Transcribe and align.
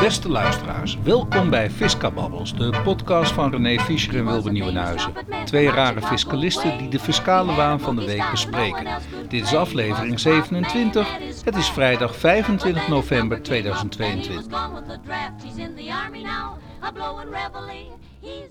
Beste 0.00 0.28
luisteraars, 0.28 0.98
welkom 1.02 1.50
bij 1.50 1.70
Fiscababbels, 1.70 2.56
de 2.56 2.80
podcast 2.84 3.32
van 3.32 3.50
René 3.50 3.78
Fischer 3.78 4.16
en 4.16 4.24
Wilbert 4.24 4.52
Nieuwenhuizen. 4.54 5.12
Twee 5.44 5.70
rare 5.70 6.02
fiscalisten 6.02 6.78
die 6.78 6.88
de 6.88 6.98
fiscale 6.98 7.54
waan 7.54 7.80
van 7.80 7.96
de 7.96 8.04
week 8.04 8.30
bespreken. 8.30 8.86
Dit 9.28 9.42
is 9.44 9.54
aflevering 9.54 10.20
27. 10.20 11.08
Het 11.44 11.56
is 11.56 11.68
vrijdag 11.70 12.16
25 12.16 12.88
november 12.88 13.42
2022. 13.42 14.46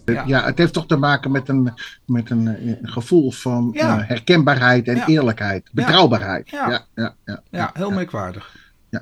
Ja. 0.05 0.23
ja, 0.25 0.43
het 0.43 0.57
heeft 0.57 0.73
toch 0.73 0.85
te 0.87 0.97
maken 0.97 1.31
met 1.31 1.49
een, 1.49 1.73
met 2.05 2.29
een, 2.29 2.47
eh, 2.47 2.73
gevoel 2.81 3.31
van 3.31 3.69
Ja. 3.73 3.99
eh, 3.99 4.07
herkenbaarheid 4.07 4.87
en 4.87 4.95
Ja. 4.95 5.05
eerlijkheid. 5.07 5.69
Betrouwbaarheid. 5.71 6.49
Ja. 6.49 6.69
Ja, 6.69 6.81
ja, 6.95 7.13
ja, 7.25 7.41
Ja, 7.51 7.69
heel 7.73 7.91
merkwaardig. 7.91 8.55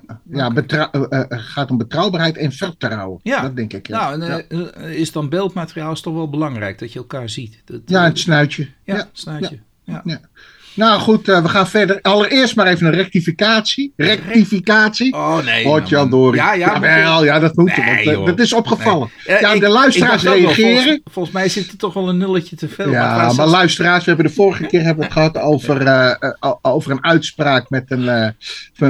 Ja. 0.08 0.22
Ja, 0.32 0.52
eh, 0.68 1.04
eh, 1.10 1.10
het 1.30 1.42
gaat 1.42 1.72
om 1.72 1.78
betrouwbaarheid 1.78 2.38
en 2.38 2.52
vertrouwen. 2.52 3.20
Ja. 3.24 3.42
Dat 3.42 3.56
denk 3.56 3.74
ik. 3.74 3.88
Ja, 3.88 4.16
Nou, 4.16 4.22
en, 4.22 4.46
ja. 4.58 4.70
eh, 4.72 5.00
is 5.00 5.12
dan 5.12 5.30
beeldmateriaal 5.30 5.92
is 5.92 6.02
toch 6.02 6.14
wel 6.14 6.30
belangrijk 6.30 6.80
dat 6.80 6.94
je 6.94 7.00
elkaar 7.00 7.30
ziet. 7.30 7.62
Dat, 7.66 7.82
ja 7.86 8.00
eh, 8.00 8.06
het 8.06 8.20
snuitje. 8.20 8.68
ja, 8.84 8.96
Ja. 8.96 9.10
snuitje. 9.12 9.60
Ja. 9.84 10.04
Ja. 10.76 10.86
Nou 10.86 11.00
goed, 11.02 11.28
eh, 11.30 11.42
we 11.42 11.50
gaan 11.50 11.68
verder. 11.68 12.00
Allereerst 12.02 12.56
maar 12.56 12.68
even 12.68 12.88
een 12.88 12.94
rectificatie. 12.94 13.94
Rectificatie. 13.96 15.14
Oh 15.14 15.44
nee. 15.46 15.66
Hoort 15.66 15.82
man. 15.82 15.90
Jan 15.90 16.10
Dorie. 16.10 16.42
Ja, 16.42 16.54
ja. 16.54 16.74
Jawel, 16.74 17.24
ja, 17.24 17.40
dat 17.40 17.56
moet. 17.56 17.78
Nee, 17.78 18.06
want, 18.06 18.18
eh, 18.20 18.26
dat 18.26 18.40
is 18.40 18.54
opgevallen. 18.54 19.10
Ja, 19.26 19.52
ik- 19.54 19.60
de 19.62 19.68
luisteraars 19.70 20.24
wel, 20.24 20.34
reageren. 20.34 20.74
Volgens, 20.74 21.00
volgens 21.12 21.36
mij 21.36 21.50
zit 21.50 21.72
er 21.72 21.78
toch 21.78 21.94
wel 21.94 22.10
een 22.10 22.18
nulletje 22.18 22.56
te 22.56 22.70
veel. 22.70 22.92
Ja, 22.92 23.32
maar 23.34 23.48
luisteraars, 23.48 24.04
we 24.06 24.12
hebben 24.12 24.28
de 24.28 24.34
vorige 24.36 24.66
keer 24.66 24.80
hebben 24.84 24.98
we 24.98 25.04
het 25.04 25.14
gehad 25.14 25.38
over, 25.38 25.82
eh, 25.82 26.32
over 26.62 26.92
een 26.92 27.04
uitspraak 27.04 27.70
met 27.70 27.84
een, 27.92 28.34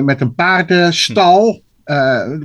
met 0.06 0.22
een 0.22 0.36
paardenstal. 0.36 1.64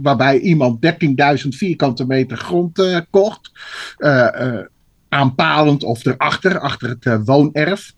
waarbij 0.03 0.39
iemand 0.39 0.81
13.000 0.83 1.55
vierkante 1.57 2.07
meter 2.07 2.37
grond 2.37 3.05
kocht. 3.11 3.51
aanpalend 5.09 5.83
of 5.85 6.05
erachter, 6.07 6.59
achter 6.59 6.97
het 7.01 7.21
woonerf. 7.25 7.93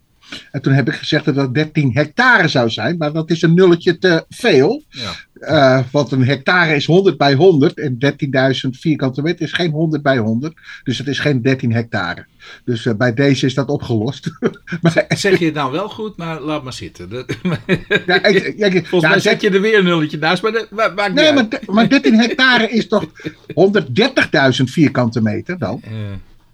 En 0.51 0.63
toen 0.63 0.73
heb 0.73 0.89
ik 0.89 0.95
gezegd 0.95 1.25
dat 1.25 1.35
dat 1.35 1.55
13 1.55 1.91
hectare 1.95 2.49
zou 2.49 2.71
zijn, 2.71 2.97
maar 2.97 3.13
dat 3.13 3.31
is 3.31 3.43
een 3.43 3.55
nulletje 3.55 3.99
te 3.99 4.25
veel. 4.29 4.83
Ja. 4.89 5.11
Eh, 5.41 5.85
want 5.93 6.13
een 6.13 6.25
hectare 6.25 6.75
is 6.75 6.87
100 6.87 7.17
bij 7.17 7.35
100 7.35 7.79
en 7.79 7.99
13.000 7.99 8.69
vierkante 8.71 9.23
meter 9.23 9.41
is 9.45 9.53
geen 9.53 9.71
100 9.71 10.03
bij 10.03 10.19
100. 10.19 10.55
Dus 10.85 10.99
het 10.99 11.07
is 11.09 11.19
geen 11.19 11.43
13 11.43 11.73
hectare. 11.73 12.27
Dus 12.65 12.87
eh, 12.87 12.95
bij 12.95 13.15
deze 13.15 13.47
is 13.47 13.55
dat 13.55 13.69
opgelost. 13.69 14.31
maar, 14.83 15.05
Zeg 15.09 15.39
je 15.39 15.45
het 15.45 15.55
nou 15.55 15.73
wel 15.73 15.89
goed, 15.89 16.17
maar 16.17 16.41
laat 16.41 16.63
maar 16.63 16.73
zitten. 16.73 17.09
Dat- 17.11 17.37
ja, 18.07 18.25
ik- 18.25 18.45
ik- 18.57 18.73
Volgens 18.87 19.03
ja, 19.03 19.09
mij 19.09 19.21
zet 19.21 19.41
je 19.41 19.51
er 19.51 19.61
weer 19.61 19.79
een 19.79 19.85
nulletje 19.85 20.19
naast, 20.19 20.43
maar 20.43 20.53
dat 20.53 20.71
ma- 20.71 20.89
maakt 20.89 21.15
niet 21.15 21.51
nee, 21.51 21.61
maar 21.67 21.89
13 21.89 22.15
hectare 22.21 22.69
is 22.71 22.89
toch 22.89 23.05
130.000 23.81 24.65
vierkante 24.65 25.21
meter 25.23 25.59
dan? 25.59 25.81
Eh, 25.85 25.91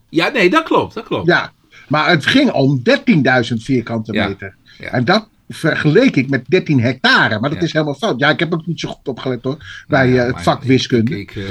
ja, 0.09 0.29
nee, 0.29 0.51
dat 0.51 0.62
klopt, 0.62 0.95
dat 0.95 1.05
klopt. 1.05 1.27
Ja, 1.27 1.53
maar 1.89 2.08
het 2.11 2.27
ging 2.27 2.50
om 2.53 2.83
13.000 2.83 3.55
vierkante 3.62 4.12
meter. 4.12 4.55
ja. 4.78 4.89
En 4.91 5.05
dat 5.05 5.28
vergeleek 5.48 6.17
ik 6.17 6.28
met 6.31 6.44
13 6.48 6.81
hectare. 6.81 7.41
Maar 7.41 7.50
dat 7.50 7.58
Ja. 7.58 7.64
is 7.64 7.72
helemaal 7.72 7.94
fout. 7.94 8.19
Ja, 8.20 8.28
ik 8.31 8.39
heb 8.39 8.53
ook 8.53 8.67
niet 8.67 8.81
zo 8.81 8.89
goed 8.89 9.08
opgelet 9.08 9.42
hoor. 9.44 9.56
Bij 9.89 10.03
Nou 10.05 10.14
ja, 10.16 10.25
eh, 10.27 10.33
het 10.34 10.42
vak 10.42 10.62
wiskunde. 10.62 11.20
Ik, 11.20 11.34
ik, 11.34 11.44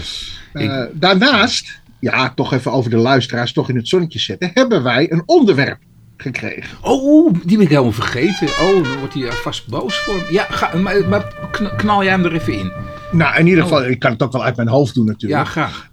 eh, 0.53 0.63
ik- 0.63 0.69
Eh, 0.69 0.83
daarnaast, 0.93 1.80
ja, 1.99 2.30
toch 2.35 2.53
even 2.53 2.71
over 2.71 2.89
de 2.89 2.97
luisteraars 2.97 3.53
toch 3.53 3.69
in 3.69 3.75
het 3.75 3.88
zonnetje 3.88 4.19
zetten. 4.19 4.52
Hebben 4.53 4.83
wij 4.83 5.11
een 5.11 5.23
onderwerp 5.25 5.77
gekregen. 6.17 6.77
Oh, 6.81 7.33
die 7.43 7.58
ben 7.58 7.65
ik 7.65 7.69
helemaal 7.71 7.91
vergeten. 7.91 8.47
Oh, 8.47 8.83
dan 8.83 8.97
wordt 8.99 9.13
hij 9.13 9.31
vast 9.31 9.67
boos 9.67 9.95
voor. 9.97 10.21
Ja, 10.31 10.43
ga, 10.49 10.77
maar, 10.77 11.09
maar 11.09 11.33
kn- 11.52 11.75
knal 11.77 12.03
jij 12.03 12.11
hem 12.11 12.25
er 12.25 12.33
even 12.33 12.53
in. 12.59 12.71
Nou, 13.11 13.38
in 13.39 13.47
ieder 13.47 13.63
Oh. 13.63 13.69
geval, 13.69 13.85
ik 13.88 13.99
kan 13.99 14.11
het 14.11 14.23
ook 14.23 14.31
wel 14.31 14.43
uit 14.43 14.55
mijn 14.55 14.67
hoofd 14.67 14.93
doen 14.93 15.05
natuurlijk. 15.05 15.43
Ja, 15.43 15.49
graag. 15.52 15.87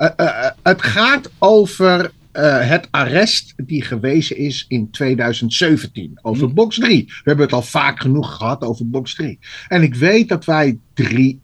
Het 0.63 0.83
gaat 0.83 1.31
over 1.39 2.11
eh, 2.35 2.69
het 2.69 2.89
arrest 2.91 3.55
die 3.57 3.83
gewezen 3.83 4.37
is 4.37 4.65
in 4.69 4.91
2017. 4.91 6.19
Over 6.23 6.49
Hm. 6.49 6.55
box 6.55 6.79
3. 6.79 7.05
We 7.07 7.23
hebben 7.25 7.45
het 7.45 7.55
al 7.55 7.63
vaak 7.63 8.01
genoeg 8.01 8.37
gehad 8.37 8.63
over 8.63 8.89
box 8.89 9.15
3. 9.15 9.39
En 9.69 9.83
ik 9.83 9.95
weet 9.95 10.29
dat 10.29 10.45
wij 10.45 10.79
drie 10.95 11.43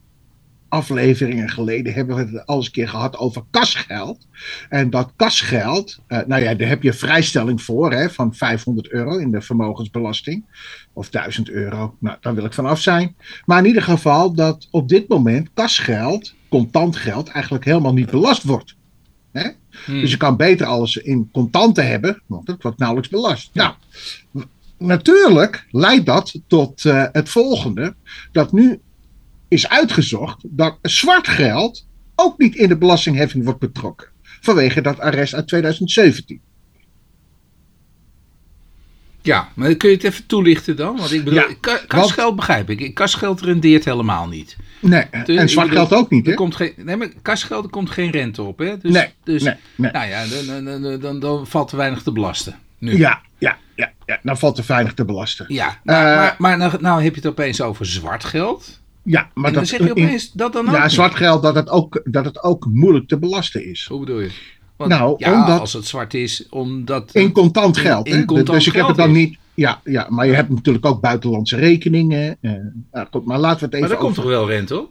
afleveringen 0.69 1.49
geleden 1.49 1.93
hebben 1.93 2.17
we 2.17 2.23
het 2.23 2.47
al 2.47 2.57
eens 2.57 2.67
een 2.67 2.73
keer 2.73 2.89
gehad 2.89 3.17
over 3.17 3.43
kasgeld. 3.51 4.27
En 4.69 4.91
dat 4.91 5.13
kasgeld, 5.17 5.99
eh, 6.07 6.19
nou 6.27 6.43
ja, 6.43 6.55
daar 6.55 6.69
heb 6.69 6.83
je 6.83 6.93
vrijstelling 6.93 7.63
voor 7.63 7.93
hè, 7.93 8.11
van 8.11 8.35
500 8.35 8.91
euro 8.91 9.19
in 9.19 9.31
de 9.31 9.41
vermogensbelasting. 9.41 10.45
Of 10.93 11.11
1000 11.11 11.51
euro, 11.51 11.97
nou 12.01 12.17
daar 12.21 12.35
wil 12.35 12.45
ik 12.45 12.53
vanaf 12.53 12.81
zijn. 12.81 13.17
Maar 13.45 13.59
in 13.59 13.67
ieder 13.67 13.83
geval 13.83 14.35
dat 14.35 14.69
op 14.71 14.89
dit 14.89 15.09
moment 15.09 15.49
kasgeld, 15.55 16.35
contant 16.49 16.97
geld, 16.97 17.29
eigenlijk 17.29 17.65
helemaal 17.65 17.93
niet 17.93 18.11
belast 18.11 18.43
wordt. 18.43 18.79
Hè? 19.33 19.49
Hm. 19.85 20.01
Dus 20.01 20.11
je 20.11 20.17
kan 20.17 20.37
beter 20.37 20.67
alles 20.67 20.97
in 20.97 21.29
contanten 21.33 21.87
hebben, 21.87 22.23
want 22.27 22.47
het 22.47 22.63
wordt 22.63 22.79
nauwelijks 22.79 23.11
belast. 23.11 23.51
Nou, 23.53 23.75
natuurlijk 24.79 25.67
leidt 25.71 26.07
dat 26.07 26.41
tot 26.47 26.85
eh, 26.85 27.05
het 27.13 27.29
volgende: 27.29 27.95
dat 28.33 28.53
nu 28.53 28.81
is 29.49 29.69
uitgezocht 29.69 30.45
dat 30.49 30.79
zwart 30.83 31.29
geld 31.29 31.87
ook 32.15 32.39
niet 32.39 32.55
in 32.55 32.69
de 32.69 32.79
belastingheffing 32.79 33.45
wordt 33.45 33.61
betrokken. 33.61 34.09
Vanwege 34.23 34.81
dat 34.81 34.99
arrest 34.99 35.35
uit 35.35 35.49
2017. 35.49 36.41
Ja, 39.23 39.49
maar 39.55 39.75
kun 39.75 39.89
je 39.91 39.95
het 39.95 40.05
even 40.05 40.27
toelichten 40.27 40.77
dan? 40.77 40.97
Want 40.97 41.13
ik 41.13 41.25
bedoel, 41.25 41.39
Ja, 41.41 41.47
ka- 41.61 41.81
kasgeld 41.87 42.37
begrijp 42.37 42.71
ik. 42.71 42.95
Kasgeld 42.95 43.41
rendeert 43.41 43.85
helemaal 43.85 44.29
niet. 44.29 44.57
Nee, 44.81 45.05
Dus 45.25 45.37
en 45.37 45.49
zwart 45.49 45.69
geld 45.71 45.93
ook 45.93 46.11
niet, 46.11 46.25
Er 46.25 46.31
hè? 46.31 46.37
komt 46.37 46.57
geen, 46.57 46.73
nee, 46.77 46.97
maar 46.97 47.09
kasgeld 47.23 47.65
er 47.65 47.71
komt 47.71 47.91
geen 47.91 48.11
rente 48.11 48.43
op, 48.43 48.59
hè? 48.59 48.79
Dus, 48.79 48.93
Nee, 48.93 49.09
dus, 49.25 49.43
nee, 49.43 49.55
nee. 49.77 49.91
Nou 49.93 50.09
ja, 50.09 50.25
dan, 50.27 50.65
dan, 50.83 51.01
dan, 51.01 51.21
dan, 51.21 51.47
valt 51.47 51.71
er 51.71 51.77
weinig 51.77 52.03
te 52.03 52.13
belasten. 52.13 52.59
Nu. 52.79 52.97
Ja, 52.99 53.21
ja, 53.39 53.57
ja, 53.77 53.93
ja. 54.07 54.19
Dan 54.23 54.39
valt 54.39 54.59
er 54.59 54.65
weinig 54.69 54.95
te 54.95 55.05
belasten. 55.05 55.45
Ja, 55.49 55.79
maar, 55.85 56.11
Eh, 56.11 56.17
maar, 56.17 56.35
maar 56.39 56.57
nou, 56.59 56.81
nou 56.81 57.03
heb 57.03 57.15
je 57.15 57.21
het 57.21 57.31
opeens 57.31 57.61
over 57.61 57.87
zwart 57.87 58.25
geld. 58.25 58.81
Ja, 59.03 59.21
maar 59.21 59.29
en 59.35 59.43
dan 59.43 59.53
dat, 59.53 59.69
zeg 59.69 59.79
je 59.79 59.85
in- 59.85 59.91
opeens 59.91 60.33
dat 60.33 60.53
dan 60.53 60.69
ook 60.69 60.75
ja, 60.75 60.83
niet. 60.83 60.93
zwart 60.93 61.15
geld 61.15 61.43
dat 61.43 61.55
het, 61.55 61.69
ook, 61.69 62.01
dat 62.05 62.25
het 62.25 62.43
ook 62.43 62.67
moeilijk 62.71 63.09
te 63.09 63.19
belasten 63.19 63.65
is. 63.71 63.87
Hoe 63.89 64.01
bedoel 64.01 64.21
je? 64.21 64.31
Want, 64.81 64.93
Nou, 64.93 65.15
ja, 65.19 65.41
omdat- 65.41 65.61
als 65.61 65.73
het 65.73 65.85
zwart 65.87 66.15
is, 66.15 66.47
omdat... 66.51 67.11
In 67.15 67.33
contant 67.33 67.77
In- 67.77 67.83
geld. 67.83 68.07
in 68.07 68.25
contant 68.25 68.59
dus 68.59 68.67
ik 68.67 68.73
heb 68.73 68.87
het 68.87 68.97
dan 68.97 69.09
is. 69.11 69.17
niet. 69.17 69.39
Ja, 69.55 69.81
ja, 69.85 70.07
maar 70.09 70.27
je 70.27 70.33
hebt 70.35 70.49
natuurlijk 70.49 70.87
ook 70.87 71.01
buitenlandse 71.01 71.57
rekeningen. 71.57 72.37
eh, 72.41 72.53
nou 72.93 73.07
goed, 73.11 73.25
maar 73.25 73.39
laten 73.39 73.59
we 73.59 73.65
het 73.65 73.75
even 73.75 73.81
maar 73.81 73.89
daar 73.89 73.99
komt 73.99 74.15
toch 74.15 74.25
wel 74.25 74.49
rente 74.49 74.81
op? 74.81 74.91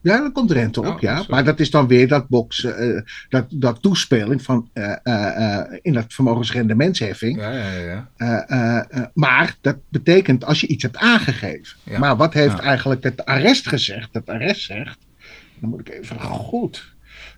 Ja, 0.00 0.18
dan 0.18 0.32
komt 0.32 0.50
rente 0.50 0.80
op, 0.80 0.86
Oh, 0.86 1.00
ja. 1.00 1.24
Maar 1.28 1.44
dat 1.44 1.60
is 1.60 1.70
dan 1.70 1.86
weer 1.86 2.08
dat 2.08 2.28
box, 2.28 2.64
eh, 2.64 3.00
dat, 3.28 3.44
dat 3.48 3.82
toespeling 3.82 4.42
van 4.42 4.68
eh, 4.72 4.92
eh, 5.02 5.58
eh, 5.58 5.78
in 5.82 5.92
dat 5.92 6.04
vermogensrendementsheffing. 6.08 7.40
Ja, 7.40 7.50
ja, 7.52 7.72
ja. 7.72 8.08
Eh, 8.16 8.50
eh, 8.76 8.84
eh, 8.88 9.04
maar 9.14 9.56
dat 9.60 9.76
betekent 9.88 10.44
als 10.44 10.60
je 10.60 10.66
iets 10.66 10.82
hebt 10.82 10.96
aangegeven. 10.96 11.76
Ja. 11.82 11.98
Maar 11.98 12.16
wat 12.16 12.32
heeft 12.34 12.56
Ja. 12.56 12.62
eigenlijk 12.62 13.02
het 13.02 13.24
arrest 13.24 13.68
gezegd? 13.68 14.08
Het 14.12 14.28
arrest 14.28 14.62
zegt, 14.64 14.98
dan 15.58 15.70
moet 15.70 15.80
ik 15.80 15.88
even 15.88 16.20
goed. 16.20 16.92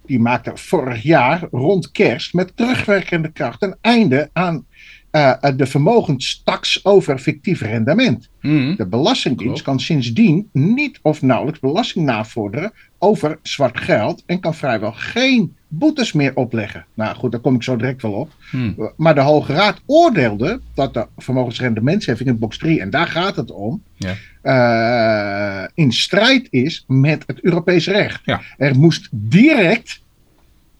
Die 0.06 0.18
maakte 0.20 0.52
vorig 0.54 1.02
jaar 1.02 1.48
rond 1.50 1.90
kerst 1.90 2.34
met 2.34 2.56
terugwerkende 2.56 3.32
kracht 3.32 3.62
een 3.62 3.76
einde 3.80 4.30
aan 4.32 4.66
eh, 5.10 5.32
de 5.56 5.66
vermogenstax 5.66 6.84
over 6.84 7.18
fictief 7.18 7.60
rendement. 7.60 8.30
Hm. 8.40 8.76
De 8.76 8.86
Belastingdienst 8.86 9.62
Klopt. 9.62 9.62
kan 9.62 9.80
sindsdien 9.80 10.48
niet 10.52 10.98
of 11.02 11.22
nauwelijks 11.22 11.60
belasting 11.60 12.04
navorderen 12.04 12.72
over 12.98 13.38
zwart 13.42 13.80
geld 13.80 14.22
en 14.26 14.40
kan 14.40 14.54
vrijwel 14.54 14.92
geen 14.92 15.56
boetes 15.78 16.12
meer 16.12 16.34
opleggen. 16.34 16.84
Nou 16.94 17.16
goed, 17.16 17.32
daar 17.32 17.41
kom 17.41 17.54
ik 17.54 17.62
zo 17.62 17.76
direct 17.76 18.03
wel 18.03 18.12
op. 18.12 18.32
Hm. 18.50 18.72
Maar 18.97 19.14
de 19.14 19.20
Hoge 19.20 19.53
Raad 19.53 19.81
oordeelde 19.87 20.60
dat 20.75 20.94
de 20.94 21.06
vermogensrendementsheffing 21.16 22.28
in 22.28 22.38
box 22.38 22.59
3, 22.59 22.81
en 22.81 22.91
daar 22.91 23.06
gaat 23.06 23.36
het 23.36 23.50
om, 23.50 23.83
Ja. 23.97 24.15
eh, 24.42 25.68
in 25.74 25.92
strijd 25.92 26.47
is 26.50 26.84
met 26.86 27.24
het 27.27 27.41
Europees 27.41 27.86
recht. 27.86 28.21
Ja. 28.24 28.41
Er 28.56 28.78
moest 28.78 29.09
direct 29.10 30.00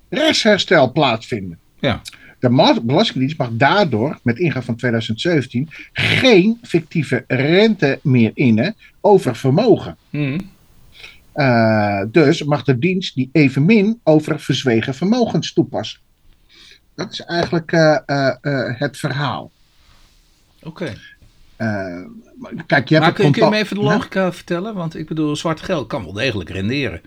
rechtsherstel 0.09 0.93
plaatsvinden. 0.93 1.59
Ja. 1.79 2.01
De 2.39 2.81
Belastingdienst 2.83 3.39
mag 3.39 3.49
daardoor, 3.53 4.19
met 4.23 4.39
ingang 4.39 4.65
van 4.65 4.77
2017, 4.77 5.69
geen 5.93 6.59
fictieve 6.63 7.25
rente 7.27 7.99
meer 8.03 8.31
innen 8.35 8.77
over 9.01 9.37
vermogen. 9.37 9.97
Hm. 10.11 10.39
Eh, 11.37 12.03
dus 12.11 12.43
mag 12.43 12.65
de 12.65 12.79
dienst 12.79 13.15
die 13.15 13.29
evenmin 13.33 14.01
over 14.03 14.41
verzwegen 14.41 14.95
vermogens 14.95 15.53
toepassen. 15.53 16.01
Dat 16.95 17.13
is 17.13 17.21
eigenlijk 17.21 17.73
eh, 17.73 17.99
eh, 18.07 18.79
het 18.79 18.97
verhaal. 18.97 19.51
Oké. 20.63 20.95
Maar 21.57 22.65
kijk, 22.67 22.89
je 22.89 22.95
hebt 22.95 23.07
Maar 23.07 23.13
kun, 23.13 23.33
kun 23.33 23.45
je 23.45 23.51
me 23.51 23.57
even 23.57 23.77
de 23.77 23.83
logica 23.83 24.33
vertellen? 24.33 24.75
Want 24.75 24.97
ik 24.97 25.09
bedoel, 25.09 25.37
zwart 25.37 25.61
geld 25.61 25.87
kan 25.87 26.05
wel 26.05 26.13
degelijk 26.13 26.51
renderen. 26.51 27.01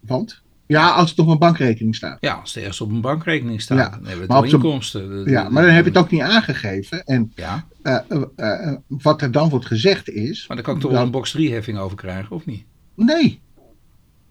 Want? 0.00 0.40
Ja, 0.66 0.90
als 0.90 1.10
het 1.10 1.18
op 1.18 1.28
een 1.28 1.38
bankrekening 1.38 1.94
staat. 1.94 2.18
Ja, 2.20 2.34
als 2.34 2.54
het 2.54 2.62
ergens 2.62 2.80
op 2.80 2.90
een 2.90 3.00
bankrekening 3.00 3.60
staat, 3.60 3.78
Ja, 3.78 3.88
dan 3.88 4.06
hebben 4.06 4.26
we 4.26 4.34
het 4.34 4.42
maar 4.42 4.52
inkomsten. 4.52 5.30
Ja, 5.30 5.48
maar 5.48 5.62
dan 5.62 5.72
heb 5.72 5.84
je 5.84 5.90
het 5.90 5.98
ook 5.98 6.10
niet 6.10 6.20
aangegeven. 6.20 7.04
En 7.04 7.32
Ja, 7.34 7.66
eh, 7.82 7.98
eh, 8.08 8.22
eh, 8.36 8.76
wat 8.86 9.22
er 9.22 9.32
dan 9.32 9.48
wordt 9.48 9.66
gezegd 9.66 10.08
is. 10.08 10.46
maar 10.46 10.56
dan 10.56 10.66
kan 10.66 10.74
ik 10.74 10.80
toch 10.80 10.90
wel 10.90 11.02
een 11.02 11.10
box 11.10 11.30
3 11.30 11.52
heffing 11.52 11.78
over 11.78 11.96
krijgen, 11.96 12.36
of 12.36 12.46
niet? 12.46 12.64
Nee. 12.94 13.40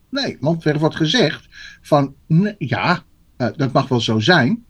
Nee, 0.10 0.38
want 0.40 0.66
er 0.66 0.80
wordt 0.80 0.96
gezegd 0.96 1.48
van 1.82 2.16
ja, 2.58 3.04
dat 3.38 3.72
mag 3.72 3.88
wel 3.88 4.02
zo 4.02 4.20
zijn 4.20 4.66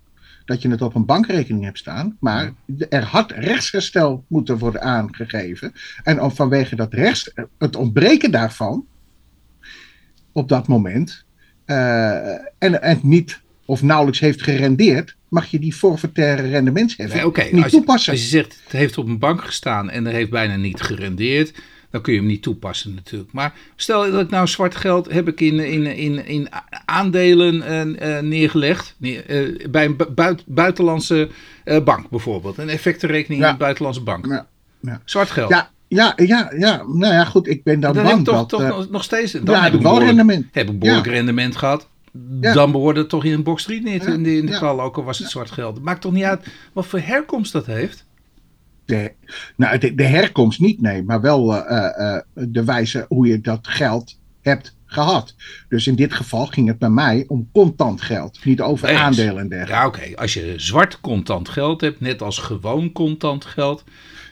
dat 0.46 0.62
je 0.62 0.70
het 0.70 0.82
op 0.82 0.96
een 0.96 1.06
bankrekening 1.06 1.64
hebt 1.64 1.78
staan, 1.78 2.18
maar 2.20 2.54
er 2.90 3.04
had 3.04 3.32
rechtsgestel 3.32 4.26
moeten 4.28 4.58
worden 4.58 4.82
aangegeven. 4.82 5.74
En 6.04 6.32
vanwege 6.36 6.76
dat 6.76 6.94
rechts, 6.94 7.32
het 7.58 7.76
ontbreken 7.76 8.32
daarvan 8.32 8.86
op 10.32 10.50
dat 10.50 10.68
moment 10.68 11.26
uh, 11.66 12.34
en 12.58 12.74
het 12.82 13.04
niet 13.04 13.42
of 13.70 13.82
nauwelijks 13.82 14.20
heeft 14.20 14.42
gerendeerd, 14.42 15.16
mag 15.28 15.46
je 15.46 15.60
die 15.60 15.74
forfaitaire 15.74 16.50
rendementsheffing 16.50 17.20
nee, 17.20 17.28
okay, 17.28 17.50
niet 17.52 17.64
als 17.64 17.72
toepassen. 17.72 18.12
als 18.12 18.22
je 18.22 18.28
zegt 18.28 18.60
het 18.64 18.72
heeft 18.72 18.98
op 18.98 19.08
een 19.08 19.20
bank 19.20 19.42
gestaan 19.42 19.90
en 19.90 20.06
er 20.06 20.14
heeft 20.14 20.30
bijna 20.30 20.56
niet 20.56 20.82
gerendeerd, 20.82 21.54
dan 21.90 22.02
kun 22.02 22.14
je 22.14 22.20
hem 22.20 22.28
niet 22.28 22.42
toepassen 22.42 22.94
natuurlijk. 22.94 23.32
Maar 23.32 23.54
stel 23.76 24.12
dat 24.12 24.22
ik 24.22 24.30
nou 24.30 24.48
zwart 24.48 24.76
geld 24.76 25.12
heb 25.12 25.28
ik 25.28 25.42
in, 25.42 25.60
in, 25.60 25.86
in, 25.86 26.26
in 26.26 26.48
aandelen 26.86 27.56
uh, 28.02 28.20
neergelegd. 28.20 28.96
uh, 29.00 29.20
bij 29.70 29.86
een 29.86 29.98
buit, 30.16 30.44
buitenlandse 30.46 31.30
uh, 31.66 31.84
bank 31.84 32.10
bijvoorbeeld. 32.10 32.58
Een 32.58 32.70
effectenrekening 32.70 33.42
ja. 33.42 33.48
in 33.48 33.54
een 33.54 33.60
buitenlandse 33.60 34.04
bank. 34.04 34.26
Ja. 34.26 34.48
Ja. 34.80 35.02
Zwart 35.06 35.30
geld. 35.30 35.50
Ja. 35.50 35.70
Ja, 35.88 36.14
ja, 36.16 36.52
ja, 36.58 36.84
nou 36.88 37.14
ja, 37.14 37.26
goed, 37.26 37.48
ik 37.48 37.64
ben 37.64 37.80
dan, 37.80 37.94
dan 37.94 38.04
bang 38.04 38.16
heb 38.16 38.26
toch, 38.26 38.48
dat... 38.48 38.70
toch 38.70 38.90
nog 38.90 39.04
steeds... 39.04 39.32
Dan 39.32 39.56
ja, 39.56 39.64
heb 39.64 39.74
ik 39.74 39.82
wel 39.82 40.00
rendement. 40.00 40.46
Heb 40.52 40.70
ik 40.70 40.80
behoorlijk 40.80 41.08
rendement 41.08 41.56
gehad. 41.56 41.88
Dan 42.40 42.72
behoorde 42.72 43.00
het 43.00 43.10
toch 43.10 43.24
in 43.24 43.32
een 43.32 43.44
box 43.44 43.64
3 43.64 43.82
niet 43.84 44.06
in 44.06 44.24
de, 44.24 44.38
in 44.38 44.46
de 44.46 44.66
ook 44.66 44.98
al 44.98 45.04
was 45.04 45.20
het 45.20 45.30
zwart 45.30 45.52
geld. 45.52 45.84
Maakt 45.84 46.02
toch 46.02 46.12
niet 46.12 46.24
uit 46.24 46.48
wat 46.74 46.86
voor 46.86 47.00
herkomst 47.00 47.52
dat 47.52 47.66
heeft? 47.66 48.06
De, 48.86 49.12
nou, 49.56 49.78
de, 49.78 49.96
de, 49.96 50.04
herkomst 50.04 50.60
niet, 50.60 50.82
nee, 50.82 51.04
maar 51.04 51.22
wel 51.22 51.56
uh, 51.56 51.90
uh, 52.00 52.18
de 52.34 52.64
wijze 52.64 53.06
hoe 53.08 53.28
je 53.28 53.42
dat 53.42 53.68
geld 53.68 54.18
hebt 54.42 54.76
gehad. 54.86 55.36
Dus 55.68 55.88
in 55.88 55.96
dit 55.96 56.14
geval 56.14 56.46
ging 56.46 56.68
het 56.68 56.78
bij 56.78 56.90
mij 56.90 57.26
om 57.28 57.50
contant 57.52 58.02
geld, 58.02 58.46
niet 58.46 58.62
over 58.62 58.98
aandelen 58.98 59.38
en 59.38 59.50
dergelijke. 59.50 59.76
Ja, 59.76 59.88
oké. 59.88 60.16
Als 60.22 60.34
je 60.34 60.54
zwart 60.58 61.02
contant 61.02 61.50
geld 61.50 61.82
hebt, 61.82 62.00
net 62.00 62.22
als 62.22 62.38
gewoon 62.38 62.92
contant 62.92 63.46
geld, 63.46 63.84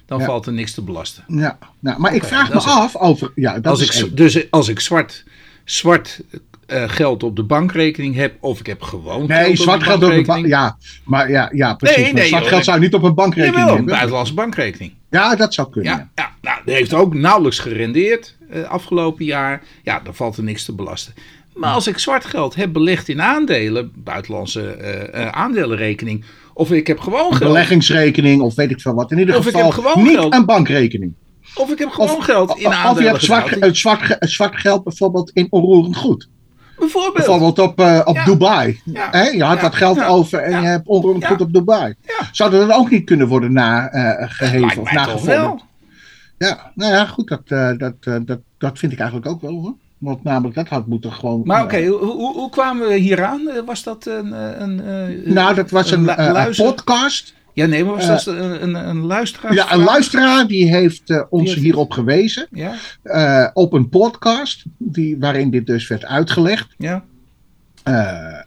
dan 0.05 0.19
Ja. 0.19 0.25
valt 0.25 0.45
er 0.45 0.53
niks 0.53 0.73
te 0.73 0.81
belasten. 0.81 1.23
Ja, 1.27 1.57
nou, 1.79 1.99
maar 1.99 2.15
ik 2.15 2.23
vraag 2.23 2.53
me 2.53 2.59
af 2.59 2.95
over. 2.95 3.31
Ja, 3.35 3.53
dat 3.53 3.65
Als 3.71 3.81
is 3.81 3.99
ik, 3.99 4.05
één. 4.05 4.15
dus 4.15 4.51
als 4.51 4.67
ik 4.67 4.79
zwart, 4.79 5.23
zwart 5.63 6.21
eh, 6.67 6.83
geld 6.89 7.23
op 7.23 7.35
de 7.35 7.43
bankrekening 7.43 8.15
heb, 8.15 8.35
of 8.39 8.59
ik 8.59 8.65
heb 8.65 8.81
gewoon 8.81 9.27
Nee, 9.27 9.43
geld 9.43 9.57
zwart 9.59 9.77
op 9.79 9.83
geld 9.85 10.03
op 10.03 10.09
de 10.11 10.21
bank. 10.21 10.45
Ja, 10.47 10.77
maar 11.03 11.29
ja, 11.29 11.49
ja 11.53 11.73
precies. 11.73 11.97
Nee, 12.03 12.13
nee, 12.13 12.27
zwart 12.27 12.41
joh, 12.41 12.49
geld 12.49 12.59
ik- 12.61 12.67
zou 12.67 12.77
je 12.79 12.83
niet 12.85 12.93
op 12.93 13.03
een 13.03 13.13
bankrekening 13.13 13.55
Jawel, 13.55 13.69
een 13.69 13.75
hebben. 13.75 13.93
buitenlandse 13.93 14.33
bankrekening. 14.33 14.93
Ja, 15.09 15.35
dat 15.35 15.53
zou 15.53 15.69
kunnen. 15.69 15.91
Ja, 15.91 16.09
ja, 16.15 16.31
nou, 16.41 16.59
dat 16.65 16.75
heeft 16.75 16.93
ook 16.93 17.13
nauwelijks 17.13 17.59
gerendeerd 17.59 18.35
eh, 18.49 18.63
afgelopen 18.63 19.25
jaar. 19.25 19.61
Ja, 19.83 19.99
dan 20.03 20.15
valt 20.15 20.37
er 20.37 20.43
niks 20.43 20.65
te 20.65 20.75
belasten. 20.75 21.13
Maar 21.55 21.73
als 21.73 21.87
ik 21.87 21.97
zwart 21.97 22.25
geld 22.25 22.55
heb 22.55 22.73
belegd 22.73 23.09
in 23.09 23.21
aandelen, 23.21 23.91
buitenlandse 23.95 24.67
eh, 24.71 25.27
aandelenrekening, 25.27 26.25
of 26.53 26.71
ik 26.71 26.87
heb 26.87 26.99
gewoon 26.99 27.31
Een 27.31 27.35
geld, 27.37 27.51
beleggingsrekening 27.51 28.41
of 28.41 28.55
weet 28.55 28.71
ik 28.71 28.81
veel 28.81 28.93
wat. 28.93 29.11
In 29.11 29.19
ieder 29.19 29.37
Of 29.37 29.45
ik 29.45 29.51
geval 29.51 29.71
heb 29.71 29.73
gewoon 29.73 30.03
niet 30.03 30.15
geld. 30.17 30.33
een 30.33 30.45
bankrekening. 30.45 31.13
of 31.55 31.71
ik 31.71 31.77
heb 31.79 31.89
gewoon 31.89 32.15
Of- 32.15 32.23
geld 32.23 32.49
in 32.49 32.55
of, 32.55 32.65
of 32.65 32.71
je 32.73 32.77
aandelen 32.77 33.09
hebt 33.11 33.23
zwart, 33.23 33.57
zwart, 33.77 34.15
zwart 34.19 34.55
geld 34.55 34.83
bijvoorbeeld 34.83 35.31
in 35.33 35.47
onroerend 35.49 35.95
goed. 35.95 36.27
Bijvoorbeeld. 36.79 37.13
Bijvoorbeeld 37.13 37.59
op, 37.59 37.79
eh, 37.79 38.01
op 38.03 38.15
Ja. 38.15 38.25
Dubai. 38.25 38.81
Ja. 38.85 39.07
Hè? 39.11 39.23
Je 39.29 39.43
had 39.43 39.55
Ja. 39.57 39.61
wat 39.61 39.75
geld 39.75 39.95
Ja. 39.95 40.07
over 40.07 40.39
en 40.39 40.51
Ja. 40.51 40.59
je 40.59 40.65
hebt 40.67 40.87
onroerend 40.87 41.21
Ja. 41.23 41.27
goed 41.29 41.41
op 41.41 41.53
Dubai. 41.53 41.95
Ja. 42.01 42.29
Zou 42.31 42.51
dat 42.51 42.67
dan 42.67 42.77
ook 42.77 42.89
niet 42.89 43.05
kunnen 43.05 43.27
worden 43.27 43.53
nageheven 43.53 44.67
of 44.67 44.75
mij 44.75 44.75
toch 44.75 44.91
nagevorderd? 44.93 45.25
wel. 45.37 45.61
Ja, 46.37 46.71
nou 46.75 46.93
ja, 46.93 47.05
goed, 47.05 47.27
dat, 47.27 47.41
eh, 47.45 47.71
dat, 47.77 47.93
eh, 48.01 48.15
dat, 48.25 48.39
dat 48.57 48.79
vind 48.79 48.91
ik 48.91 48.99
eigenlijk 48.99 49.29
ook 49.29 49.41
wel 49.41 49.51
hoor. 49.61 49.73
Want 49.97 50.23
namelijk, 50.23 50.55
dat 50.55 50.67
had 50.67 50.87
moeten 50.87 51.11
gewoon. 51.13 51.41
Maar 51.45 51.57
eh, 51.59 51.63
oké, 51.63 51.85
hoe, 51.85 51.99
hoe, 51.99 52.33
hoe 52.33 52.49
kwamen 52.49 52.87
we 52.87 52.95
hieraan? 52.95 53.47
Eh, 53.47 53.61
Was 53.65 53.83
dat 53.83 54.05
een... 54.05 54.33
eh, 54.33 54.59
een, 54.59 54.81
eh, 54.85 55.33
Nou, 55.33 55.55
dat 55.55 55.69
was 55.69 55.91
een, 55.91 56.09
eh, 56.09 56.45
podcast. 56.55 57.33
Ja, 57.57 57.65
nee, 57.65 57.83
maar 57.85 57.93
was 57.93 58.03
eh, 58.03 58.07
dat 58.09 58.25
een, 58.27 58.63
een, 58.63 58.87
een 58.89 59.01
luisteraar? 59.05 59.53
Ja, 59.53 59.73
een 59.73 59.83
luisteraar 59.83 60.47
die 60.47 60.67
heeft 60.75 61.09
eh, 61.09 61.21
ons 61.29 61.43
Die 61.43 61.51
heeft- 61.51 61.63
hierop 61.63 61.91
gewezen. 61.91 62.47
Ja, 62.51 62.75
eh, 63.03 63.47
op 63.53 63.73
een 63.73 63.89
podcast, 63.89 64.63
die, 64.77 65.17
waarin 65.19 65.49
dit 65.49 65.65
dus 65.65 65.87
werd 65.87 66.05
uitgelegd. 66.05 66.67
ja. 66.77 67.03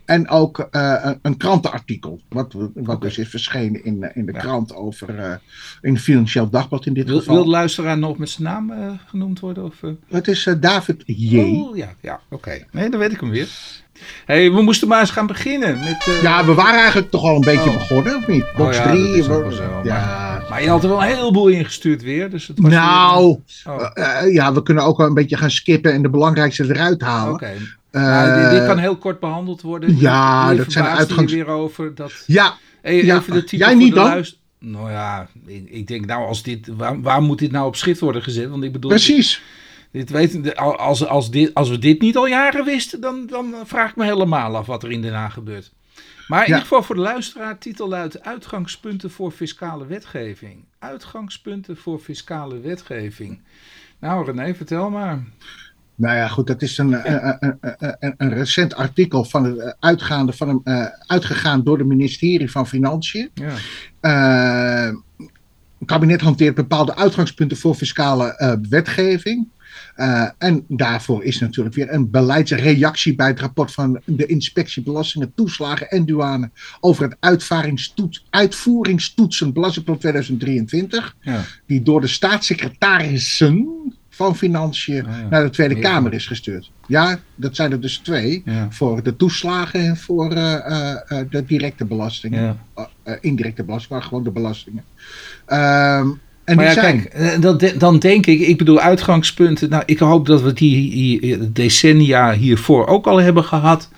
En 0.05 0.29
ook 0.29 0.69
een, 0.71 1.19
een 1.23 1.37
krantenartikel, 1.37 2.21
wat, 2.29 2.55
wat 2.75 3.01
dus 3.01 3.19
is 3.19 3.29
verschenen 3.29 3.85
in, 3.85 4.11
in 4.15 4.27
de 4.27 4.33
Ja. 4.33 4.39
krant 4.39 4.75
over, 4.75 5.19
eh, 5.19 5.33
in 5.81 5.93
het 5.95 6.03
Financieel 6.03 6.51
Dagblad 6.51 6.87
in 6.87 6.95
dit 6.95 7.07
Wil, 7.07 7.19
geval. 7.19 7.35
wil 7.35 7.45
de 7.45 7.51
luisteraar 7.51 7.99
nog 7.99 8.19
met 8.19 8.31
zijn 8.31 8.49
naam 8.49 8.99
genoemd 9.07 9.41
worden? 9.41 9.65
Of? 9.65 9.81
Het 10.09 10.29
is 10.29 10.49
David 10.61 11.03
J. 11.07 11.39
Oh, 11.39 11.77
ja, 11.77 11.95
ja 12.01 12.21
oké. 12.31 12.65
Nee, 12.73 12.91
dan 12.91 12.99
weet 13.01 13.13
ik 13.13 13.21
hem 13.21 13.31
weer. 13.31 13.49
Hey, 14.25 14.53
we 14.53 14.63
moesten 14.63 14.89
maar 14.89 15.01
eens 15.01 15.11
gaan 15.11 15.27
beginnen 15.27 15.79
met... 15.79 16.07
eh, 16.07 16.23
Ja, 16.23 16.45
we 16.45 16.55
waren 16.55 16.79
eigenlijk 16.79 17.11
toch 17.11 17.23
al 17.23 17.35
een 17.35 17.41
beetje 17.41 17.71
Oh. 17.71 17.79
begonnen, 17.79 18.17
of 18.17 18.27
niet? 18.27 18.45
Box 18.57 18.77
ja, 18.77 18.83
3. 18.91 19.07
dat 19.07 19.15
is 19.15 19.29
ook 19.29 19.43
wel 19.43 19.53
zo, 19.53 19.81
ja. 19.85 20.43
Maar 20.51 20.63
je 20.63 20.69
had 20.69 20.83
er 20.83 20.89
wel 20.89 21.03
een 21.03 21.09
heleboel 21.17 21.49
ingestuurd 21.49 22.03
weer, 22.03 22.31
dus 22.31 22.47
het 22.47 22.59
was 22.61 22.73
Nou, 22.73 23.39
weer, 23.65 23.75
oh, 23.75 23.91
eh, 23.95 24.23
eh, 24.27 24.33
ja, 24.35 24.53
we 24.53 24.63
kunnen 24.63 24.85
ook 24.85 24.97
wel 24.97 25.07
een 25.07 25.15
beetje 25.15 25.37
gaan 25.37 25.51
skippen 25.51 25.93
en 25.93 26.03
de 26.03 26.11
belangrijkste 26.11 26.65
eruit 26.65 27.01
halen. 27.03 27.41
Eh, 27.41 28.03
Nou, 28.03 28.41
die, 28.51 28.59
die 28.59 28.67
kan 28.69 28.79
heel 28.79 28.97
kort 28.97 29.21
behandeld 29.21 29.63
worden. 29.63 29.97
ja, 29.99 30.55
dat 30.55 30.73
zijn 30.73 30.85
uitgangs- 30.85 31.33
weer 31.33 31.47
over 31.47 31.95
dat... 31.95 32.13
Ja, 32.27 32.55
Hey, 32.83 33.05
Ja, 33.05 33.17
Even 33.17 33.33
de 33.33 33.45
titel 33.45 33.59
jij 33.69 33.75
niet 33.77 33.95
dan? 33.95 34.05
luister- 34.05 34.39
Nou 34.59 34.91
ja, 34.91 35.29
ik, 35.47 35.69
ik 35.71 35.87
denk 35.87 36.07
nou 36.07 36.27
als 36.27 36.43
dit, 36.43 36.69
waar, 36.77 37.01
waar 37.01 37.23
moet 37.23 37.39
dit 37.39 37.51
nou 37.53 37.67
op 37.67 37.77
schrift 37.77 38.01
worden 38.01 38.23
gezet? 38.23 38.49
Want 38.49 38.65
ik 38.65 38.73
bedoel, 38.73 38.91
precies. 38.91 39.43
Dit 39.93 40.11
weten, 40.11 40.57
als, 40.57 41.07
als, 41.07 41.31
dit, 41.31 41.55
als 41.55 41.69
we 41.69 41.79
dit 41.79 42.01
niet 42.01 42.17
al 42.17 42.27
jaren 42.27 42.65
wisten, 42.65 43.01
dan, 43.01 43.27
dan 43.27 43.55
vraag 43.65 43.91
ik 43.91 43.97
me 43.97 44.05
helemaal 44.05 44.57
af 44.57 44.67
wat 44.67 44.83
er 44.83 44.91
in 44.91 45.03
Den 45.03 45.13
Haag 45.15 45.33
gebeurt. 45.33 45.73
Maar 46.29 46.39
in 46.39 46.45
Ja. 46.45 46.53
ieder 46.59 46.61
geval 46.69 46.83
voor 46.83 46.95
de 46.95 47.01
luisteraar, 47.01 47.59
titel 47.59 47.89
luidt 47.89 48.23
Uitgangspunten 48.23 49.11
voor 49.11 49.31
fiscale 49.31 49.87
wetgeving. 49.87 50.65
Uitgangspunten 50.79 51.77
voor 51.77 51.99
fiscale 51.99 52.61
wetgeving. 52.61 53.41
Nou 54.01 54.25
René, 54.25 54.55
vertel 54.55 54.91
maar. 54.91 55.23
Nou 55.95 56.17
ja, 56.17 56.29
goed, 56.29 56.47
dat 56.47 56.63
is 56.63 56.79
een, 56.79 57.13
een, 57.13 57.59
een, 57.99 58.15
een, 58.17 58.35
recent 58.35 58.75
artikel 58.75 59.25
van 59.25 59.45
het 59.45 59.59
eh, 59.59 59.73
uitgaande 59.81 60.33
van 60.33 60.49
een, 60.49 60.61
eh, 60.65 60.87
uitgegaan 61.07 61.65
door 61.65 61.79
het 61.79 61.87
ministerie 61.87 62.51
van 62.51 62.67
Financiën. 62.67 63.31
Ja. 63.35 63.55
Eh, 64.01 64.95
het 65.79 65.89
kabinet 65.89 66.21
hanteert 66.21 66.55
bepaalde 66.55 66.97
uitgangspunten 66.97 67.57
voor 67.57 67.75
fiscale 67.75 68.59
wetgeving. 68.69 69.49
Eh, 70.01 70.29
en 70.39 70.65
daarvoor 70.69 71.25
is 71.25 71.39
natuurlijk 71.39 71.75
weer 71.75 71.93
een 71.93 72.11
beleidsreactie 72.11 73.15
bij 73.15 73.27
het 73.27 73.41
rapport 73.41 73.73
van 73.73 74.01
de 74.05 74.27
Inspectie 74.27 74.83
Belastingen, 74.83 75.33
Toeslagen 75.35 75.91
en 75.91 76.07
Douane 76.07 76.51
over 76.81 77.05
het 77.05 77.17
uitvoeringstoetsen 78.31 79.53
Belastingplan 79.53 79.99
2023, 79.99 81.17
Ja. 81.21 81.45
die 81.67 81.83
door 81.83 82.01
de 82.01 82.07
staatssecretarissen 82.07 83.67
van 84.09 84.37
Financiën 84.37 85.07
Ah, 85.07 85.19
ja. 85.19 85.29
naar 85.29 85.43
de 85.43 85.51
Tweede 85.51 85.79
Kamer 85.79 86.13
is 86.13 86.27
gestuurd. 86.27 86.71
Ja, 86.87 87.21
dat 87.35 87.57
zijn 87.57 87.73
er 87.73 87.81
dus 87.81 87.97
twee. 87.99 88.43
Ja. 88.45 88.67
Voor 88.71 89.03
de 89.03 89.17
toeslagen 89.17 89.81
en 89.81 89.97
voor 89.97 90.33
eh, 90.33 90.91
eh, 91.11 91.27
de 91.31 91.45
directe 91.45 91.85
belastingen. 91.85 92.43
Ja. 92.43 92.89
Uh, 93.05 93.15
indirecte 93.21 93.65
belasting, 93.65 93.93
maar 93.93 94.03
gewoon 94.03 94.25
de 94.25 94.31
belastingen. 94.31 94.85
Ehm, 95.47 96.09
en 96.51 96.57
Maar 96.57 96.65
ja, 96.65 96.73
zijn. 96.73 97.09
kijk, 97.09 97.15
eh, 97.15 97.41
dan, 97.41 97.59
de- 97.59 97.77
dan 97.77 97.99
denk 97.99 98.27
ik, 98.27 98.41
ik 98.41 98.59
bedoel 98.59 98.81
uitgangspunten. 98.81 99.71
Nou, 99.71 99.83
ik 99.87 99.99
hoop 99.99 100.27
dat 100.27 100.43
we 100.43 100.53
die, 100.53 100.91
die 101.21 101.53
decennia 101.53 102.33
hiervoor 102.33 102.87
ook 102.87 103.07
al 103.07 103.17
hebben 103.21 103.45
gehad. 103.45 103.89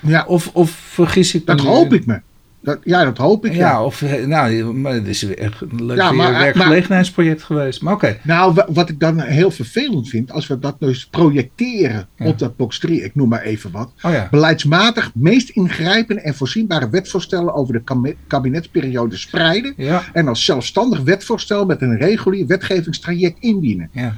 ja, 0.00 0.24
Of, 0.28 0.50
of 0.52 0.70
vergis 0.70 1.34
ik 1.34 1.40
me 1.46 1.54
dat 1.54 1.64
nu? 1.64 1.70
hoop 1.70 1.92
ik 1.92 2.06
me. 2.06 2.20
Dat, 2.66 2.78
ja, 2.84 3.04
dat 3.04 3.18
hoop 3.18 3.46
ik. 3.46 3.52
Ja, 3.52 3.58
Ja. 3.58 3.84
of 3.84 4.02
eh, 4.02 4.24
nou, 4.26 4.72
maar 4.74 4.92
het 4.92 5.06
is 5.06 5.22
weer 5.22 5.38
echt 5.38 5.60
een 5.60 5.84
leuk 5.84 5.96
Ja, 5.96 6.12
maar- 6.12 6.32
een 6.32 6.38
werkgelegenheidsproject 6.38 7.42
geweest. 7.42 7.82
Maar 7.82 7.94
oké. 7.94 8.16
Nou, 8.22 8.54
wa- 8.54 8.66
wat 8.72 8.88
ik 8.88 9.00
dan 9.00 9.20
heel 9.20 9.50
vervelend 9.50 10.08
vind, 10.08 10.32
als 10.32 10.46
we 10.46 10.58
dat 10.58 10.76
dus 10.80 11.06
projecteren 11.06 12.08
Ja. 12.16 12.26
op 12.26 12.38
dat 12.38 12.56
box 12.56 12.78
3, 12.78 13.02
ik 13.02 13.14
noem 13.14 13.28
maar 13.28 13.42
even 13.42 13.70
wat. 13.70 13.92
Oh. 14.02 14.30
Beleidsmatig 14.30 15.10
meest 15.14 15.48
ingrijpende 15.48 16.20
en 16.22 16.34
voorzienbare 16.34 16.90
wetvoorstellen 16.90 17.54
over 17.54 17.72
de 17.72 17.82
kabinet- 17.82 18.16
kabinetsperiode 18.26 19.16
spreiden. 19.16 19.74
En 20.12 20.28
als 20.28 20.44
zelfstandig 20.44 21.00
wetvoorstel 21.00 21.66
met 21.66 21.82
een 21.82 21.96
regulier 21.98 22.46
wetgevingstraject 22.46 23.36
indienen. 23.40 23.88
ja. 23.92 24.14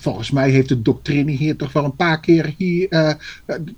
Volgens 0.00 0.30
mij 0.30 0.50
heeft 0.50 0.68
de 0.68 0.82
doctrine 0.82 1.30
hier 1.30 1.56
toch 1.56 1.72
wel 1.72 1.84
een 1.84 1.96
paar 1.96 2.20
keer 2.20 2.54
hier, 2.56 2.88
eh, 2.88 3.14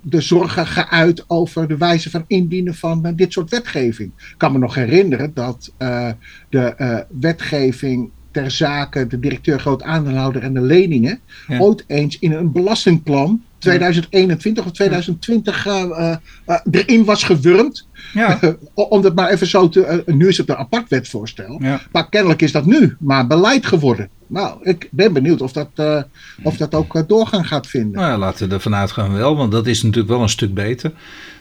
de 0.01 0.21
zorgen 0.21 0.67
geuit 0.67 1.23
over 1.27 1.67
de 1.67 1.77
wijze 1.77 2.09
van 2.09 2.23
indienen 2.27 2.75
van 2.75 3.05
eh, 3.05 3.11
dit 3.15 3.33
soort 3.33 3.49
wetgeving. 3.49 4.11
Ik 4.17 4.35
kan 4.37 4.51
me 4.51 4.57
nog 4.57 4.75
herinneren 4.75 5.31
dat 5.33 5.73
eh, 5.77 6.11
de 6.49 7.05
wetgeving 7.19 8.09
ter 8.31 8.51
zake 8.51 9.07
de 9.07 9.19
directeur 9.19 9.59
groot 9.59 9.83
aandeelhouder 9.83 10.43
en 10.43 10.53
de 10.53 10.61
leningen 10.61 11.19
Ja. 11.47 11.59
ooit 11.59 11.83
eens 11.87 12.19
in 12.19 12.31
een 12.31 12.51
belastingplan 12.51 13.43
2021 13.65 14.65
of 14.65 14.71
2020 14.71 15.65
eh, 15.65 15.81
eh, 15.81 16.15
eh, 16.45 16.59
erin 16.71 17.05
was 17.05 17.23
gewurmd. 17.23 17.87
Ja, 18.13 18.39
Om 18.73 19.01
dat 19.01 19.15
maar 19.15 19.29
even 19.29 19.47
zo 19.47 19.69
te. 19.69 20.03
nu 20.05 20.27
is 20.27 20.37
het 20.37 20.49
een 20.49 20.55
apart 20.55 20.89
wetvoorstel. 20.89 21.59
ja. 21.61 21.81
Maar 21.91 22.09
kennelijk 22.09 22.41
is 22.41 22.51
dat 22.51 22.65
nu 22.65 22.95
maar 22.99 23.27
beleid 23.27 23.65
geworden. 23.65 24.09
Nou, 24.27 24.57
ik 24.61 24.87
ben 24.91 25.13
benieuwd 25.13 25.41
of 25.41 25.51
dat, 25.51 25.69
uh, 25.75 26.01
of 26.43 26.57
dat 26.57 26.75
ook 26.75 27.07
doorgang 27.07 27.47
gaat 27.47 27.67
vinden. 27.67 27.91
Nou 27.91 28.11
ja, 28.11 28.17
laten 28.17 28.47
we 28.47 28.53
ervan 28.53 28.75
uitgaan 28.75 29.13
wel, 29.13 29.35
want 29.35 29.51
dat 29.51 29.67
is 29.67 29.81
natuurlijk 29.81 30.13
wel 30.13 30.21
een 30.21 30.29
stuk 30.29 30.53
beter. 30.53 30.91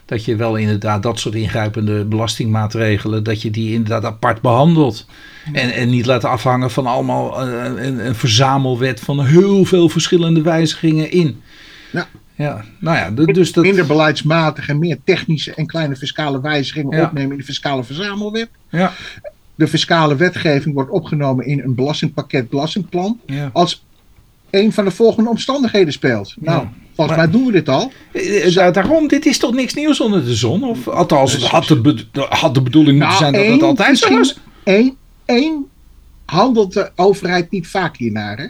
Dat 0.05 0.25
je 0.25 0.37
wel 0.37 0.57
inderdaad 0.57 1.03
dat 1.03 1.19
soort 1.19 1.35
ingrijpende 1.35 2.05
belastingmaatregelen, 2.05 3.23
dat 3.23 3.43
je 3.43 3.51
die 3.51 3.73
inderdaad 3.73 4.05
apart 4.05 4.41
behandelt. 4.41 5.07
En, 5.53 5.73
en 5.73 5.89
niet 5.89 6.07
laten 6.07 6.29
afhangen 6.29 6.71
van 6.71 6.87
allemaal 6.87 7.43
een, 7.43 8.07
een 8.07 8.15
verzamelwet 8.15 9.01
van 9.01 9.25
heel 9.25 9.65
veel 9.65 9.89
verschillende 9.89 10.43
wijzigingen 10.43 11.11
in. 11.11 11.43
Ja. 11.95 12.09
Ja, 12.37 12.65
nou 12.79 12.97
ja, 12.97 13.11
dus 13.33 13.53
dat... 13.53 13.65
Minder 13.65 13.87
beleidsmatige 13.87 14.71
en 14.71 14.79
meer 14.79 14.99
technische 15.05 15.55
en 15.55 15.67
kleine 15.67 15.97
fiscale 15.97 16.41
wijzigingen 16.41 17.05
opnemen 17.05 17.33
in 17.33 17.39
de 17.39 17.45
fiscale 17.45 17.85
verzamelwet. 17.85 18.49
Ja. 18.71 18.93
De 19.55 19.69
fiscale 19.69 20.17
wetgeving 20.17 20.75
wordt 20.75 20.91
opgenomen 20.91 21.47
in 21.47 21.61
een 21.61 21.75
belastingpakket 21.75 22.51
belastingplan. 22.51 23.21
Als 23.53 23.85
een 24.51 24.73
van 24.73 24.85
de 24.85 24.91
volgende 24.91 25.31
omstandigheden 25.31 25.93
speelt. 25.93 26.35
Nou, 26.41 26.67
volgens 26.95 27.17
mij 27.17 27.31
doen 27.31 27.47
we 27.47 27.53
dit 27.53 27.69
al. 27.69 27.93
Eh, 28.13 28.67
eh, 28.67 28.73
daarom, 28.73 29.09
dit 29.09 29.27
is 29.27 29.39
toch 29.39 29.55
niks 29.55 29.75
nieuws 29.75 30.01
onder 30.01 30.25
de 30.25 30.35
zon? 30.35 30.65
Of 30.65 30.89
althans, 30.89 31.33
het 31.33 31.43
had 31.43 31.67
de, 31.67 32.07
had 32.29 32.55
de 32.55 32.63
bedoeling 32.63 32.99
moeten 32.99 33.21
nou, 33.21 33.33
zijn 33.33 33.33
dat 33.33 33.53
het 33.53 33.63
altijd 33.63 33.99
zo 33.99 34.17
was? 34.17 34.39
Eén, 34.65 34.97
één 35.25 35.67
handelt 36.25 36.73
de 36.73 36.91
overheid 36.95 37.51
niet 37.51 37.67
vaak 37.67 37.97
hiernaar. 37.97 38.39
Hè? 38.39 38.47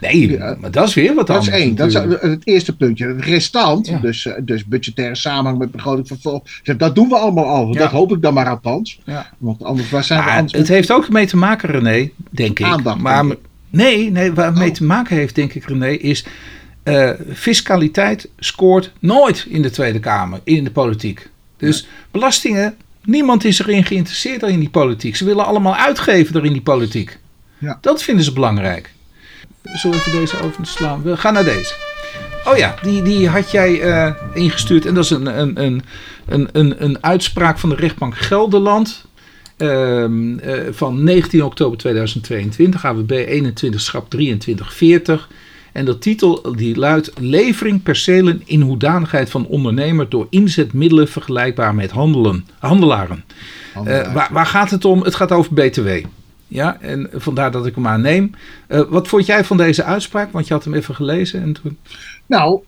Nee, 0.00 0.38
maar 0.38 0.70
dat 0.70 0.88
is 0.88 0.94
weer 0.94 1.14
wat 1.14 1.30
anders. 1.30 1.48
Dat 1.48 1.56
is 1.56 1.62
één. 1.62 1.74
Dat 1.74 1.88
is 1.88 1.94
het 2.20 2.46
eerste 2.46 2.76
puntje. 2.76 3.06
Het 3.06 3.24
restant, 3.24 4.02
dus, 4.02 4.26
eh, 4.26 4.34
dus 4.42 4.64
budgettaire 4.64 5.14
samenhang 5.14 5.58
met 5.58 5.70
begroting 5.70 6.06
vervolg. 6.06 6.42
Dat 6.76 6.94
doen 6.94 7.08
we 7.08 7.16
allemaal 7.16 7.44
al. 7.44 7.72
Dat 7.72 7.90
hoop 7.90 8.12
ik 8.12 8.22
dan 8.22 8.34
maar 8.34 8.48
althans. 8.48 9.00
Ja. 9.04 9.30
Want 9.38 9.64
anders, 9.64 9.90
waar 9.90 10.04
zijn 10.04 10.24
we 10.24 10.30
anders? 10.30 10.52
Het 10.52 10.68
heeft 10.68 10.92
ook 10.92 11.08
mee 11.08 11.26
te 11.26 11.36
maken, 11.36 11.70
René, 11.70 12.10
denk 12.30 12.58
ik. 12.58 12.66
Aandacht. 12.66 12.98
Maar, 12.98 13.24
nee, 13.70 14.10
nee, 14.10 14.32
waar 14.32 14.46
het 14.46 14.58
mee 14.58 14.68
oh. 14.68 14.74
te 14.74 14.84
maken 14.84 15.16
heeft, 15.16 15.34
denk 15.34 15.52
ik, 15.52 15.64
René, 15.64 15.90
is. 15.90 16.24
Uh, 16.84 17.10
fiscaliteit 17.32 18.28
scoort 18.38 18.92
nooit 18.98 19.46
in 19.48 19.62
de 19.62 19.70
Tweede 19.70 19.98
Kamer, 19.98 20.40
in 20.44 20.64
de 20.64 20.70
politiek. 20.70 21.30
Dus 21.56 21.88
belastingen, 22.10 22.76
niemand 23.04 23.44
is 23.44 23.58
erin 23.58 23.84
geïnteresseerd 23.84 24.42
in 24.42 24.58
die 24.58 24.70
politiek. 24.70 25.16
Ze 25.16 25.24
willen 25.24 25.46
allemaal 25.46 25.76
uitgeven 25.76 26.44
in 26.44 26.52
die 26.52 26.62
politiek. 26.62 27.18
Ja. 27.58 27.78
Dat 27.80 28.02
vinden 28.02 28.24
ze 28.24 28.32
belangrijk. 28.32 28.92
Zullen 29.62 29.98
we 29.98 30.10
deze 30.10 30.40
over 30.42 30.62
te 30.62 30.70
slaan? 30.70 31.02
We 31.02 31.16
gaan 31.16 31.32
naar 31.32 31.44
deze. 31.44 31.74
Oh 32.44 32.56
ja, 32.56 32.74
die, 32.82 33.02
die 33.02 33.28
had 33.28 33.50
jij 33.50 33.84
uh, 33.84 34.14
ingestuurd. 34.34 34.86
En 34.86 34.94
dat 34.94 35.04
is 35.04 35.10
een, 35.10 35.38
een, 35.40 35.62
een, 35.62 35.82
een, 36.26 36.48
een, 36.52 36.84
een 36.84 37.04
uitspraak 37.04 37.58
van 37.58 37.68
de 37.68 37.74
rechtbank 37.74 38.16
Gelderland. 38.16 39.04
Uh, 39.58 40.04
uh, 40.08 40.38
van 40.70 41.04
19 41.04 41.44
oktober 41.44 41.78
2022, 41.78 42.84
AWB 42.84 43.10
21 43.10 43.80
schap 43.80 44.10
2340. 44.10 45.28
En 45.72 45.84
de 45.84 45.98
titel 45.98 46.54
die 46.56 46.76
luidt 46.76 47.12
Levering 47.20 47.82
percelen 47.82 48.42
in 48.44 48.60
hoedanigheid 48.60 49.30
van 49.30 49.46
ondernemer 49.46 50.08
door 50.08 50.26
inzetmiddelen 50.30 51.08
vergelijkbaar 51.08 51.74
met 51.74 51.90
handelen, 51.90 52.46
handelaren. 52.58 53.24
Uh, 53.76 54.14
waar, 54.14 54.28
waar 54.32 54.46
gaat 54.46 54.70
het 54.70 54.84
om? 54.84 55.02
Het 55.02 55.14
gaat 55.14 55.32
over 55.32 55.54
BTW. 55.54 55.88
Ja, 56.52 56.80
en 56.80 57.08
vandaar 57.12 57.50
dat 57.50 57.66
ik 57.66 57.74
hem 57.74 57.86
aanneem. 57.86 58.30
Uh, 58.68 58.80
wat 58.88 59.08
vond 59.08 59.26
jij 59.26 59.44
van 59.44 59.56
deze 59.56 59.84
uitspraak? 59.84 60.32
Want 60.32 60.46
je 60.46 60.54
had 60.54 60.64
hem 60.64 60.74
even 60.74 60.94
gelezen. 60.94 61.42
En 61.42 61.52
toen... 61.52 61.78
Nou, 62.26 62.60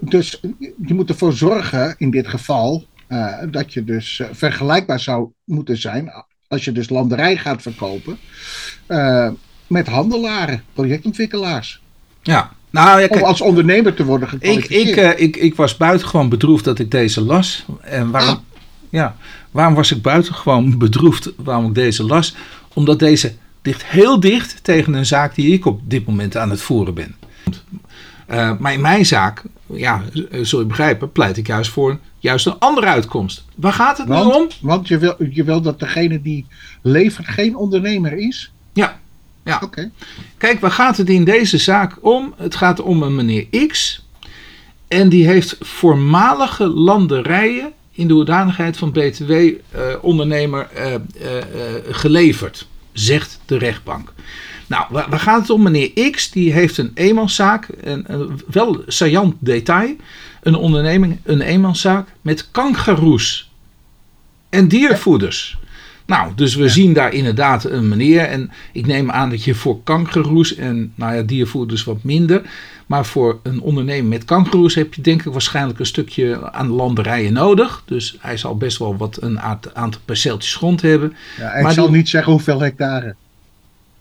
dus 0.00 0.40
je 0.86 0.94
moet 0.94 1.08
ervoor 1.08 1.32
zorgen 1.32 1.94
in 1.98 2.10
dit 2.10 2.28
geval 2.28 2.84
uh, 3.08 3.34
dat 3.50 3.72
je 3.72 3.84
dus 3.84 4.18
uh, 4.18 4.26
vergelijkbaar 4.32 5.00
zou 5.00 5.28
moeten 5.44 5.76
zijn 5.76 6.12
als 6.48 6.64
je 6.64 6.72
dus 6.72 6.88
landerij 6.88 7.36
gaat 7.36 7.62
verkopen 7.62 8.18
met 9.66 9.86
handelaren, 9.86 10.62
projectontwikkelaars. 10.72 11.80
Ja, 12.22 12.52
nou, 12.70 13.00
ja, 13.00 13.06
kijk, 13.06 13.20
Om 13.20 13.28
als 13.28 13.40
ondernemer 13.40 13.94
te 13.94 14.04
worden 14.04 14.28
gekwalificeerd. 14.28 14.98
Ik, 14.98 15.18
ik, 15.18 15.36
ik, 15.36 15.36
ik 15.36 15.54
was 15.54 15.76
buitengewoon 15.76 16.28
bedroefd 16.28 16.64
dat 16.64 16.78
ik 16.78 16.90
deze 16.90 17.20
las. 17.20 17.64
En 17.80 18.10
waarom, 18.10 18.34
ah. 18.34 18.40
ja, 18.90 19.16
waarom 19.50 19.74
was 19.74 19.92
ik 19.92 20.02
buitengewoon 20.02 20.78
bedroefd 20.78 21.32
waarom 21.36 21.66
ik 21.66 21.74
deze 21.74 22.04
las? 22.04 22.34
Omdat 22.78 22.98
deze 22.98 23.32
ligt 23.62 23.84
heel 23.84 24.20
dicht 24.20 24.64
tegen 24.64 24.94
een 24.94 25.06
zaak 25.06 25.34
die 25.34 25.52
ik 25.52 25.66
op 25.66 25.80
dit 25.84 26.06
moment 26.06 26.36
aan 26.36 26.50
het 26.50 26.62
voeren 26.62 26.94
ben. 26.94 27.14
Uh, 28.30 28.58
maar 28.58 28.72
in 28.72 28.80
mijn 28.80 29.06
zaak, 29.06 29.42
ja, 29.66 30.02
zul 30.42 30.58
je 30.58 30.66
begrijpen, 30.66 31.12
pleit 31.12 31.36
ik 31.36 31.46
juist 31.46 31.70
voor 31.70 31.98
juist 32.18 32.46
een 32.46 32.58
andere 32.58 32.86
uitkomst. 32.86 33.44
Waar 33.54 33.72
gaat 33.72 33.98
het 33.98 34.08
want, 34.08 34.32
nu 34.32 34.32
om? 34.32 34.48
Want 34.60 34.88
je 34.88 34.98
wil, 34.98 35.16
je 35.30 35.44
wil 35.44 35.60
dat 35.60 35.78
degene 35.80 36.22
die 36.22 36.46
levert 36.82 37.28
geen 37.28 37.56
ondernemer 37.56 38.12
is? 38.12 38.50
Ja. 38.72 39.00
ja. 39.44 39.60
Oké. 39.64 39.90
Kijk, 40.36 40.60
waar 40.60 40.70
gaat 40.70 40.96
het 40.96 41.08
in 41.08 41.24
deze 41.24 41.58
zaak 41.58 41.98
om? 42.00 42.34
Het 42.36 42.54
gaat 42.54 42.80
om 42.80 43.02
een 43.02 43.14
meneer 43.14 43.46
X. 43.66 44.04
En 44.88 45.08
die 45.08 45.26
heeft 45.26 45.56
voormalige 45.60 46.66
landerijen 46.66 47.72
in 47.98 48.08
de 48.08 48.14
hoedanigheid 48.14 48.76
van 48.76 48.92
BTW-ondernemer 48.92 50.68
uh, 50.76 50.92
uh, 50.92 50.98
geleverd, 51.90 52.66
zegt 52.92 53.40
de 53.46 53.58
rechtbank. 53.58 54.12
Nou, 54.66 54.86
waar, 54.90 55.18
gaat 55.18 55.40
het 55.40 55.50
om? 55.50 55.62
Meneer 55.62 56.10
X 56.10 56.30
die 56.30 56.52
heeft 56.52 56.78
een 56.78 56.90
eenmanszaak, 56.94 57.68
een, 57.80 58.04
een 58.06 58.40
wel 58.50 58.82
saillant 58.86 59.34
detail, 59.38 59.96
een 60.42 60.54
onderneming, 60.54 61.18
een 61.22 61.40
eenmanszaak 61.40 62.08
met 62.22 62.50
kangaroes 62.50 63.50
en 64.48 64.68
diervoeders. 64.68 65.57
Nou, 66.08 66.32
dus 66.34 66.54
we 66.54 66.68
zien 66.68 66.92
daar 66.92 67.12
inderdaad 67.12 67.64
een 67.64 67.88
meneer. 67.88 68.24
En 68.24 68.50
ik 68.72 68.86
neem 68.86 69.10
aan 69.10 69.30
dat 69.30 69.44
je 69.44 69.54
voor 69.54 69.82
kangeroes 69.82 70.54
en 70.54 70.92
nou 70.94 71.14
ja, 71.14 71.22
diervoeders 71.22 71.84
wat 71.84 72.02
minder. 72.02 72.42
Maar 72.86 73.06
voor 73.06 73.40
een 73.42 73.60
onderneming 73.60 74.08
met 74.08 74.24
kangeroes 74.24 74.74
heb 74.74 74.94
je 74.94 75.02
denk 75.02 75.24
ik 75.24 75.32
waarschijnlijk 75.32 75.78
een 75.78 75.86
stukje 75.86 76.52
aan 76.52 76.66
de 76.66 76.72
landerijen 76.72 77.32
nodig. 77.32 77.82
Dus 77.84 78.16
hij 78.20 78.36
zal 78.36 78.56
best 78.56 78.78
wel 78.78 78.96
wat 78.96 79.22
een 79.22 79.40
aantal 79.40 80.00
perceeltjes 80.04 80.54
grond 80.54 80.82
hebben. 80.82 81.16
Ja, 81.38 81.52
ik 81.52 81.70
zal 81.70 81.90
niet 81.90 82.08
zeggen 82.08 82.32
hoeveel 82.32 82.60
hectare. 82.60 83.14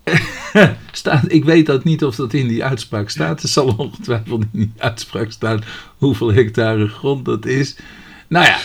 staat, 0.91 1.23
ik 1.27 1.45
weet 1.45 1.65
dat 1.65 1.83
niet 1.83 2.03
of 2.03 2.15
dat 2.15 2.33
in 2.33 2.47
die 2.47 2.63
uitspraak 2.63 3.09
staat. 3.09 3.43
Er 3.43 3.49
zal 3.49 3.73
ongetwijfeld 3.77 4.41
in 4.41 4.59
die 4.59 4.73
uitspraak 4.77 5.31
staan 5.31 5.63
hoeveel 5.97 6.33
hectare 6.33 6.87
grond 6.87 7.25
dat 7.25 7.45
is. 7.45 7.75
Nou 8.27 8.45
ja, 8.45 8.57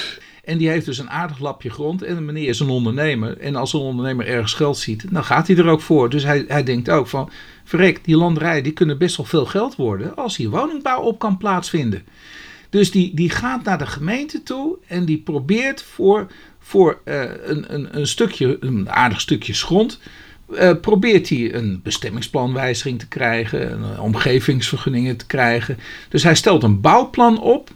en 0.44 0.58
die 0.58 0.68
heeft 0.68 0.86
dus 0.86 0.98
een 0.98 1.10
aardig 1.10 1.38
lapje 1.38 1.70
grond. 1.70 2.02
En 2.02 2.14
de 2.14 2.20
meneer 2.20 2.48
is 2.48 2.60
een 2.60 2.68
ondernemer. 2.68 3.38
En 3.38 3.56
als 3.56 3.72
een 3.72 3.80
ondernemer 3.80 4.26
ergens 4.26 4.54
geld 4.54 4.78
ziet, 4.78 5.04
dan 5.10 5.24
gaat 5.24 5.46
hij 5.46 5.56
er 5.56 5.68
ook 5.68 5.80
voor. 5.80 6.10
Dus 6.10 6.22
hij, 6.22 6.44
hij 6.48 6.62
denkt 6.62 6.90
ook 6.90 7.06
van, 7.06 7.30
verrek, 7.64 8.04
die 8.04 8.16
landerijen 8.16 8.62
die 8.62 8.72
kunnen 8.72 8.98
best 8.98 9.16
wel 9.16 9.26
veel 9.26 9.46
geld 9.46 9.76
worden 9.76 10.16
als 10.16 10.36
hier 10.36 10.50
woningbouw 10.50 11.00
op 11.00 11.18
kan 11.18 11.36
plaatsvinden. 11.36 12.02
Dus 12.70 12.90
die, 12.90 13.14
die 13.14 13.30
gaat 13.30 13.64
naar 13.64 13.78
de 13.78 13.86
gemeente 13.86 14.42
toe 14.42 14.76
en 14.86 15.04
die 15.04 15.18
probeert 15.18 15.82
voor, 15.82 16.26
voor 16.58 17.00
uh, 17.04 17.22
een, 17.44 17.74
een, 17.74 17.98
een 17.98 18.06
stukje, 18.06 18.56
een 18.60 18.90
aardig 18.90 19.20
stukje 19.20 19.52
grond, 19.52 20.00
uh, 20.50 20.72
probeert 20.80 21.28
hij 21.28 21.54
een 21.54 21.80
bestemmingsplanwijziging 21.82 22.98
te 22.98 23.08
krijgen, 23.08 23.72
een 23.72 24.00
omgevingsvergunningen 24.00 25.16
te 25.16 25.26
krijgen. 25.26 25.78
Dus 26.08 26.22
hij 26.22 26.34
stelt 26.34 26.62
een 26.62 26.80
bouwplan 26.80 27.40
op 27.40 27.70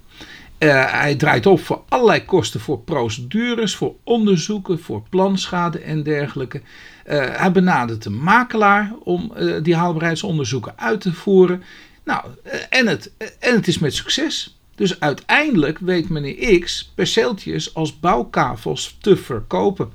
uh, 0.58 0.90
hij 0.90 1.14
draait 1.14 1.46
op 1.46 1.60
voor 1.60 1.82
allerlei 1.88 2.24
kosten 2.24 2.60
voor 2.60 2.78
procedures, 2.78 3.76
voor 3.76 3.94
onderzoeken, 4.04 4.80
voor 4.80 5.02
planschade 5.10 5.78
en 5.78 6.02
dergelijke. 6.02 6.60
Uh, 7.06 7.24
hij 7.36 7.52
benadert 7.52 8.04
een 8.04 8.22
makelaar 8.22 8.92
om 9.02 9.32
uh, 9.36 9.62
die 9.62 9.76
haalbaarheidsonderzoeken 9.76 10.72
uit 10.76 11.00
te 11.00 11.12
voeren. 11.12 11.62
Nou, 12.04 12.24
en, 12.70 12.86
het, 12.86 13.12
en 13.38 13.54
het 13.54 13.68
is 13.68 13.78
met 13.78 13.94
succes. 13.94 14.58
Dus 14.74 15.00
uiteindelijk 15.00 15.78
weet 15.78 16.08
meneer 16.08 16.58
X 16.58 16.92
perceeltjes 16.94 17.74
als 17.74 18.00
bouwkavels 18.00 18.96
te 19.00 19.16
verkopen. 19.16 19.90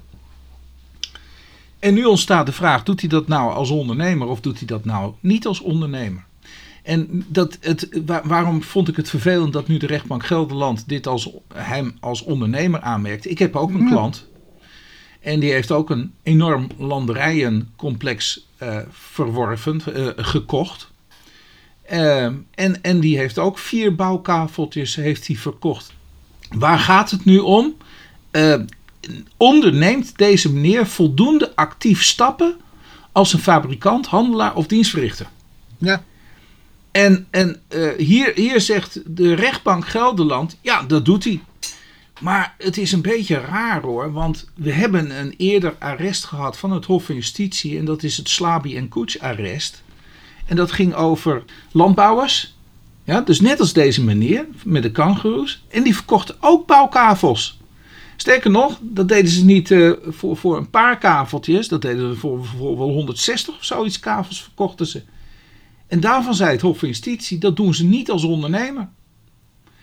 En 1.79 1.93
nu 1.93 2.05
ontstaat 2.05 2.45
de 2.45 2.51
vraag: 2.51 2.83
doet 2.83 2.99
hij 2.99 3.09
dat 3.09 3.27
nou 3.27 3.53
als 3.53 3.69
ondernemer 3.69 4.27
of 4.27 4.41
doet 4.41 4.57
hij 4.57 4.67
dat 4.67 4.85
nou 4.85 5.13
niet 5.19 5.45
als 5.45 5.59
ondernemer? 5.59 6.23
En 6.81 7.25
dat 7.27 7.57
het, 7.59 7.89
waarom 8.23 8.63
vond 8.63 8.88
ik 8.88 8.95
het 8.95 9.09
vervelend 9.09 9.53
dat 9.53 9.67
nu 9.67 9.77
de 9.77 9.85
rechtbank 9.85 10.25
Gelderland 10.25 10.88
dit 10.88 11.07
als 11.07 11.29
hem 11.53 11.97
als 12.00 12.23
ondernemer 12.23 12.81
aanmerkt? 12.81 13.29
Ik 13.29 13.39
heb 13.39 13.55
ook 13.55 13.69
een 13.69 13.88
klant. 13.88 14.29
En 15.19 15.39
die 15.39 15.51
heeft 15.51 15.71
ook 15.71 15.89
een 15.89 16.13
enorm 16.23 16.67
landerijencomplex 16.77 18.47
uh, 18.63 18.77
verworven, 18.89 19.81
uh, 19.88 20.07
gekocht. 20.15 20.91
Uh, 21.91 22.23
en, 22.51 22.81
en 22.81 23.00
die 23.00 23.17
heeft 23.17 23.38
ook 23.38 23.57
vier 23.57 23.95
bouwkaveltjes 23.95 24.95
heeft 24.95 25.27
hij 25.27 25.35
verkocht. 25.35 25.93
Waar 26.50 26.79
gaat 26.79 27.11
het 27.11 27.25
nu 27.25 27.38
om? 27.38 27.75
onderneemt 29.38 30.17
deze 30.17 30.53
meneer 30.53 30.88
voldoende 30.88 31.55
actief 31.55 32.03
stappen 32.03 32.55
als 33.11 33.33
een 33.33 33.39
fabrikant, 33.39 34.07
handelaar 34.07 34.55
of 34.55 34.67
dienstverrichter? 34.67 35.27
Ja. 35.77 36.03
En, 36.91 37.27
en 37.29 37.62
uh, 37.69 37.91
hier, 37.98 38.31
hier 38.36 38.62
zegt 38.62 39.01
de 39.05 39.33
rechtbank 39.33 39.88
Gelderland, 39.88 40.57
ja, 40.62 40.83
dat 40.83 41.05
doet 41.05 41.24
hij. 41.24 41.41
Maar 42.21 42.55
het 42.57 42.77
is 42.77 42.91
een 42.91 43.01
beetje 43.01 43.39
raar 43.39 43.81
hoor, 43.81 44.12
want 44.12 44.50
we 44.55 44.71
hebben 44.71 45.19
een 45.19 45.33
eerder 45.38 45.75
arrest 45.79 46.25
gehad 46.25 46.57
van 46.57 46.71
het 46.71 46.86
Hof 46.86 47.05
van 47.05 47.15
Justitie. 47.15 47.77
En 47.77 47.86
dat 47.86 48.03
is 48.03 48.17
het 48.17 48.29
Slabi 48.29 48.75
en 48.77 48.89
Koets 48.89 49.19
arrest. 49.19 49.83
En 50.45 50.55
dat 50.55 50.71
ging 50.71 50.93
over 50.93 51.43
landbouwers. 51.71 52.55
Ja, 53.03 53.21
dus 53.21 53.41
net 53.41 53.60
als 53.60 53.74
deze 53.74 54.03
meneer 54.03 54.45
met 54.63 54.83
de 54.83 54.91
kangoeroes. 54.91 55.63
En 55.69 55.83
die 55.83 55.95
verkochten 55.95 56.36
ook 56.39 56.67
bouwkavels. 56.67 57.60
Sterker 58.15 58.51
nog, 58.51 58.77
dat 58.81 59.07
deden 59.07 59.31
ze 59.31 59.45
niet 59.45 59.69
uh, 59.69 59.93
voor, 60.07 60.38
voor 60.38 60.57
een 60.57 60.69
paar 60.69 60.98
kaveltjes. 60.98 61.67
Dat 61.67 61.81
deden 61.81 62.13
ze 62.13 62.19
voor, 62.19 62.45
voor 62.45 62.77
wel 62.77 62.89
160 62.89 63.57
of 63.57 63.63
zoiets 63.63 64.00
kavels 64.00 64.41
verkochten 64.43 64.86
ze. 64.86 65.01
En 65.91 66.00
daarvan 66.00 66.36
zei 66.36 66.51
het 66.51 66.62
Hof 66.62 66.79
van 66.79 66.88
Justitie, 66.88 67.38
dat 67.38 67.55
doen 67.55 67.74
ze 67.74 67.86
niet 67.86 68.10
als 68.10 68.24
ondernemer. 68.24 68.88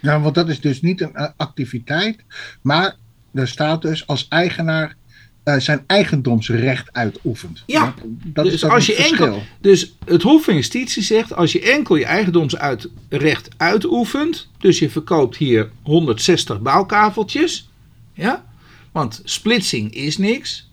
Ja, 0.00 0.21
want 0.21 0.35
dat 0.35 0.49
is 0.49 0.61
dus 0.61 0.81
niet 0.81 1.00
een 1.00 1.12
uh, 1.15 1.29
activiteit, 1.37 2.25
maar 2.62 2.97
er 3.33 3.49
staat 3.49 3.83
dus 3.83 4.07
als 4.07 4.27
eigenaar 4.29 4.97
uh, 5.45 5.57
zijn 5.59 5.85
eigendomsrecht 5.87 6.93
uitoefent. 6.93 7.62
Ja, 7.67 7.95
dat 8.25 8.45
dus, 8.45 8.55
is 8.55 8.65
als 8.65 8.87
je 8.87 8.95
enkel, 8.95 9.43
dus 9.61 9.97
het 10.05 10.23
Hof 10.23 10.45
van 10.45 10.55
Justitie 10.55 11.03
zegt, 11.03 11.35
als 11.35 11.53
je 11.53 11.61
enkel 11.61 11.97
je 11.97 12.05
eigendomsrecht 12.05 13.49
uitoefent, 13.57 14.49
dus 14.59 14.79
je 14.79 14.91
verkoopt 14.91 15.37
hier 15.37 15.71
160 15.83 16.61
bouwkaveltjes, 16.61 17.71
ja, 18.12 18.45
want 18.93 19.21
splitsing 19.25 19.95
is 19.95 20.19
niks. 20.19 20.69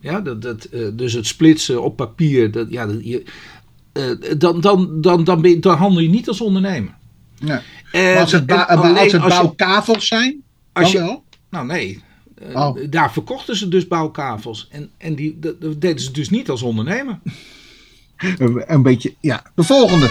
Ja, 0.00 0.20
dat, 0.20 0.42
dat, 0.42 0.68
uh, 0.72 0.88
dus 0.92 1.12
het 1.12 1.26
splitsen 1.26 1.82
op 1.82 1.96
papier, 1.96 2.50
dat, 2.50 2.70
ja, 2.70 2.86
dat, 2.86 3.04
je, 3.04 3.24
dan, 4.38 4.60
dan, 4.60 5.00
dan, 5.00 5.24
dan, 5.24 5.40
ben, 5.40 5.60
dan 5.60 5.76
handel 5.76 6.00
je 6.00 6.08
niet 6.08 6.28
als 6.28 6.40
ondernemer. 6.40 6.94
Nee. 7.40 7.58
maar 7.92 8.18
als 8.18 8.32
het, 8.32 8.52
als 8.52 9.12
het 9.12 9.28
bouwkavels 9.28 10.06
zijn, 10.06 10.42
als 10.72 10.92
je, 10.92 10.98
wel? 10.98 11.24
Nou 11.50 11.66
nee, 11.66 12.02
uh, 12.42 12.56
oh. 12.56 12.90
daar 12.90 13.12
verkochten 13.12 13.56
ze 13.56 13.68
dus 13.68 13.86
bouwkavels. 13.86 14.68
En, 14.70 14.90
en 14.98 15.14
die, 15.14 15.38
dat, 15.38 15.60
dat 15.60 15.80
deden 15.80 16.00
ze 16.00 16.12
dus 16.12 16.30
niet 16.30 16.50
als 16.50 16.62
ondernemer. 16.62 17.18
Een 18.66 18.82
beetje, 18.82 19.14
ja. 19.20 19.42
De 19.54 19.62
volgende. 19.62 20.06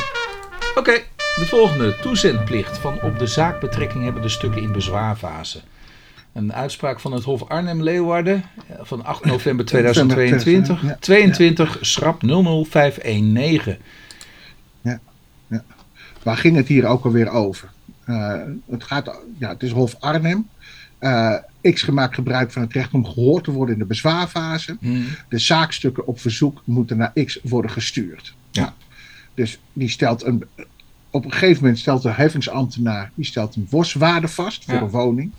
Oké, 0.69 0.79
okay, 0.79 1.05
de 1.35 1.45
volgende. 1.45 1.97
Toezendplicht 2.01 2.77
van 2.77 3.01
op 3.01 3.19
de 3.19 3.27
zaak 3.27 3.59
betrekking 3.59 4.03
hebben 4.03 4.21
de 4.21 4.29
stukken 4.29 4.61
in 4.61 4.71
bezwaarfase. 4.71 5.61
Een 6.33 6.53
uitspraak 6.53 6.99
van 6.99 7.11
het 7.11 7.23
Hof 7.23 7.49
Arnhem-Leeuwarden 7.49 8.43
van 8.81 9.05
8 9.05 9.25
november 9.33 9.65
2022. 9.65 10.81
Ja. 10.81 10.97
22 10.99 11.73
ja. 11.73 11.83
schrap 11.83 12.21
00519. 12.21 13.77
Ja, 14.81 14.99
ja. 15.47 15.63
Waar 16.23 16.37
ging 16.37 16.55
het 16.55 16.67
hier 16.67 16.85
ook 16.85 17.05
alweer 17.05 17.29
over? 17.29 17.69
Uh, 18.07 18.41
het, 18.69 18.83
gaat, 18.83 19.19
ja, 19.37 19.49
het 19.49 19.63
is 19.63 19.71
Hof 19.71 19.95
Arnhem. 19.99 20.49
Uh, 20.99 21.35
X 21.61 21.81
gemaakt 21.81 22.15
gebruik 22.15 22.51
van 22.51 22.61
het 22.61 22.73
recht 22.73 22.93
om 22.93 23.05
gehoord 23.05 23.43
te 23.43 23.51
worden 23.51 23.73
in 23.75 23.79
de 23.79 23.87
bezwaarfase. 23.87 24.77
Hmm. 24.79 25.05
De 25.29 25.39
zaakstukken 25.39 26.07
op 26.07 26.19
verzoek 26.19 26.61
moeten 26.63 26.97
naar 26.97 27.13
X 27.25 27.39
worden 27.43 27.71
gestuurd. 27.71 28.35
Ja. 28.51 28.73
Dus 29.33 29.59
die 29.73 29.89
stelt 29.89 30.23
een, 30.23 30.43
op 31.09 31.25
een 31.25 31.31
gegeven 31.31 31.61
moment 31.61 31.79
stelt 31.79 32.01
de 32.01 32.09
heffingsambtenaar 32.09 33.11
die 33.15 33.25
stelt 33.25 33.55
een 33.55 33.67
worstwaarde 33.69 34.27
vast 34.27 34.63
voor 34.65 34.73
ja. 34.73 34.81
een 34.81 34.89
woning. 34.89 35.31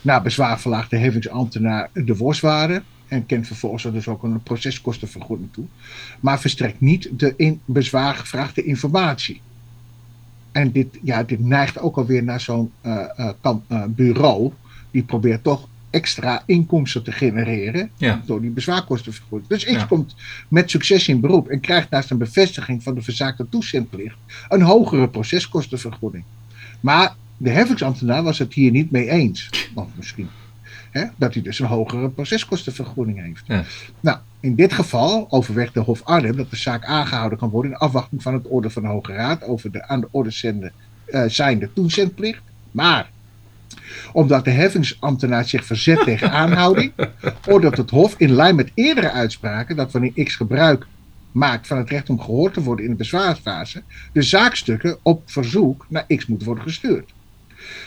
Na 0.00 0.20
bezwaar 0.20 0.60
verlaagt 0.60 0.90
de 0.90 0.96
heffingsambtenaar 0.96 1.90
de 1.92 2.16
worstwaarde 2.16 2.82
en 3.08 3.26
kent 3.26 3.46
vervolgens 3.46 3.82
dus 3.82 4.08
ook 4.08 4.22
een 4.22 4.42
proceskostenvergoeding 4.42 5.48
toe. 5.52 5.64
Maar 6.20 6.40
verstrekt 6.40 6.80
niet 6.80 7.08
de 7.12 7.34
in 7.36 7.60
bezwaar 7.64 8.14
gevraagde 8.14 8.64
informatie. 8.64 9.40
En 10.52 10.72
dit, 10.72 10.98
ja, 11.02 11.22
dit 11.22 11.40
neigt 11.40 11.78
ook 11.78 11.96
alweer 11.96 12.22
naar 12.22 12.40
zo'n 12.40 12.72
uh, 12.82 13.30
bureau 13.88 14.52
die 14.90 15.02
probeert 15.02 15.42
toch 15.42 15.68
extra 15.90 16.42
inkomsten 16.46 17.02
te 17.02 17.12
genereren 17.12 17.90
ja. 17.96 18.22
door 18.26 18.40
die 18.40 18.50
bezwaarkostenvergoeding. 18.50 19.50
Dus 19.50 19.64
X 19.64 19.70
ja. 19.70 19.84
komt 19.84 20.14
met 20.48 20.70
succes 20.70 21.08
in 21.08 21.20
beroep 21.20 21.48
en 21.48 21.60
krijgt 21.60 21.90
naast 21.90 22.10
een 22.10 22.18
bevestiging 22.18 22.82
van 22.82 22.94
de 22.94 23.02
verzaakte 23.02 23.48
toezendplicht 23.48 24.16
een 24.48 24.62
hogere 24.62 25.08
proceskostenvergoeding. 25.08 26.24
Maar 26.80 27.14
de 27.38 27.50
heffingsambtenaar 27.50 28.22
was 28.22 28.38
het 28.38 28.54
hier 28.54 28.70
niet 28.70 28.90
mee 28.90 29.10
eens. 29.10 29.68
Want 29.74 29.96
misschien. 29.96 30.28
Hè, 30.90 31.04
dat 31.16 31.34
hij 31.34 31.42
dus 31.42 31.58
een 31.58 31.66
hogere 31.66 32.10
proceskostenvergoeding 32.10 33.22
heeft. 33.22 33.42
Ja. 33.46 33.64
Nou, 34.00 34.18
in 34.40 34.54
dit 34.54 34.72
geval 34.72 35.26
overweegt 35.30 35.74
de 35.74 35.80
Hof 35.80 36.02
Arnhem 36.04 36.36
dat 36.36 36.50
de 36.50 36.56
zaak 36.56 36.84
aangehouden 36.84 37.38
kan 37.38 37.48
worden 37.48 37.70
in 37.70 37.76
afwachting 37.76 38.22
van 38.22 38.34
het 38.34 38.46
orde 38.46 38.70
van 38.70 38.82
de 38.82 38.88
Hoge 38.88 39.12
Raad 39.12 39.44
over 39.44 39.72
de 39.72 39.88
aan 39.88 40.00
de 40.00 40.08
orde 40.10 40.30
zende, 40.30 40.72
uh, 41.06 41.24
zijnde 41.26 41.72
toezendplicht. 41.72 42.42
Maar 42.70 43.10
omdat 44.12 44.44
de 44.44 44.50
heffingsambtenaar 44.50 45.44
zich 45.44 45.64
verzet 45.64 46.02
tegen 46.04 46.30
aanhouding, 46.30 46.92
oordeelt 47.48 47.76
het 47.76 47.90
Hof 47.90 48.14
in 48.18 48.32
lijn 48.32 48.56
met 48.56 48.70
eerdere 48.74 49.10
uitspraken 49.10 49.76
dat 49.76 49.92
wanneer 49.92 50.24
X 50.24 50.36
gebruik 50.36 50.86
maakt 51.32 51.66
van 51.66 51.78
het 51.78 51.90
recht 51.90 52.10
om 52.10 52.20
gehoord 52.20 52.54
te 52.54 52.62
worden 52.62 52.84
in 52.84 52.90
de 52.90 52.96
bezwaarfase, 52.96 53.82
de 54.12 54.22
zaakstukken 54.22 54.98
op 55.02 55.22
verzoek 55.30 55.86
naar 55.88 56.06
X 56.16 56.26
moeten 56.26 56.46
worden 56.46 56.64
gestuurd. 56.64 57.12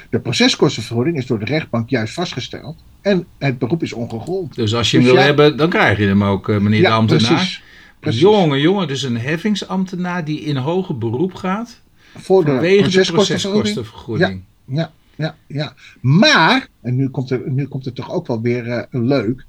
De 0.10 0.20
proceskostenvergoeding 0.20 1.18
is 1.18 1.26
door 1.26 1.40
de 1.40 1.46
rechtbank 1.46 1.90
juist 1.90 2.14
vastgesteld 2.14 2.84
en 3.02 3.26
het 3.38 3.58
beroep 3.58 3.84
is 3.84 3.94
ongegrond. 3.94 4.56
Dus 4.56 4.76
als 4.76 4.92
je 4.92 4.98
hem 4.98 5.06
dus 5.06 5.16
wil 5.16 5.24
hebben, 5.24 5.58
dan 5.58 5.70
krijg 5.70 5.98
je 5.98 6.06
hem 6.06 6.24
ook, 6.24 6.48
meneer 6.48 6.82
ja, 6.82 6.90
de 6.90 6.96
ambtenaar. 6.96 7.34
Precies, 7.34 7.64
precies. 8.00 8.22
Jongen, 8.22 8.60
jongen, 8.60 8.88
dus 8.88 9.04
een 9.04 9.18
heffingsambtenaar 9.18 10.26
die 10.26 10.40
in 10.40 10.56
hoger 10.56 10.98
beroep 10.98 11.34
gaat 11.34 11.82
voor 12.16 12.46
de 12.46 12.52
vanwege 12.52 12.82
proceskostenvergoeding. 12.82 13.76
de 13.76 13.82
proceskostenvergoeding. 13.82 14.44
Ja, 14.66 14.76
ja 14.76 14.92
ja, 15.22 15.36
ja. 15.48 15.74
Maar, 16.02 16.68
en 16.82 16.96
nu 16.96 17.10
komt, 17.10 17.30
er, 17.30 17.52
nu 17.52 17.68
komt 17.68 17.86
het 17.86 17.96
toch 17.96 18.12
ook 18.12 18.28
wel 18.28 18.42
weer 18.42 18.68
uh, 18.68 18.84
leuk. 18.90 19.46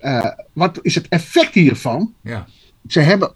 Uh, 0.00 0.26
wat 0.52 0.78
is 0.82 0.94
het 0.94 1.08
effect 1.08 1.54
hiervan? 1.54 2.14
Ja. 2.22 2.46
Ze, 2.88 3.00
hebben, 3.00 3.34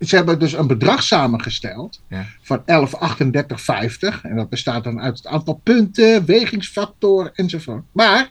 ze 0.00 0.16
hebben 0.16 0.38
dus 0.38 0.52
een 0.52 0.66
bedrag 0.66 1.02
samengesteld 1.02 2.02
ja. 2.08 2.26
van 2.42 2.60
1138,50. 2.60 4.20
En 4.22 4.36
dat 4.36 4.48
bestaat 4.48 4.84
dan 4.84 5.00
uit 5.00 5.16
het 5.16 5.26
aantal 5.26 5.60
punten, 5.62 6.24
wegingsfactor 6.24 7.30
enzovoort. 7.34 7.84
Maar, 7.92 8.30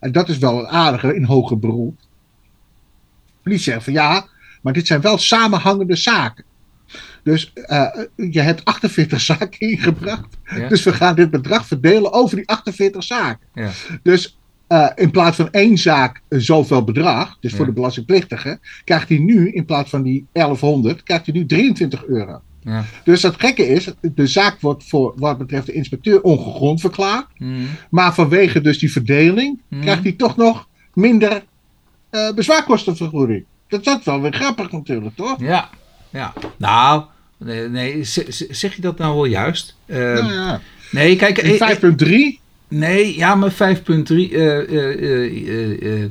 en 0.00 0.12
dat 0.12 0.28
is 0.28 0.38
wel 0.38 0.58
een 0.58 0.68
aardige 0.68 1.14
in 1.14 1.24
hoger 1.24 1.58
beroep. 1.58 2.00
Politie 3.42 3.64
zeggen 3.64 3.82
van 3.82 3.92
ja, 3.92 4.26
maar 4.62 4.72
dit 4.72 4.86
zijn 4.86 5.00
wel 5.00 5.18
samenhangende 5.18 5.96
zaken. 5.96 6.44
Dus 7.22 7.52
uh, 7.54 7.88
je 8.16 8.40
hebt 8.40 8.64
48 8.64 9.20
zaken 9.30 9.60
ingebracht. 9.60 10.36
Ja. 10.44 10.68
Dus 10.68 10.82
we 10.82 10.92
gaan 10.92 11.14
dit 11.14 11.30
bedrag 11.30 11.66
verdelen 11.66 12.12
over 12.12 12.36
die 12.36 12.48
48 12.48 13.02
zaken. 13.02 13.46
Ja. 13.54 13.70
Dus 14.02 14.38
uh, 14.72 14.88
in 14.94 15.10
plaats 15.10 15.36
van 15.36 15.50
één 15.50 15.78
zaak 15.78 16.20
zoveel 16.28 16.84
bedrag, 16.84 17.36
dus 17.40 17.52
voor 17.52 17.66
de 17.66 17.72
belastingplichtige, 17.72 18.58
krijgt 18.84 19.08
hij 19.08 19.18
nu 19.18 19.50
in 19.50 19.64
plaats 19.64 19.90
van 19.90 20.02
die 20.02 20.26
1100, 20.32 21.02
krijgt 21.02 21.26
hij 21.26 21.34
nu 21.34 21.46
23 21.46 22.06
euro. 22.06 22.40
Ja. 22.60 22.84
Dus 23.04 23.20
dat 23.20 23.34
gekke 23.38 23.66
is, 23.66 23.92
de 24.00 24.26
zaak 24.26 24.60
wordt 24.60 24.84
voor 24.88 25.12
wat 25.16 25.38
betreft 25.38 25.66
de 25.66 25.72
inspecteur 25.72 26.22
ongegrond 26.22 26.80
verklaard. 26.80 27.26
Mm. 27.38 27.66
Maar 27.90 28.14
vanwege 28.14 28.60
dus 28.60 28.78
die 28.78 28.92
verdeling 28.92 29.60
mm. 29.68 29.80
krijgt 29.80 30.02
hij 30.02 30.12
toch 30.12 30.36
nog 30.36 30.68
minder 30.94 31.42
uh, 32.10 32.32
bezwaarkostenvergoeding. 32.32 33.44
Dat 33.68 33.86
is 33.86 34.04
wel 34.04 34.20
weer 34.20 34.32
grappig 34.32 34.72
natuurlijk, 34.72 35.16
toch? 35.16 35.40
Ja, 35.40 35.68
ja. 36.10 36.32
Nou, 36.56 37.04
Nee, 37.44 37.68
nee, 37.68 38.04
zeg 38.50 38.74
je 38.74 38.80
dat 38.82 38.98
nou 38.98 39.14
wel 39.14 39.24
juist? 39.24 39.76
Nou 39.86 40.32
ja. 40.32 40.60
Nee, 40.90 41.16
kijk. 41.16 41.42
5.3? 41.42 42.41
Eh, 42.72 42.78
nee, 42.78 43.16
ja, 43.16 43.34
maar 43.34 43.52
5.3. 43.52 43.56
Uh, 44.14 46.08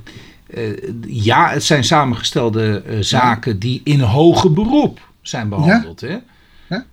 ja, 1.07 1.49
het 1.49 1.63
zijn 1.63 1.83
samengestelde 1.83 2.83
zaken 2.99 3.59
die 3.59 3.81
in 3.83 3.99
hoger 3.99 4.53
beroep 4.53 5.09
zijn 5.21 5.49
behandeld. 5.49 6.01
Ja? 6.01 6.07
Hè? 6.07 6.17
Ja? 6.75 6.85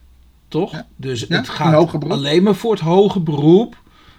Toch? 0.49 0.73
Ja. 0.73 0.87
Dus 0.97 1.25
het 1.29 1.49
gaat 1.49 2.05
alleen 2.09 2.43
maar 2.43 2.55
voor 2.55 2.73
het 2.73 2.81
hoger 2.81 3.23
beroep. 3.23 3.77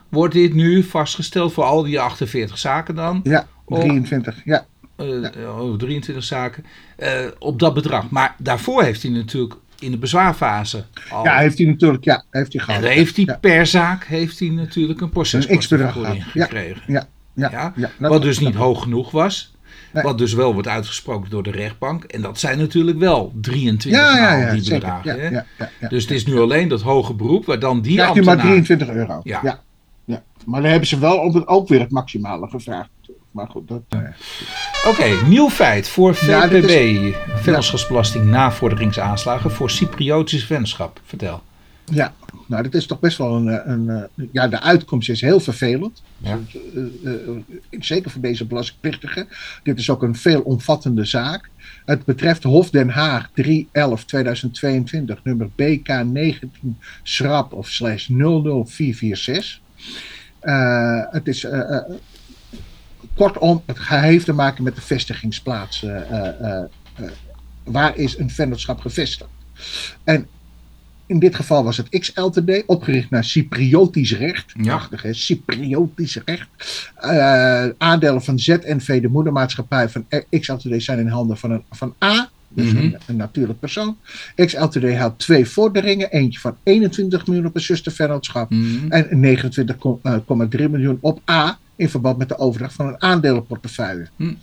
Wordt 0.09 0.33
dit 0.33 0.53
nu 0.53 0.83
vastgesteld 0.83 1.53
voor 1.53 1.63
al 1.63 1.83
die 1.83 1.99
48 1.99 2.57
zaken 2.57 2.95
dan? 2.95 3.19
Ja, 3.23 3.47
23. 3.67 4.35
Of, 4.35 4.41
ja. 4.45 4.65
Uh, 4.97 5.73
23 5.77 6.23
zaken. 6.23 6.65
Uh, 6.97 7.07
op 7.39 7.59
dat 7.59 7.73
bedrag. 7.73 8.09
Maar 8.09 8.35
daarvoor 8.37 8.83
heeft 8.83 9.01
hij 9.01 9.11
natuurlijk 9.11 9.55
in 9.79 9.91
de 9.91 9.97
bezwaarfase. 9.97 10.85
Al. 11.09 11.23
Ja, 11.23 11.37
heeft 11.37 11.57
hij 11.57 11.67
natuurlijk, 11.67 12.03
ja, 12.03 12.23
heeft 12.29 12.53
hij 12.53 12.61
gehad. 12.61 12.83
En 12.83 12.89
heeft 12.89 13.15
hij 13.15 13.37
per 13.41 13.65
zaak 13.65 14.03
heeft 14.03 14.39
hij 14.39 14.49
natuurlijk 14.49 15.01
een 15.01 15.09
proceskostenvergoeding 15.09 16.23
gekregen. 16.23 16.81
Ja, 16.87 17.07
ja, 17.33 17.49
ja, 17.51 17.73
ja, 17.75 17.89
wat 17.97 18.21
dus 18.21 18.39
niet 18.39 18.55
hoog 18.55 18.81
genoeg 18.81 19.11
was. 19.11 19.57
Nee. 19.93 20.03
Wat 20.03 20.17
dus 20.17 20.33
wel 20.33 20.53
wordt 20.53 20.67
uitgesproken 20.67 21.29
door 21.29 21.43
de 21.43 21.51
rechtbank. 21.51 22.03
En 22.03 22.21
dat 22.21 22.39
zijn 22.39 22.57
natuurlijk 22.57 22.97
wel 22.97 23.33
23 23.41 24.01
ja, 24.01 24.17
ja, 24.17 24.35
ja, 24.35 24.51
die 24.51 24.69
bedragen. 24.73 25.31
Ja, 25.31 25.45
ja, 25.57 25.87
dus 25.89 26.01
het 26.01 26.11
is 26.11 26.25
nu 26.25 26.39
alleen 26.39 26.67
dat 26.67 26.81
hoge 26.81 27.13
beroep 27.13 27.45
waar 27.45 27.59
dan 27.59 27.81
die 27.81 27.93
Krijgt 27.93 28.11
ambtenaar... 28.11 28.35
maar 28.35 28.45
23 28.45 28.89
euro. 28.89 29.19
Ja. 29.23 29.61
Ja. 30.05 30.23
Maar 30.45 30.61
dan 30.61 30.69
hebben 30.69 30.87
ze 30.87 30.99
wel 30.99 31.47
ook 31.47 31.67
weer 31.67 31.79
het 31.79 31.91
maximale 31.91 32.47
gevraagd. 32.47 32.89
Maar 33.31 33.47
goed, 33.47 33.67
dat... 33.67 33.81
Uh, 33.89 33.99
Oké, 33.99 34.87
okay, 34.87 35.21
nieuw 35.27 35.49
feit 35.49 35.87
voor 35.87 36.15
VPB. 36.15 36.69
Ja. 36.69 37.37
Vennootschapsbelasting 37.37 38.25
navorderingsaanslagen 38.25 39.51
voor 39.51 39.69
Cypriotische 39.69 40.45
vennootschap. 40.45 41.01
Vertel. 41.03 41.41
Ja, 41.85 42.13
nou 42.45 42.63
dat 42.63 42.73
is 42.73 42.85
toch 42.85 42.99
best 42.99 43.17
wel 43.17 43.35
een, 43.35 43.71
een, 43.71 44.07
ja, 44.31 44.47
de 44.47 44.59
uitkomst 44.59 45.09
is 45.09 45.21
heel 45.21 45.39
vervelend. 45.39 46.01
Ja. 46.17 46.39
zeker 47.71 48.11
voor 48.11 48.21
deze 48.21 48.45
belastingplichtigen. 48.45 49.27
Dit 49.63 49.79
is 49.79 49.89
ook 49.89 50.03
een 50.03 50.15
veelomvattende 50.15 51.05
zaak. 51.05 51.49
Het 51.85 52.05
betreft 52.05 52.43
Hof 52.43 52.69
Den 52.69 52.89
Haag 52.89 53.29
3-11-2022, 53.29 53.33
nummer 55.23 55.49
BK 55.55 56.03
19 56.03 56.77
schrap 57.03 57.53
of 57.53 57.69
slash 57.69 58.07
00446. 58.07 59.59
Uh, 60.41 61.03
het 61.11 61.27
is 61.27 61.43
uh, 61.43 61.79
kortom, 63.19 63.63
het 63.65 63.87
heeft 63.87 64.25
te 64.25 64.33
maken 64.33 64.63
met 64.63 64.75
de 64.75 64.81
vestigingsplaats. 64.81 65.85
waar 67.63 67.97
is 67.97 68.17
een 68.17 68.29
vennootschap 68.29 68.79
gevestigd? 68.79 69.29
En 70.03 70.27
in 71.09 71.19
dit 71.19 71.35
geval 71.35 71.63
was 71.63 71.77
het 71.77 71.89
XLTD, 71.89 72.63
opgericht 72.65 73.09
naar 73.09 73.23
Cypriotisch 73.23 74.17
recht. 74.17 74.53
Ja. 74.53 74.63
Prachtig, 74.63 75.01
hè? 75.01 75.13
Cypriotisch 75.13 76.19
recht. 76.25 76.47
Uh, 77.03 77.67
aandelen 77.77 78.21
van 78.21 78.39
ZNV, 78.39 79.01
de 79.01 79.07
moedermaatschappij 79.07 79.89
van 79.89 80.05
XLTD, 80.39 80.83
zijn 80.83 80.99
in 80.99 81.07
handen 81.07 81.37
van, 81.37 81.51
een, 81.51 81.63
van 81.71 81.95
A. 82.03 82.29
Dus 82.47 82.71
mhm. 82.71 82.95
een, 83.05 83.15
natuurlijk 83.15 83.59
persoon. 83.59 83.97
XLTD 84.35 84.97
had 84.97 85.19
twee 85.19 85.45
vorderingen. 85.45 86.11
Eentje 86.11 86.39
van 86.39 86.57
21 86.63 87.27
miljoen 87.27 87.45
op 87.45 87.55
een 87.55 87.61
zustervennootschap. 87.61 88.49
Mm 88.49 88.91
En 88.91 89.37
29,3 89.37 90.69
miljoen 90.69 90.97
op 91.01 91.29
A. 91.29 91.59
In 91.79 91.89
verband 91.89 92.17
met 92.17 92.29
de 92.29 92.37
overdracht 92.37 92.73
van 92.73 92.87
een 92.87 93.01
aandelenportefeuille. 93.01 94.07
Mm. 94.15 94.37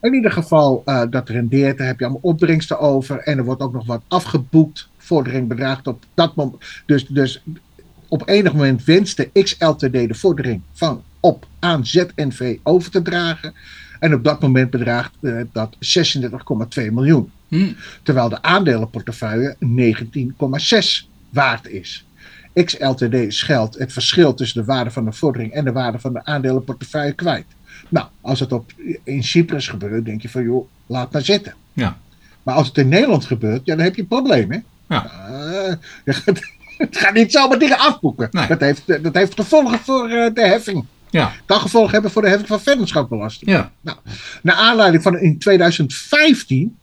In 0.00 0.14
ieder 0.14 0.32
geval, 0.32 0.82
uh, 0.86 1.02
dat 1.10 1.28
rendeert. 1.28 1.78
Daar 1.78 1.86
heb 1.86 1.98
je 1.98 2.04
allemaal 2.04 2.30
opbrengsten 2.30 2.78
over. 2.78 3.18
En 3.18 3.38
er 3.38 3.44
wordt 3.44 3.62
ook 3.62 3.72
nog 3.72 3.86
wat 3.86 4.02
afgeboekt 4.08 4.88
vordering 4.98 5.48
bedraagt 5.48 5.86
op 5.86 6.04
dat 6.14 6.34
moment. 6.34 6.62
Dus, 6.86 7.06
dus 7.06 7.42
op 8.08 8.28
enig 8.28 8.52
moment 8.52 8.84
wenste 8.84 9.30
XLTD 9.32 9.92
de 9.92 10.14
vordering 10.14 10.62
van 10.72 11.02
op 11.20 11.46
aan 11.58 11.86
ZNV 11.86 12.56
over 12.62 12.90
te 12.90 13.02
dragen. 13.02 13.54
En 13.98 14.14
op 14.14 14.24
dat 14.24 14.40
moment 14.40 14.70
bedraagt 14.70 15.12
uh, 15.20 15.42
dat 15.52 15.76
36,2 16.78 16.92
miljoen. 16.92 17.30
Hmm. 17.48 17.76
Terwijl 18.02 18.28
de 18.28 18.42
aandelenportefeuille 18.42 19.56
19,6 21.04 21.08
waard 21.30 21.68
is. 21.68 22.04
XLTD 22.54 23.34
scheldt 23.34 23.78
het 23.78 23.92
verschil 23.92 24.34
tussen 24.34 24.60
de 24.60 24.66
waarde 24.66 24.90
van 24.90 25.04
de 25.04 25.12
vordering 25.12 25.52
en 25.52 25.64
de 25.64 25.72
waarde 25.72 25.98
van 25.98 26.12
de 26.12 26.24
aandelenportefeuille 26.24 27.12
kwijt. 27.12 27.46
Nou, 27.88 28.06
als 28.20 28.40
het 28.40 28.52
op, 28.52 28.72
in 29.04 29.24
Cyprus 29.24 29.68
gebeurt, 29.68 30.04
denk 30.04 30.22
je 30.22 30.28
van 30.28 30.42
joh, 30.42 30.68
laat 30.86 31.12
maar 31.12 31.22
zitten. 31.22 31.54
Ja. 31.72 31.98
Maar 32.42 32.54
als 32.54 32.66
het 32.66 32.78
in 32.78 32.88
Nederland 32.88 33.24
gebeurt, 33.24 33.60
ja, 33.64 33.74
dan 33.74 33.84
heb 33.84 33.94
je 33.94 34.00
een 34.00 34.08
probleem. 34.08 34.50
Hè? 34.52 34.58
Ja. 34.88 35.10
Uh, 36.04 36.14
het 36.76 36.96
gaat 36.96 37.14
niet 37.14 37.32
zomaar 37.32 37.58
dingen 37.58 37.78
afboeken. 37.78 38.28
Dat, 38.48 38.60
heeft, 38.60 39.02
dat 39.02 39.14
heeft 39.14 39.34
gevolgen 39.34 39.78
voor 39.78 40.10
uh, 40.10 40.26
de 40.34 40.46
heffing. 40.46 40.84
Ja. 41.10 41.32
Kan 41.44 41.60
gevolgen 41.60 41.92
hebben 41.92 42.10
voor 42.10 42.22
de 42.22 42.28
heffing 42.28 42.48
van 42.48 42.60
vennootschapbelasting. 42.60 43.50
Ja. 43.50 43.72
Nou, 43.80 43.98
naar 44.42 44.54
aanleiding 44.54 45.02
van 45.02 45.18
in 45.18 45.38
2015 45.38 46.78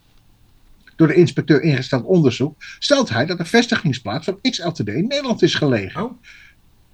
door 0.98 1.08
de 1.08 1.14
inspecteur 1.14 1.62
ingesteld 1.62 2.04
onderzoek, 2.04 2.56
stelt 2.80 3.10
hij 3.10 3.26
dat 3.26 3.38
de 3.38 3.46
vestigingsplaats 3.46 4.26
van 4.26 4.40
XLTD 4.42 4.88
in 4.88 5.08
Nederland 5.08 5.42
is 5.42 5.56
gelegen. 5.56 6.04
Oh. 6.04 6.22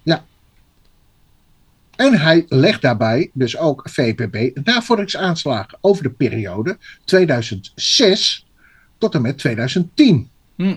Ja. 0.03 0.25
En 1.95 2.19
hij 2.19 2.45
legt 2.47 2.81
daarbij 2.81 3.29
dus 3.33 3.57
ook 3.57 3.81
VPB 3.89 4.65
navorderingsaanslagen 4.65 5.77
over 5.81 6.03
de 6.03 6.09
periode 6.09 6.77
2006 7.05 8.45
tot 8.97 9.15
en 9.15 9.21
met 9.21 9.37
2010. 9.37 10.29
Hm. 10.55 10.75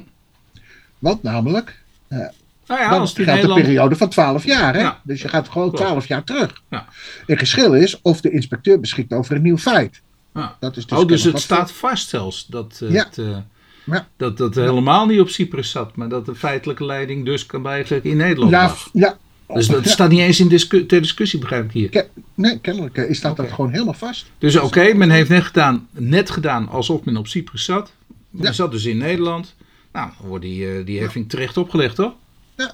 Want 0.99 1.23
namelijk, 1.23 1.83
uh, 2.09 2.19
nou 2.19 2.81
ja, 2.81 2.89
dan 2.89 3.07
geldt 3.07 3.19
Nederland... 3.19 3.59
een 3.59 3.65
periode 3.65 3.97
van 3.97 4.09
12 4.09 4.45
jaar. 4.45 4.77
Hè? 4.77 4.91
dus 5.03 5.23
je 5.23 5.29
gaat 5.29 5.49
gewoon 5.49 5.73
12 5.73 6.07
jaar 6.07 6.25
terug. 6.25 6.63
Ja. 6.71 6.87
Het 7.27 7.39
geschil 7.39 7.75
is 7.75 8.01
of 8.01 8.21
de 8.21 8.31
inspecteur 8.31 8.81
beschikt 8.81 9.13
over 9.13 9.37
een 9.37 9.43
nieuw 9.43 9.59
feit. 9.59 10.03
Ja. 10.37 10.57
Dat 10.61 10.77
is 10.77 10.87
dus 10.87 10.99
oh, 10.99 11.09
dus 11.09 11.25
het 11.25 11.41
staat 11.41 11.73
vast 11.73 12.09
zelfs 12.09 12.47
dat 12.47 12.83
het, 12.85 13.19
uh, 13.19 13.37
ja. 13.85 14.09
dat 14.17 14.37
dat 14.37 14.55
helemaal 14.55 15.07
niet 15.07 15.21
op 15.21 15.29
Cyprus 15.29 15.71
zat, 15.71 15.97
maar 15.97 16.09
dat 16.09 16.27
de 16.27 16.35
feitelijke 16.35 16.85
leiding 16.85 17.25
dus 17.25 17.47
kan 17.47 17.69
eigenlijk 17.69 18.05
in 18.05 18.17
Nederland 18.17 18.91
ja. 18.93 19.19
Dus 19.55 19.67
dat 19.67 19.89
staat 19.89 20.11
niet 20.11 20.21
eens 20.21 20.41
in 20.41 20.49
discu 20.49 20.87
ter 20.87 21.01
discussie, 21.01 21.39
begrijp 21.39 21.65
ik 21.65 21.73
hier. 21.73 22.07
nee, 22.35 22.59
kennelijk 22.59 22.97
is 22.97 23.17
staat 23.17 23.37
dat 23.37 23.53
gewoon 23.53 23.71
helemaal 23.71 23.95
vast. 23.95 24.27
Dus 24.39 24.57
oké, 24.57 24.95
men 24.95 25.11
heeft 25.11 25.29
net 25.29 25.43
gedaan, 25.43 25.89
net 25.91 26.31
gedaan 26.31 26.69
alsof 26.69 27.05
men 27.05 27.17
op 27.17 27.27
Cyprus 27.27 27.65
zat. 27.65 27.93
Men 28.31 28.55
zat 28.55 28.71
dus 28.71 28.85
in 28.85 28.97
Nederland. 28.97 29.55
Nou, 29.93 30.11
dan 30.19 30.29
wordt 30.29 30.45
die, 30.45 30.85
die 30.85 31.01
heffing 31.01 31.29
terecht 31.29 31.57
opgelegd, 31.57 31.95
toch? 31.95 32.13
Ja. 32.57 32.73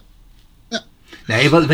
ja. 0.68 0.85
Nee, 1.27 1.51
wat, 1.51 1.66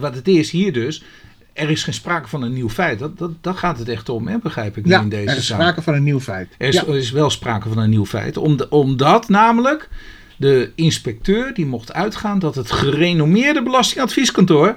wat 0.00 0.14
het 0.14 0.28
is 0.28 0.50
hier 0.50 0.72
dus, 0.72 1.02
er 1.52 1.70
is 1.70 1.84
geen 1.84 1.94
sprake 1.94 2.28
van 2.28 2.42
een 2.42 2.52
nieuw 2.52 2.68
feit. 2.68 2.98
Dat, 2.98 3.18
dat, 3.18 3.30
dat 3.40 3.56
gaat 3.56 3.78
het 3.78 3.88
echt 3.88 4.08
om, 4.08 4.28
hè, 4.28 4.38
begrijp 4.38 4.76
ik 4.76 4.86
ja, 4.86 5.00
in 5.00 5.08
deze 5.08 5.30
er 5.30 5.36
is 5.36 5.46
sprake 5.46 5.82
van 5.82 5.94
een 5.94 6.02
nieuw 6.02 6.20
feit. 6.20 6.54
Er 6.58 6.68
is, 6.68 6.76
er 6.76 6.96
is 6.96 7.10
wel 7.10 7.30
sprake 7.30 7.68
van 7.68 7.78
een 7.78 7.90
nieuw 7.90 8.06
feit. 8.06 8.36
omdat 8.68 9.28
namelijk 9.28 9.88
de 10.36 10.72
inspecteur 10.74 11.54
die 11.54 11.66
mocht 11.66 11.92
uitgaan 11.92 12.38
dat 12.38 12.54
het 12.54 12.70
gerenommeerde 12.70 13.62
belastingadvieskantoor... 13.62 14.76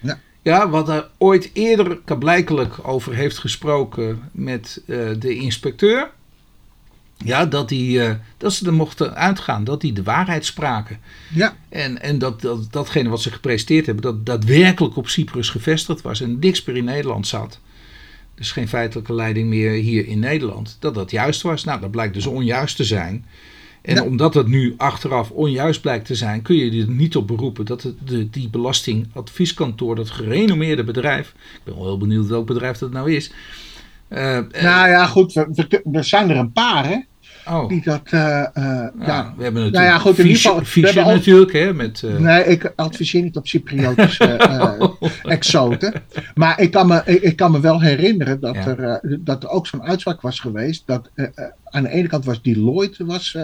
Ja. 0.00 0.18
Ja, 0.42 0.68
wat 0.68 0.88
er 0.88 1.08
ooit 1.18 1.50
eerder 1.52 1.98
kablijkelijk 2.04 2.88
over 2.88 3.14
heeft 3.14 3.38
gesproken 3.38 4.28
met 4.32 4.82
uh, 4.86 5.10
de 5.18 5.34
inspecteur 5.34 6.10
ja, 7.24 7.46
dat, 7.46 7.68
die, 7.68 7.98
uh, 7.98 8.10
dat 8.36 8.52
ze 8.52 8.66
er 8.66 8.74
mochten 8.74 9.14
uitgaan, 9.14 9.64
dat 9.64 9.80
die 9.80 9.92
de 9.92 10.02
waarheid 10.02 10.44
spraken. 10.44 10.98
Ja. 11.34 11.56
En, 11.68 12.02
en 12.02 12.18
dat, 12.18 12.40
dat 12.40 12.72
datgene 12.72 13.08
wat 13.08 13.22
ze 13.22 13.30
gepresenteerd 13.30 13.86
hebben, 13.86 14.04
dat 14.04 14.26
daadwerkelijk 14.26 14.96
op 14.96 15.08
Cyprus 15.08 15.48
gevestigd 15.48 16.02
was 16.02 16.20
en 16.20 16.38
niks 16.38 16.64
meer 16.64 16.76
in 16.76 16.84
Nederland 16.84 17.26
zat. 17.26 17.60
Dus 18.34 18.52
geen 18.52 18.68
feitelijke 18.68 19.14
leiding 19.14 19.48
meer 19.48 19.70
hier 19.70 20.06
in 20.06 20.18
Nederland. 20.18 20.76
Dat 20.80 20.94
dat 20.94 21.10
juist 21.10 21.42
was. 21.42 21.64
Nou, 21.64 21.80
dat 21.80 21.90
blijkt 21.90 22.14
dus 22.14 22.26
onjuist 22.26 22.76
te 22.76 22.84
zijn. 22.84 23.24
En 23.82 24.02
omdat 24.02 24.34
het 24.34 24.46
nu 24.46 24.74
achteraf 24.76 25.30
onjuist 25.30 25.80
blijkt 25.80 26.06
te 26.06 26.14
zijn, 26.14 26.42
kun 26.42 26.56
je 26.56 26.80
er 26.80 26.88
niet 26.88 27.16
op 27.16 27.26
beroepen 27.26 27.64
dat 27.64 27.82
het, 27.82 27.94
de, 28.04 28.30
die 28.30 28.48
belastingadvieskantoor, 28.48 29.96
dat 29.96 30.10
gerenommeerde 30.10 30.84
bedrijf, 30.84 31.28
ik 31.28 31.60
ben 31.64 31.74
wel 31.74 31.84
heel 31.84 31.98
benieuwd 31.98 32.26
welk 32.26 32.46
bedrijf 32.46 32.78
dat 32.78 32.90
nou 32.90 33.12
is. 33.12 33.30
Uh, 34.08 34.18
nou 34.62 34.88
ja, 34.88 35.06
goed, 35.06 35.32
we, 35.32 35.82
er 35.92 36.04
zijn 36.04 36.30
er 36.30 36.36
een 36.36 36.52
paar, 36.52 36.86
hè? 36.86 36.98
Oh. 37.48 37.68
Die 37.68 37.82
dat, 37.82 38.02
uh, 38.10 38.20
uh, 38.20 38.44
ja, 38.54 38.90
ja, 38.98 39.34
We 39.36 39.42
hebben 39.42 39.62
natuurlijk 39.62 39.72
nou 39.72 39.84
ja, 39.84 39.98
goed, 39.98 40.18
in 40.18 40.26
ieder 40.26 40.66
geval, 40.66 41.14
natuurlijk, 41.14 41.52
hè, 41.52 41.74
met... 41.74 42.02
Uh... 42.04 42.16
Nee, 42.16 42.44
ik 42.44 42.72
adviseer 42.76 43.22
niet 43.22 43.36
op 43.36 43.48
Cypriotische 43.48 44.36
oh. 44.78 45.02
exoten. 45.22 45.92
Maar 46.34 46.60
ik 46.60 46.70
kan 46.70 46.86
me, 46.86 47.02
ik, 47.04 47.22
ik, 47.22 47.36
kan 47.36 47.50
me 47.50 47.60
wel 47.60 47.80
herinneren 47.80 48.40
dat, 48.40 48.54
ja. 48.54 48.66
er, 48.66 49.00
dat 49.20 49.42
er 49.42 49.48
ook 49.48 49.66
zo'n 49.66 49.82
uitspraak 49.82 50.20
was 50.20 50.40
geweest. 50.40 50.82
Dat 50.86 51.10
aan 51.64 51.82
de 51.82 51.88
ene 51.88 52.08
kant 52.08 52.24
was 52.24 52.42
Deloitte, 52.42 53.04
was, 53.04 53.36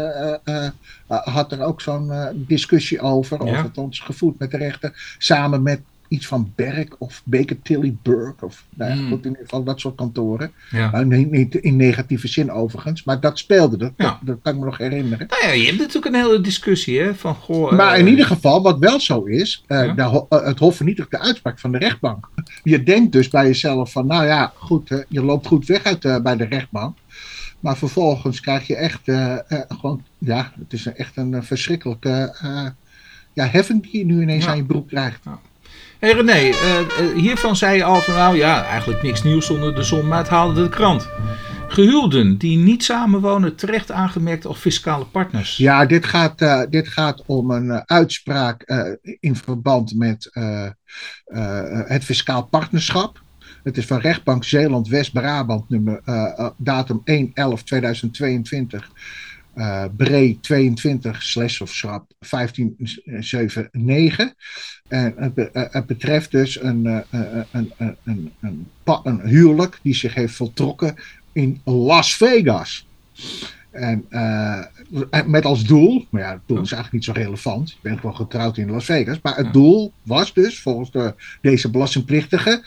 had 1.06 1.52
er 1.52 1.62
ook 1.62 1.80
zo'n 1.80 2.12
discussie 2.34 3.00
over. 3.00 3.46
Ja. 3.46 3.50
Of 3.52 3.62
het 3.62 3.78
ons 3.78 4.00
gevoerd 4.00 4.38
met 4.38 4.50
de 4.50 4.56
rechter. 4.56 5.16
Samen 5.18 5.62
met 5.62 5.80
iets 6.10 6.26
van 6.26 6.52
Berg 6.54 6.88
of 6.98 7.22
Baker 7.24 7.62
Tilly 7.62 7.96
Burke. 8.02 8.44
Of 8.44 8.64
nou 8.74 8.90
ja, 8.90 8.96
hmm. 8.96 9.08
goed, 9.08 9.24
in 9.24 9.30
ieder 9.30 9.44
geval 9.44 9.64
dat 9.64 9.80
soort 9.80 9.94
kantoren. 9.94 10.52
Ja. 10.70 11.02
Niet, 11.02 11.54
in 11.54 11.76
negatieve 11.76 12.28
zin 12.28 12.50
overigens, 12.50 13.04
maar 13.04 13.20
dat 13.20 13.38
speelde. 13.38 13.76
Dat, 13.76 13.92
dat, 13.96 14.38
kan 14.42 14.52
ik 14.52 14.58
me 14.58 14.64
nog 14.64 14.78
herinneren. 14.78 15.26
Nou 15.28 15.44
ja, 15.44 15.50
je 15.50 15.66
hebt 15.66 15.78
natuurlijk 15.78 16.14
een 16.14 16.20
hele 16.20 16.40
discussie. 16.40 17.00
Hè, 17.00 17.14
van, 17.14 17.34
goh, 17.34 17.72
maar 17.72 17.98
in 17.98 18.04
uh, 18.04 18.10
ieder 18.10 18.26
geval, 18.26 18.62
wat 18.62 18.78
wel 18.78 19.00
zo 19.00 19.24
is, 19.24 19.64
uh, 19.68 19.96
de, 19.96 20.26
uh, 20.30 20.44
het 20.44 20.58
Hof 20.58 20.76
vernietigt 20.76 21.10
de 21.10 21.18
uitspraak 21.18 21.58
van 21.58 21.72
de 21.72 21.78
rechtbank. 21.78 22.28
Je 22.62 22.82
denkt 22.82 23.12
dus 23.12 23.28
bij 23.28 23.46
jezelf 23.46 23.92
van, 23.92 24.06
nou 24.06 24.24
ja, 24.24 24.52
goed, 24.56 25.04
je 25.08 25.22
loopt 25.22 25.46
goed 25.46 25.66
weg 25.66 25.82
uit 25.82 26.22
bij 26.22 26.36
de 26.36 26.44
rechtbank. 26.44 26.96
Maar 27.60 27.76
vervolgens 27.76 28.40
krijg 28.40 28.66
je 28.66 28.76
echt 28.76 29.00
gewoon, 29.68 30.04
ja, 30.18 30.52
het 30.58 30.72
is 30.72 30.86
echt 30.86 31.16
een 31.16 31.44
verschrikkelijke 31.44 32.34
ja, 33.32 33.46
heffing 33.46 33.82
die 33.82 33.98
je 33.98 34.04
nu 34.04 34.22
ineens 34.22 34.46
aan 34.46 34.56
je 34.56 34.64
broek 34.64 34.88
krijgt. 34.88 35.20
Hey 36.00 36.12
René, 36.12 36.48
uh, 36.48 36.54
hiervan 37.14 37.56
zei 37.56 37.76
je 37.76 37.84
al 37.84 38.00
van 38.00 38.14
nou 38.14 38.36
ja, 38.36 38.64
eigenlijk 38.64 39.02
niks 39.02 39.22
nieuws 39.22 39.46
zonder 39.46 39.74
de 39.74 39.82
zon, 39.82 40.08
maar 40.08 40.18
het 40.18 40.28
haalde 40.28 40.62
de 40.62 40.68
krant. 40.68 41.08
Gehuwden 41.68 42.38
die 42.38 42.58
niet 42.58 42.84
samenwonen 42.84 43.56
terecht 43.56 43.90
aangemerkt 43.90 44.46
als 44.46 44.58
fiscale 44.58 45.04
partners. 45.04 45.56
Ja, 45.56 45.86
dit 45.86 46.04
gaat, 46.04 46.42
uh, 46.42 46.62
dit 46.70 46.88
gaat 46.88 47.22
om 47.26 47.50
een 47.50 47.88
uitspraak 47.88 48.62
in 49.20 49.36
verband 49.36 49.94
met 49.94 50.30
het 51.86 52.04
fiscaal 52.04 52.46
partnerschap. 52.46 53.22
Het 53.62 53.76
is 53.76 53.86
van 53.86 54.00
rechtbank 54.00 54.44
Zeeland 54.44 54.88
West-Brabant, 54.88 55.68
nummer 55.68 56.02
datum 56.56 57.02
1-11-2022. 57.04 58.90
Uh, 59.60 59.84
Bree 59.96 60.38
22 60.40 61.22
slash 61.22 61.60
of 61.60 61.70
schrap 61.70 62.12
1579. 62.30 64.34
En 64.88 65.14
het, 65.16 65.50
eh, 65.50 65.64
het, 65.70 65.86
betreft 65.86 66.30
dus 66.30 66.62
een, 66.62 66.84
uh, 66.84 66.98
een, 67.10 67.72
een, 67.76 67.96
een, 68.04 68.32
een, 68.40 68.66
een, 69.04 69.20
huwelijk 69.20 69.78
die 69.82 69.94
zich 69.94 70.14
heeft 70.14 70.34
voltrokken 70.34 70.94
in 71.32 71.60
Las 71.64 72.16
Vegas. 72.16 72.86
En 73.70 74.04
met 75.26 75.44
als 75.44 75.64
doel, 75.64 76.06
maar 76.10 76.22
ja, 76.22 76.32
het 76.32 76.40
doel 76.46 76.60
is 76.60 76.72
eigenlijk 76.72 76.92
niet 76.92 77.16
zo 77.16 77.22
relevant. 77.22 77.70
Je 77.70 77.76
bent 77.82 78.00
gewoon 78.00 78.16
getrouwd 78.16 78.56
in 78.56 78.70
Las 78.70 78.84
Vegas. 78.84 79.18
Maar 79.22 79.36
het 79.36 79.52
doel 79.52 79.92
was 80.02 80.34
dus, 80.34 80.60
volgens 80.60 80.90
de, 80.90 81.14
deze 81.40 81.70
belastingplichtige, 81.70 82.62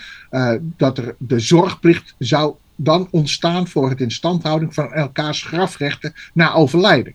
dat 0.78 0.98
er 0.98 1.16
de 1.20 1.40
zorgplicht 1.40 2.16
zou 2.18 2.56
dan 2.76 3.08
ontstaan 3.12 3.68
voor 3.68 3.90
het 3.90 4.02
instandhouding 4.02 4.74
van 4.74 4.94
elkaars 4.94 5.44
grafrechten 5.44 6.14
na 6.34 6.54
overlijden. 6.54 7.14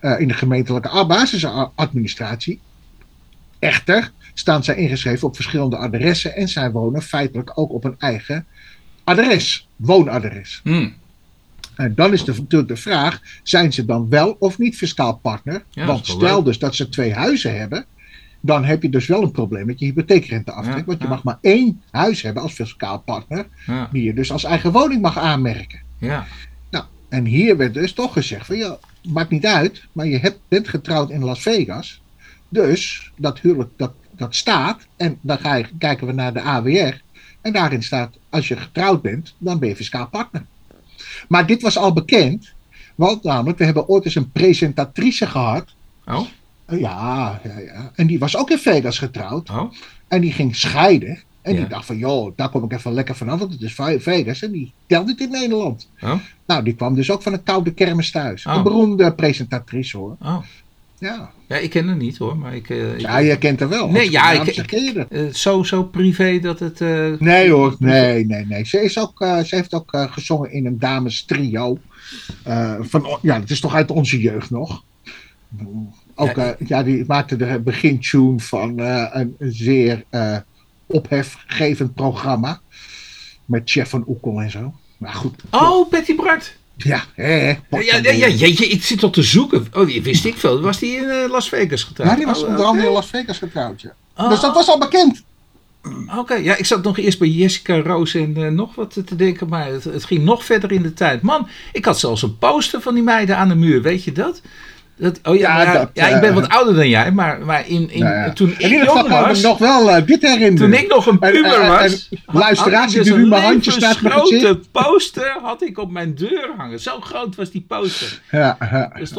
Uh, 0.00 0.20
in 0.20 0.28
de 0.28 0.34
gemeentelijke 0.34 1.06
basisadministratie. 1.06 2.60
Echter 3.58 4.12
staan 4.34 4.64
zij 4.64 4.76
ingeschreven 4.76 5.28
op 5.28 5.34
verschillende 5.34 5.76
adressen 5.76 6.36
en 6.36 6.48
zij 6.48 6.70
wonen 6.70 7.02
feitelijk 7.02 7.50
ook 7.54 7.72
op 7.72 7.84
een 7.84 7.96
eigen 7.98 8.46
adres, 9.04 9.68
woonadres. 9.76 10.60
Hmm. 10.64 10.94
En 11.76 11.94
dan 11.94 12.12
is 12.12 12.24
de, 12.24 12.32
natuurlijk 12.32 12.68
de 12.68 12.76
vraag: 12.76 13.20
zijn 13.42 13.72
ze 13.72 13.84
dan 13.84 14.08
wel 14.08 14.36
of 14.38 14.58
niet 14.58 14.76
fiscaal 14.76 15.16
partner? 15.16 15.64
Ja, 15.70 15.86
Want 15.86 16.06
stel 16.06 16.42
dus 16.42 16.58
dat 16.58 16.74
ze 16.74 16.88
twee 16.88 17.14
huizen 17.14 17.58
hebben, 17.58 17.86
dan 18.48 18.64
heb 18.64 18.82
je 18.82 18.90
dus 18.90 19.06
wel 19.06 19.22
een 19.22 19.30
probleem 19.30 19.66
met 19.66 19.78
je 19.78 19.84
hypotheekrenteaftrek. 19.84 20.76
Ja, 20.76 20.84
want 20.84 20.98
je 20.98 21.04
ja. 21.04 21.10
mag 21.10 21.22
maar 21.22 21.38
één 21.40 21.82
huis 21.90 22.22
hebben 22.22 22.42
als 22.42 22.52
fiscaal 22.52 22.98
partner, 23.00 23.46
Ja, 23.66 23.88
die 23.92 24.02
je 24.02 24.14
dus 24.14 24.32
als 24.32 24.44
eigen 24.44 24.72
woning 24.72 25.02
mag 25.02 25.18
aanmerken. 25.18 25.80
ja. 25.98 26.26
Nou, 26.70 26.84
en 27.08 27.24
hier 27.24 27.56
werd 27.56 27.74
dus 27.74 27.92
toch 27.92 28.12
gezegd: 28.12 28.46
van 28.46 28.56
ja, 28.56 28.78
maakt 29.08 29.30
niet 29.30 29.46
uit, 29.46 29.84
maar 29.92 30.06
je 30.06 30.18
hebt, 30.18 30.40
bent 30.48 30.68
getrouwd 30.68 31.10
in 31.10 31.24
Las 31.24 31.42
Vegas. 31.42 32.02
Dus 32.48 33.10
dat 33.16 33.40
huwelijk 33.40 33.70
dat, 33.76 33.92
dat 34.16 34.34
staat. 34.34 34.86
En 34.96 35.18
dan 35.20 35.38
ga 35.38 35.54
je, 35.54 35.64
kijken 35.78 36.06
we 36.06 36.12
naar 36.12 36.32
de 36.32 36.40
AWR. 36.40 37.00
En 37.40 37.52
daarin 37.52 37.82
staat: 37.82 38.18
als 38.28 38.48
je 38.48 38.56
getrouwd 38.56 39.02
bent, 39.02 39.34
dan 39.38 39.58
ben 39.58 39.68
je 39.68 39.76
fiscaal 39.76 40.08
partner. 40.08 40.44
Maar 41.28 41.46
dit 41.46 41.62
was 41.62 41.78
al 41.78 41.92
bekend. 41.92 42.52
Want 42.94 43.22
namelijk, 43.22 43.58
we 43.58 43.64
hebben 43.64 43.88
ooit 43.88 44.04
eens 44.04 44.14
een 44.14 44.32
presentatrice 44.32 45.26
gehad. 45.26 45.66
Oh, 46.06 46.26
Ja, 46.68 47.40
ja, 47.44 47.58
ja. 47.58 47.90
En 47.94 48.06
die 48.06 48.18
was 48.18 48.36
ook 48.36 48.50
in 48.50 48.58
Vegas 48.58 48.98
getrouwd. 48.98 49.50
oh. 49.50 49.72
En 50.08 50.20
die 50.20 50.32
ging 50.32 50.56
scheiden. 50.56 51.18
En 51.42 51.52
Ja. 51.54 51.58
die 51.60 51.68
dacht 51.68 51.86
van, 51.86 51.96
joh, 51.98 52.32
daar 52.36 52.48
kom 52.48 52.64
ik 52.64 52.72
even 52.72 52.92
lekker 52.92 53.14
vanaf, 53.16 53.38
want 53.38 53.52
het 53.52 53.62
is 53.62 53.74
Ve- 53.74 54.00
Vegas. 54.00 54.42
En 54.42 54.52
die 54.52 54.72
telde 54.86 55.10
het 55.10 55.20
in 55.20 55.30
Nederland. 55.30 55.88
Oh. 56.00 56.14
Nou, 56.46 56.62
die 56.64 56.74
kwam 56.74 56.94
dus 56.94 57.10
ook 57.10 57.22
van 57.22 57.32
een 57.32 57.42
koude 57.42 57.72
kermis 57.72 58.10
thuis. 58.10 58.46
Oh. 58.46 58.54
Een 58.54 58.62
beroemde 58.62 59.12
presentatrice 59.14 59.96
hoor. 59.96 60.16
Ja, 61.00 61.30
Ja, 61.48 61.56
ik 61.56 61.70
ken 61.70 61.88
het 61.88 61.98
niet 61.98 62.16
hoor, 62.18 62.36
maar 62.36 62.54
ik... 62.54 62.70
eh, 62.70 62.92
ik- 62.94 63.00
ja 63.00 63.18
je 63.18 63.38
kent 63.38 63.60
haar 63.60 63.68
wel. 63.68 63.88
Nee, 63.90 64.10
ja, 64.10 64.30
ik- 64.32 64.50
je 64.50 64.92
haar. 64.96 65.06
eh, 65.08 65.32
zo, 65.34 65.62
zo 65.62 65.82
privé 65.84 66.38
dat 66.38 66.58
het... 66.58 66.80
eh, 66.80 67.10
Nee 67.18 67.50
hoor, 67.50 67.76
nee, 67.78 68.26
nee, 68.26 68.46
nee. 68.46 68.64
Ze, 68.64 68.80
is 68.82 68.98
ook, 68.98 69.20
eh, 69.20 69.38
ze 69.42 69.54
heeft 69.56 69.74
ook 69.74 69.92
eh, 69.92 70.12
gezongen 70.12 70.52
in 70.52 70.66
een 70.66 70.78
dames 70.78 71.24
trio. 71.24 71.78
Eh, 72.44 72.74
van, 72.80 73.18
ja, 73.22 73.38
dat 73.38 73.50
is 73.50 73.60
toch 73.60 73.74
uit 73.74 73.90
onze 73.90 74.20
jeugd 74.20 74.50
nog. 74.50 74.82
Ook, 76.20 76.36
Ja, 76.36 76.56
ja, 76.66 76.82
die 76.82 77.04
maakte 77.06 77.36
de 77.36 77.60
begintune 77.64 78.38
van 78.40 78.78
eh, 78.78 79.06
een 79.12 79.36
zeer 79.38 80.04
eh, 80.10 80.36
ophefgevend 80.86 81.94
programma. 81.94 82.60
Met 83.44 83.62
Chef 83.64 83.88
van 83.88 84.04
Oekel 84.06 84.40
en 84.40 84.50
zo. 84.50 84.74
Maar 84.96 85.14
goed. 85.14 85.42
Oh, 85.50 85.90
Patty 85.90 86.14
Bart. 86.16 86.56
Ja, 86.76 87.04
hè, 87.14 87.48
Ja, 87.70 87.96
ja, 88.10 88.28
jeetje, 88.28 88.66
ik 88.66 88.82
zit 88.82 89.02
al 89.02 89.10
te 89.10 89.22
zoeken. 89.22 89.66
Oh, 89.72 89.86
die 89.86 90.02
wist 90.02 90.24
ik 90.24 90.36
veel. 90.36 90.60
Was 90.60 90.78
die 90.78 90.96
in 90.96 91.08
eh, 91.08 91.30
Las 91.30 91.48
Vegas 91.48 91.82
getrouwd? 91.82 92.10
Ja, 92.10 92.16
die 92.16 92.26
was 92.26 92.42
Oh, 92.42 92.48
onder 92.48 92.64
andere 92.64 92.86
in 92.86 92.92
Las 92.92 93.06
Vegas 93.10 93.38
getrouwd, 93.38 93.80
ja. 93.80 93.94
Oh, 94.16 94.28
Dus 94.28 94.40
dat 94.40 94.54
was 94.54 94.68
al 94.68 94.78
bekend. 94.78 95.22
Oké, 96.18 96.34
ja, 96.34 96.56
ik 96.56 96.66
zat 96.66 96.82
nog 96.82 96.98
eerst 96.98 97.18
bij 97.18 97.28
Jessica 97.28 97.80
Roos 97.80 98.14
en 98.14 98.36
eh, 98.36 98.50
nog 98.50 98.74
wat 98.74 98.92
te 99.06 99.16
denken, 99.16 99.48
maar 99.48 99.66
het, 99.66 99.84
het 99.84 100.04
ging 100.04 100.22
nog 100.24 100.44
verder 100.44 100.72
in 100.72 100.82
de 100.82 100.94
tijd. 100.94 101.22
Man, 101.22 101.48
ik 101.72 101.84
had 101.84 101.98
zelfs 101.98 102.22
een 102.22 102.38
poster 102.38 102.80
van 102.80 102.94
die 102.94 103.02
meiden 103.02 103.36
aan 103.36 103.48
de 103.48 103.54
muur, 103.54 103.82
weet 103.82 104.04
je 104.04 104.12
dat? 104.12 104.42
Dat 104.98 105.20
oh 105.22 105.36
ja, 105.36 105.58
Ja, 105.60 105.62
ja, 105.72 105.72
dat, 105.78 105.90
ja, 105.94 106.06
ik 106.06 106.20
ben 106.20 106.28
eh, 106.28 106.34
wat 106.34 106.48
ouder 106.48 106.74
dan 106.74 106.88
jij, 106.88 107.10
maar, 107.12 107.44
maar 107.44 107.68
in, 107.68 107.90
in, 107.90 108.02
Nou 108.02 108.14
ja. 108.14 108.32
toen 108.32 108.48
in 108.48 108.54
ik 108.54 108.62
ieder 108.62 108.78
geval 108.80 108.94
jong 108.96 109.08
kan 109.08 109.20
ik 109.20 109.26
was, 109.26 109.40
me 109.42 109.48
nog 109.48 109.58
wel 109.58 109.90
eh, 109.90 110.06
dit 110.06 110.22
herinneren. 110.22 110.56
toen 110.70 110.72
ik 110.80 110.88
nog 110.88 111.06
een 111.06 111.20
En- 111.20 111.32
puber 111.32 111.60
en- 111.60 111.68
was, 111.68 112.08
en 112.10 112.18
luisteraars, 112.26 112.94
ik 112.94 113.02
die 113.02 113.10
dus 113.10 113.16
nu 113.16 113.22
een 113.22 113.28
mijn 113.28 113.42
handjes 113.42 113.78
naar 113.78 113.98
mijn 114.02 114.14
levensgrote 114.14 114.60
poster 114.72 115.36
had 115.42 115.62
ik 115.62 115.78
op 115.78 115.90
mijn 115.90 116.14
deur 116.14 116.50
hangen. 116.56 116.80
Zo 116.80 117.00
groot 117.00 117.34
was 117.36 117.50
die 117.50 117.64
poster. 117.68 118.20
Ja, 118.30 118.56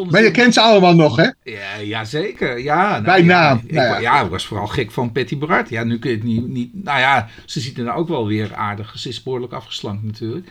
Maar 0.09 0.23
je 0.23 0.31
kent 0.31 0.53
ze 0.53 0.61
allemaal 0.61 0.95
nog, 0.95 1.15
hè? 1.15 1.27
Ja, 1.43 1.59
ja 1.83 2.03
zeker. 2.05 2.59
Ja, 2.59 2.89
nou, 2.89 3.03
Bij 3.03 3.19
ja, 3.19 3.25
naam. 3.25 3.61
Ik, 3.65 3.71
Nou 3.71 3.87
ja. 3.87 3.99
ja, 3.99 4.21
ik 4.21 4.29
was 4.29 4.45
vooral 4.45 4.67
gek 4.67 4.91
van 4.91 5.11
Patty 5.11 5.37
Bart. 5.37 5.69
Ja, 5.69 5.83
nu 5.83 5.99
kun 5.99 6.09
je 6.09 6.15
het 6.15 6.25
niet, 6.25 6.47
niet... 6.47 6.69
Nou 6.83 6.99
ja, 6.99 7.27
ze 7.45 7.59
ziet 7.59 7.77
er 7.77 7.83
nou 7.83 7.97
ook 7.97 8.07
wel 8.07 8.27
weer 8.27 8.55
aardig. 8.55 8.93
Ze 8.97 9.09
is 9.09 9.23
behoorlijk 9.23 9.53
afgeslankt 9.53 10.03
natuurlijk. 10.03 10.47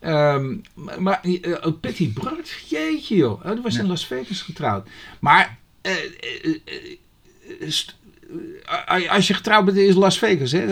Ehm, 0.00 0.54
maar 0.98 1.20
oh, 1.64 1.80
Patty 1.80 2.12
Bart, 2.12 2.50
jeetje 2.68 3.16
joh. 3.16 3.44
Oh, 3.46 3.52
die 3.52 3.62
was 3.62 3.76
in 3.76 3.86
Las 3.86 4.06
Vegas 4.06 4.42
getrouwd. 4.42 4.88
Maar... 5.20 5.58
eh, 5.80 5.92
eh, 8.86 9.10
als 9.12 9.26
je 9.26 9.34
getrouwd 9.34 9.64
bent 9.64 9.76
in 9.76 9.94
Las 9.98 10.18
Vegas, 10.18 10.52
hè? 10.52 10.64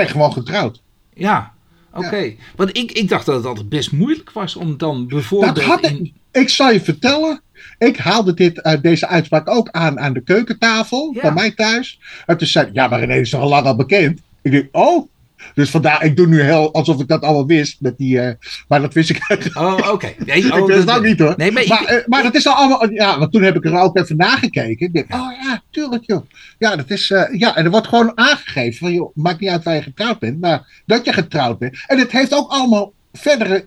je 0.00 0.06
gewoon 0.06 0.32
getrouwd. 0.32 0.80
Ja, 1.14 1.52
oké. 1.92 2.34
Want 2.56 2.76
ik, 2.76 2.92
ik 2.92 3.08
dacht 3.08 3.26
dat 3.26 3.34
het 3.36 3.44
altijd 3.44 3.68
best 3.68 3.92
moeilijk 3.92 4.30
was 4.32 4.56
om 4.56 4.76
dan 4.76 5.08
bijvoorbeeld... 5.08 5.54
Dat 5.54 5.64
had 5.64 5.84
ik. 5.84 5.90
in- 5.90 6.12
Ik 6.32 6.48
zal 6.48 6.70
je 6.72 6.80
vertellen. 6.80 7.40
Ik 7.78 7.96
haalde 7.96 8.34
dit, 8.34 8.78
deze 8.82 9.06
uitspraak 9.06 9.48
ook 9.50 9.68
aan 9.70 9.98
aan 10.00 10.12
de 10.12 10.20
keukentafel 10.22 11.12
Ja. 11.14 11.20
bij 11.20 11.32
mij 11.32 11.50
thuis. 11.50 11.98
En 12.26 12.36
toen 12.36 12.46
zei 12.46 12.66
ik, 12.66 12.74
ja, 12.74 12.88
maar 12.88 12.98
René 13.00 13.14
is 13.20 13.30
toch 13.30 13.40
al 13.40 13.48
lang 13.48 13.66
al 13.66 13.76
bekend? 13.76 14.20
Ik 14.42 14.50
denk, 14.50 14.68
oh. 14.72 15.08
Dus 15.54 15.70
vandaar, 15.70 16.04
ik 16.04 16.16
doe 16.16 16.26
nu 16.26 16.40
heel 16.40 16.72
alsof 16.72 17.00
ik 17.00 17.08
dat 17.08 17.22
allemaal 17.22 17.46
wist. 17.46 17.80
Met 17.80 17.96
die, 17.98 18.20
eh, 18.20 18.34
maar 18.68 18.80
dat 18.80 18.94
wist 18.94 19.10
ik 19.10 19.18
eigenlijk. 19.28 19.60
Oh, 19.82 19.92
oké. 19.92 20.12
Nee, 20.26 20.36
ik 20.44 20.52
oh, 20.54 20.66
wist 20.66 20.78
het 20.78 20.86
dat- 20.86 20.96
ook 20.96 21.04
niet 21.04 21.18
hoor. 21.18 21.34
Nee, 21.36 21.52
maar, 21.52 21.64
Maar, 21.68 21.82
ik, 21.82 21.88
eh, 21.88 22.06
maar 22.06 22.24
het 22.24 22.34
is 22.34 22.46
al 22.46 22.54
allemaal. 22.54 22.90
Ja, 22.92 23.18
want 23.18 23.32
toen 23.32 23.42
heb 23.42 23.56
ik 23.56 23.64
er 23.64 23.78
ook 23.78 23.96
even 23.98 24.16
nagekeken. 24.16 24.86
Ik 24.86 24.92
denk, 24.92 25.14
oh 25.14 25.30
ja, 25.42 25.62
tuurlijk 25.70 26.04
joh. 26.06 26.24
Ja, 26.58 26.76
dat 26.76 26.90
is. 26.90 27.10
eh, 27.10 27.38
ja, 27.38 27.56
en 27.56 27.64
er 27.64 27.70
wordt 27.70 27.86
gewoon 27.88 28.12
aangegeven 28.14 28.78
van 28.78 28.92
joh, 28.92 29.16
maakt 29.16 29.40
niet 29.40 29.50
uit 29.50 29.64
waar 29.64 29.74
je 29.74 29.82
getrouwd 29.82 30.18
bent, 30.18 30.40
maar 30.40 30.82
dat 30.86 31.04
je 31.04 31.12
getrouwd 31.12 31.58
bent. 31.58 31.76
En 31.86 31.98
het 31.98 32.10
heeft 32.12 32.34
ook 32.34 32.50
allemaal 32.50 32.92
verdere 33.12 33.66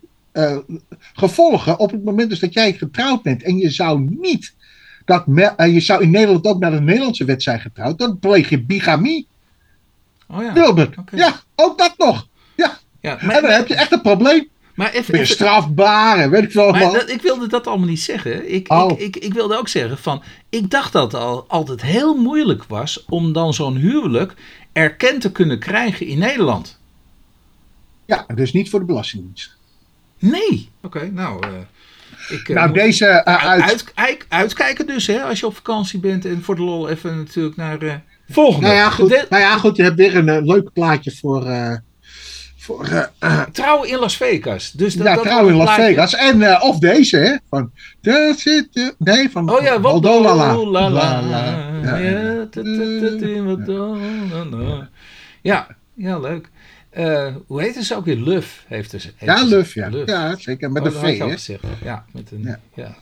gevolgen 1.13 1.79
op 1.79 1.91
het 1.91 2.03
moment 2.03 2.29
dus 2.29 2.39
dat 2.39 2.53
jij 2.53 2.73
getrouwd 2.73 3.21
bent. 3.23 3.43
En 3.43 3.57
je 3.57 3.69
zou 3.69 4.07
niet. 4.19 4.55
Dat 5.05 5.27
me- 5.27 5.69
je 5.71 5.79
zou 5.79 6.01
in 6.03 6.09
Nederland 6.11 6.45
ook 6.45 6.59
naar 6.59 6.71
de 6.71 6.81
Nederlandse 6.81 7.25
wet 7.25 7.43
zijn 7.43 7.59
getrouwd. 7.59 7.97
Dan 7.99 8.19
pleeg 8.19 8.49
je 8.49 8.63
bigamie, 8.63 9.27
oh 10.33 10.41
ja. 10.43 10.53
Wilbert. 10.53 10.95
Ja, 11.11 11.41
ook 11.55 11.77
dat 11.77 11.93
nog. 11.97 12.27
Ja, 12.55 12.77
ja 13.01 13.17
en 13.19 13.27
dan 13.41 13.51
heb 13.51 13.67
je 13.67 13.75
echt 13.75 13.91
een 13.91 14.01
probleem. 14.01 14.47
maar 14.75 14.89
even, 14.91 15.05
Ben 15.11 15.15
je 15.19 15.21
even- 15.23 15.35
strafbaar 15.35 16.17
en 16.17 16.29
weet 16.29 16.43
ik 16.43 16.51
veel 16.51 16.63
maar 16.71 16.73
allemaal. 16.81 16.93
dat, 16.99 17.09
ik 17.09 17.21
wilde 17.21 17.47
dat 17.47 17.67
allemaal 17.67 17.87
niet 17.87 18.01
zeggen. 18.01 18.53
Ik, 18.53 18.71
Oh. 18.71 18.91
ik, 18.91 18.99
ik, 18.99 19.15
ik 19.23 19.33
wilde 19.33 19.57
ook 19.57 19.67
zeggen 19.67 19.97
van, 19.97 20.23
ik 20.49 20.69
dacht 20.69 20.93
dat 20.93 21.11
het 21.11 21.21
al 21.21 21.45
altijd 21.47 21.81
heel 21.81 22.15
moeilijk 22.15 22.63
was 22.63 23.05
om 23.09 23.33
dan 23.33 23.53
zo'n 23.53 23.75
huwelijk 23.75 24.33
erkend 24.73 25.21
te 25.21 25.31
kunnen 25.31 25.59
krijgen 25.59 26.05
in 26.05 26.17
Nederland. 26.19 26.79
Ja, 28.05 28.25
dus 28.35 28.53
niet 28.53 28.69
voor 28.69 28.79
de 28.79 28.85
Belastingdienst. 28.85 29.55
Nee. 30.19 30.69
Oké, 30.81 31.09
nou. 31.11 31.47
eh, 31.47 32.37
ik, 32.37 32.49
eh, 32.49 32.55
Nou, 32.55 32.67
moet- 32.67 32.77
deze 32.77 33.05
eh, 33.05 33.35
uit, 33.49 33.61
uit, 33.63 33.91
uit- 33.95 34.25
uitkijken 34.29 34.87
dus, 34.87 35.07
hè, 35.07 35.21
als 35.23 35.39
je 35.39 35.45
op 35.45 35.55
vakantie 35.55 35.99
bent 35.99 36.25
en 36.25 36.43
voor 36.43 36.55
de 36.55 36.61
lol 36.61 36.89
even 36.89 37.17
natuurlijk 37.17 37.55
naar 37.55 37.81
eh, 37.81 37.93
volgende. 38.31 38.65
Nou 38.67 38.77
ja, 38.77 38.89
goed, 38.89 39.09
nou 39.29 39.41
ja, 39.41 39.57
goed 39.57 39.75
je 39.75 39.83
hebt 39.83 39.95
weer 39.95 40.15
een 40.15 40.29
eh, 40.29 40.45
leuk 40.45 40.73
plaatje 40.73 41.11
voor. 41.11 41.45
eh 41.45 41.75
voor 42.57 42.85
eh, 42.85 43.03
eh, 43.19 43.41
Trouwen 43.51 43.89
in 43.89 43.97
Las 43.97 44.17
Vegas. 44.17 44.71
Dus 44.71 44.93
dat, 44.93 45.07
ja, 45.07 45.15
dat 45.15 45.23
trouw 45.23 45.47
in 45.47 45.55
Las 45.55 45.63
plaatje. 45.75 45.83
Vegas. 45.83 46.15
En, 46.15 46.41
eh, 46.41 46.63
of 46.63 46.79
deze, 46.79 47.17
hè? 47.17 47.35
Van. 47.49 47.71
Daar 48.01 48.33
zit 48.37 48.67
de- 48.71 48.95
nee, 48.97 49.29
van. 49.29 49.51
Oh 49.51 49.61
ja, 49.61 49.79
Waldolala. 49.79 50.55
la 50.57 50.89
la. 50.89 51.21
Ja, 55.41 55.67
Ja, 55.95 56.19
leuk. 56.19 56.49
Eh, 56.89 57.27
hoe 57.47 57.61
heet 57.61 57.75
ze 57.75 57.95
ook 57.95 58.05
weer? 58.05 58.15
Luf 58.17 58.63
heeft 58.67 58.89
ze. 58.89 58.97
heeft 58.97 59.39
Ja. 59.39 59.43
Luf, 59.43 59.73
ja. 59.73 59.89
Luf. 59.89 60.07
Ja, 60.07 60.35
zeker. 60.37 60.71
Met 60.71 60.81
Oh, 60.81 60.87
een 60.87 61.17
V, 61.39 61.47
hè? 61.51 61.57
Ja, 61.83 62.05
met 62.11 62.31
een. 62.31 62.41
Ja. 62.43 62.59
Ja. 62.73 62.95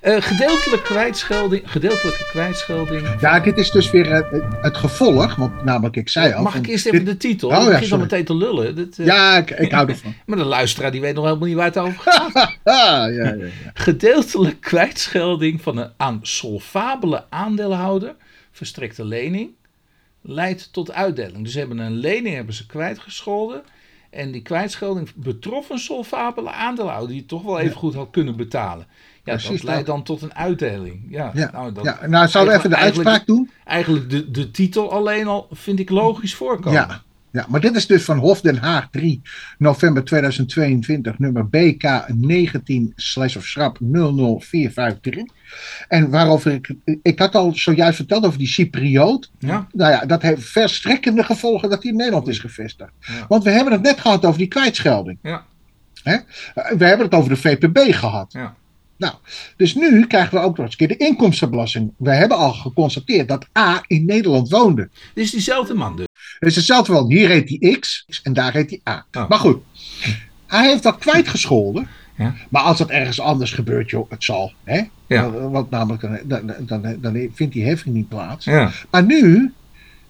Eh, 0.00 0.16
gedeeltelijke 0.22 0.82
kwijtschelding. 0.84 1.62
Gedeeltelijke 1.70 2.24
kwijtschelding. 2.30 3.20
Ja, 3.20 3.40
dit 3.40 3.58
is 3.58 3.70
dus 3.70 3.90
weer 3.90 4.12
het, 4.12 4.26
het 4.60 4.76
gevolg. 4.76 5.34
Want 5.34 5.64
namelijk, 5.64 5.96
ik 5.96 6.08
zei 6.08 6.32
al. 6.32 6.42
Mag 6.42 6.52
van, 6.52 6.60
ik 6.62 6.66
eerst 6.68 6.86
even 6.86 7.04
dit- 7.04 7.20
de 7.20 7.28
titel? 7.28 7.48
Oh, 7.48 7.62
ik 7.62 7.68
begin 7.68 7.92
al 7.92 7.98
meteen 7.98 8.24
te 8.24 8.34
lullen. 8.36 8.74
Dit, 8.74 8.98
eh, 8.98 9.06
Ja, 9.06 9.36
ik, 9.36 9.50
ik 9.50 9.72
hou 9.72 9.88
ervan. 9.88 10.14
Maar 10.26 10.38
de 10.38 10.44
luisteraar 10.44 10.90
die 10.90 11.00
weet 11.00 11.14
nog 11.14 11.24
helemaal 11.24 11.46
niet 11.46 11.56
waar 11.56 11.64
het 11.64 11.78
over 11.78 12.00
gaat. 12.12 12.32
Ja, 12.64 13.06
ja, 13.06 13.24
ja. 13.34 13.34
gedeeltelijk 13.74 14.60
kwijtschelding 14.60 15.62
van 15.62 15.76
een 15.76 15.90
aan 15.96 16.18
solvabele 16.22 17.24
aandeelhouder 17.30 18.14
verstrekte 18.52 19.04
lening 19.04 19.50
leidt 20.22 20.72
tot 20.72 20.92
uitdeling. 20.92 21.42
Dus 21.44 21.52
ze 21.52 21.58
hebben 21.58 21.78
een 21.78 21.96
lening 21.96 22.34
hebben 22.34 22.54
ze 22.54 22.66
kwijtgescholden. 22.66 23.62
En 24.10 24.30
die 24.30 24.42
kwijtschelding 24.42 25.08
betrof 25.14 25.68
een 25.70 25.78
solvabele 25.78 26.50
aandeelhouder 26.50 27.08
die 27.08 27.18
het 27.18 27.28
toch 27.28 27.42
wel 27.42 27.58
even 27.58 27.76
goed 27.76 27.94
had 27.94 28.08
kunnen 28.10 28.36
betalen. 28.36 28.86
Ja, 29.28 29.34
Precies 29.36 29.60
dat 29.60 29.70
leidt 29.70 29.86
dat. 29.86 29.94
dan 29.94 30.04
tot 30.04 30.22
een 30.22 30.34
uitdeling. 30.34 31.06
Ja, 31.08 31.30
Ja, 31.34 31.50
nou, 31.52 31.72
dat, 31.72 31.84
ja, 31.84 31.98
nou, 32.06 32.28
zouden 32.28 32.52
we 32.54 32.58
even 32.58 32.70
de 32.70 32.76
uitspraak 32.76 33.26
doen? 33.26 33.50
Eigenlijk 33.64 34.10
de, 34.10 34.30
de 34.30 34.50
titel 34.50 34.92
alleen 34.92 35.26
al 35.26 35.48
vind 35.52 35.78
ik 35.78 35.90
logisch 35.90 36.34
voorkomen. 36.34 36.72
Ja. 36.80 37.02
Ja, 37.32 37.46
maar 37.48 37.60
dit 37.60 37.76
is 37.76 37.86
dus 37.86 38.04
van 38.04 38.18
Hof 38.18 38.40
Den 38.40 38.56
Haag 38.56 38.88
3 38.90 39.22
november 39.58 40.04
2022, 40.04 41.18
nummer 41.18 41.48
BK 41.48 42.04
19 42.14 42.92
slash 42.96 43.36
of 43.36 43.44
schrap 43.44 43.78
00453. 43.80 45.22
En 45.88 46.10
waarover 46.10 46.52
ik, 46.52 46.74
ik 47.02 47.18
had 47.18 47.34
al 47.34 47.52
zojuist 47.54 47.96
verteld 47.96 48.24
over 48.26 48.38
die 48.38 48.48
Cypriot. 48.48 49.30
Ja. 49.38 49.66
Nou 49.72 49.92
ja, 49.92 50.06
dat 50.06 50.22
heeft 50.22 50.44
verstrekkende 50.44 51.22
gevolgen 51.22 51.70
dat 51.70 51.82
hij 51.82 51.90
in 51.92 51.96
Nederland 51.98 52.28
is 52.28 52.38
gevestigd. 52.38 52.90
Ja. 52.98 53.26
Want 53.28 53.44
we 53.44 53.50
hebben 53.50 53.72
het 53.72 53.82
net 53.82 54.00
gehad 54.00 54.24
over 54.24 54.38
die 54.38 54.48
kwijtschelding. 54.48 55.18
Ja. 55.22 55.44
Hè? 56.02 56.12
Eh, 56.14 56.72
We 56.78 56.84
hebben 56.84 57.06
het 57.06 57.14
over 57.14 57.28
de 57.30 57.36
VPB 57.36 57.78
gehad. 57.94 58.32
Ja. 58.32 58.54
Nou, 58.98 59.14
dus 59.56 59.74
nu 59.74 60.06
krijgen 60.06 60.38
we 60.38 60.44
ook 60.44 60.56
nog 60.56 60.66
eens 60.66 60.78
een 60.78 60.86
keer 60.86 60.98
de 60.98 61.04
inkomstenbelasting. 61.04 61.92
We 61.96 62.10
hebben 62.10 62.36
al 62.36 62.52
geconstateerd 62.52 63.28
dat 63.28 63.46
A 63.58 63.84
in 63.86 64.04
Nederland 64.04 64.48
woonde. 64.48 64.88
Dit 65.14 65.24
is 65.24 65.30
diezelfde 65.30 65.74
man 65.74 65.96
dus. 65.96 66.06
Het 66.38 66.48
is 66.48 66.56
hetzelfde 66.56 66.92
wel. 66.92 67.08
Hier 67.08 67.28
heet 67.28 67.48
hij 67.48 67.76
X 67.78 68.06
en 68.22 68.32
daar 68.32 68.52
heet 68.52 68.70
hij 68.70 68.94
A. 68.94 69.06
Oh. 69.12 69.28
Maar 69.28 69.38
goed, 69.38 69.62
hij 70.46 70.68
heeft 70.68 70.82
dat 70.82 70.98
kwijtgescholden. 70.98 71.88
Ja. 72.16 72.34
Maar 72.48 72.62
als 72.62 72.78
dat 72.78 72.90
ergens 72.90 73.20
anders 73.20 73.52
gebeurt, 73.52 73.90
joh, 73.90 74.10
het 74.10 74.24
zal. 74.24 74.52
Hè? 74.64 74.82
Ja. 75.06 75.30
Want, 75.30 75.70
namelijk, 75.70 76.02
dan, 76.02 76.18
dan, 76.24 76.54
dan, 76.66 76.96
dan 77.00 77.28
vindt 77.34 77.52
die 77.52 77.64
heffing 77.64 77.94
niet 77.94 78.08
plaats. 78.08 78.44
Ja. 78.44 78.70
Maar 78.90 79.04
nu 79.04 79.52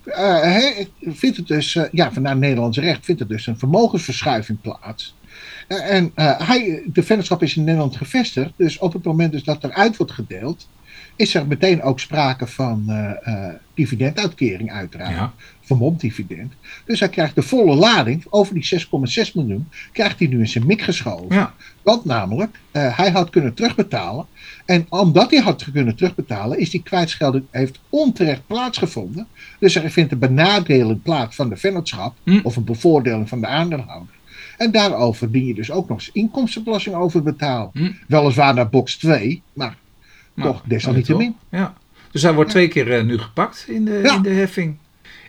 eh, 0.04 0.86
vindt 1.00 1.36
het 1.36 1.46
dus, 1.46 1.76
eh, 1.76 1.84
ja, 1.92 2.12
vanuit 2.12 2.38
Nederlands 2.38 2.78
recht 2.78 3.04
vindt 3.04 3.20
het 3.20 3.28
dus 3.28 3.46
een 3.46 3.58
vermogensverschuiving 3.58 4.60
plaats. 4.60 5.14
Eh, 5.68 5.94
en 5.94 6.12
eh, 6.14 6.48
hij, 6.48 6.82
de 6.86 7.02
vennootschap 7.02 7.42
is 7.42 7.56
in 7.56 7.64
Nederland 7.64 7.96
gevestigd, 7.96 8.52
dus 8.56 8.78
op 8.78 8.92
het 8.92 9.04
moment 9.04 9.32
dus 9.32 9.44
dat 9.44 9.64
eruit 9.64 9.96
wordt 9.96 10.12
gedeeld, 10.12 10.68
is 11.16 11.34
er 11.34 11.46
meteen 11.46 11.82
ook 11.82 12.00
sprake 12.00 12.46
van 12.46 12.84
eh, 12.88 13.48
dividenduitkering 13.74 14.72
uiteraard. 14.72 15.14
Ja. 15.14 15.32
Vermomd 15.60 16.00
dividend. 16.00 16.52
Dus 16.84 17.00
hij 17.00 17.08
krijgt 17.08 17.34
de 17.34 17.42
volle 17.42 17.74
lading, 17.74 18.24
over 18.30 18.54
die 18.54 18.80
6,6 19.26 19.32
miljoen, 19.34 19.68
krijgt 19.92 20.18
hij 20.18 20.28
nu 20.28 20.38
in 20.38 20.48
zijn 20.48 20.66
mik 20.66 20.82
geschoven. 20.82 21.34
Ja. 21.36 21.54
Want 21.82 22.04
namelijk, 22.04 22.58
hij 22.72 23.10
had 23.10 23.30
kunnen 23.30 23.54
terugbetalen. 23.54 24.26
En 24.64 24.86
omdat 24.88 25.30
hij 25.30 25.40
had 25.40 25.66
kunnen 25.72 25.96
terugbetalen, 25.96 26.58
is 26.58 26.70
die 26.70 26.82
kwijtschelding 26.82 27.44
heeft 27.50 27.80
onterecht 27.88 28.46
plaatsgevonden. 28.46 29.26
Dus 29.58 29.74
er 29.74 29.90
vindt 29.90 30.12
een 30.12 30.18
benadeling 30.18 31.02
plaats 31.02 31.36
van 31.36 31.48
de 31.48 31.56
vennootschap, 31.56 32.16
Hm. 32.24 32.40
of 32.42 32.56
een 32.56 32.64
bevoordeling 32.64 33.28
van 33.28 33.40
de 33.40 33.46
aandeelhouder. 33.46 34.14
En 34.58 34.70
daarover 34.70 35.32
dien 35.32 35.46
je 35.46 35.54
dus 35.54 35.70
ook 35.70 35.88
nog 35.88 35.98
eens 35.98 36.10
inkomstenbelasting 36.12 36.96
over 36.96 37.22
betalen. 37.22 37.70
Hm. 37.72 37.90
Weliswaar 38.08 38.54
naar 38.54 38.68
box 38.68 38.96
2, 38.96 39.42
maar 39.52 39.76
Nou, 40.34 40.50
toch 40.52 40.62
desalniettemin. 40.66 41.36
Ja. 41.50 41.74
Dus 42.10 42.22
hij 42.22 42.34
wordt 42.34 42.50
twee 42.50 42.68
keer 42.68 42.92
eh, 42.92 43.04
nu 43.04 43.18
gepakt 43.18 43.64
in 43.68 43.84
de, 43.84 44.00
Ja. 44.02 44.14
in 44.14 44.22
de 44.22 44.30
heffing. 44.30 44.76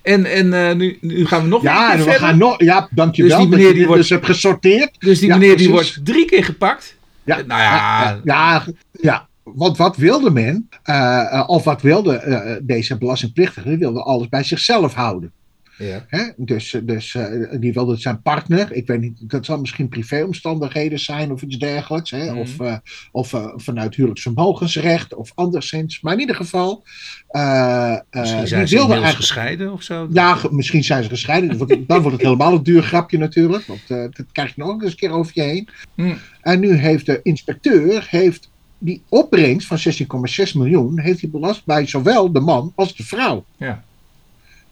En, 0.01 0.25
en 0.25 0.53
eh, 0.69 0.75
nu, 0.75 0.97
nu 1.01 1.25
gaan 1.25 1.41
we 1.41 1.47
nog 1.47 1.63
een 1.63 1.69
Ja, 1.69 1.89
keer 1.91 1.99
en 1.99 2.05
we 2.05 2.11
gaan 2.11 2.37
nog. 2.37 2.61
Ja, 2.63 2.87
dankjewel 2.91 3.37
Dus 3.37 3.47
die 3.47 3.57
meneer 3.57 3.73
die 3.73 3.85
wordt- 3.85 4.01
dus 4.01 4.09
hebt 4.09 4.25
gesorteerd. 4.25 4.95
Dus 4.99 5.19
die 5.19 5.27
Ja, 5.27 5.37
meneer 5.37 5.57
die 5.57 5.69
wordt 5.69 5.99
drie 6.05 6.25
keer 6.25 6.43
gepakt. 6.43 6.95
Ja, 7.23 7.37
Eh, 7.39 7.45
nou 7.45 7.61
ja, 7.61 8.19
ja, 8.23 8.65
ja. 9.01 9.27
Want 9.43 9.77
wat 9.77 9.95
wilde 9.97 10.29
men, 10.31 10.69
of 11.47 11.63
wat 11.63 11.81
wilde 11.81 12.59
deze 12.63 12.97
belastingplichtige, 12.97 13.67
die 13.69 13.77
wilde 13.77 14.03
alles 14.03 14.29
bij 14.29 14.43
zichzelf 14.43 14.93
houden. 14.93 15.31
Ja. 15.79 16.05
Hè? 16.07 16.23
Dus, 16.35 16.73
eh, 16.73 16.81
dus 16.83 17.15
eh, 17.15 17.59
die 17.59 17.73
wilde 17.73 17.97
zijn 17.97 18.21
partner, 18.21 18.71
ik 18.71 18.87
weet 18.87 19.01
niet, 19.01 19.29
dat 19.29 19.45
zal 19.45 19.59
misschien 19.59 19.89
privéomstandigheden 19.89 20.99
zijn 20.99 21.31
of 21.31 21.41
iets 21.41 21.57
dergelijks. 21.57 22.11
Hè? 22.11 22.31
Mhm. 22.31 22.37
Of, 22.37 22.59
eh, 22.59 22.77
of 23.11 23.33
eh, 23.33 23.47
vanuit 23.55 23.95
huwelijksvermogensrecht 23.95 25.13
of 25.13 25.31
anderszins. 25.35 26.01
Maar 26.01 26.13
in 26.13 26.19
ieder 26.19 26.35
geval, 26.35 26.83
eh, 27.29 27.93
eh, 27.93 27.99
Misschien 28.11 28.47
zijn 28.47 28.67
ze 28.67 28.77
eigenlijk. 28.77 29.15
gescheiden 29.15 29.73
of 29.73 29.83
zo. 29.83 30.07
Ja, 30.11 30.37
misschien 30.51 30.83
zijn 30.83 31.03
ze 31.03 31.09
gescheiden. 31.09 31.49
Dan 31.49 31.57
wordt, 31.57 31.87
dan 31.87 32.01
wordt 32.01 32.17
het 32.17 32.25
helemaal 32.25 32.53
een 32.53 32.63
duur 32.63 32.83
grapje 32.83 33.17
natuurlijk. 33.17 33.65
Want 33.65 33.81
eh, 33.87 33.97
dat 33.97 34.25
krijg 34.31 34.55
je 34.55 34.61
nog 34.61 34.81
eens 34.81 34.91
een 34.91 34.97
keer 34.97 35.11
over 35.11 35.31
je 35.35 35.41
heen. 35.41 35.69
Hm. 35.95 36.13
En 36.41 36.59
nu 36.59 36.73
heeft 36.73 37.05
de 37.05 37.19
inspecteur 37.23 38.07
heeft 38.09 38.49
die 38.77 39.01
opbrengst 39.09 39.67
van 39.67 39.77
16,6 39.77 40.53
miljoen... 40.53 40.99
heeft 40.99 41.21
hij 41.21 41.29
belast 41.29 41.65
bij 41.65 41.87
zowel 41.87 42.31
de 42.31 42.39
man 42.39 42.71
als 42.75 42.95
de 42.95 43.03
vrouw. 43.03 43.45
Ja. 43.57 43.83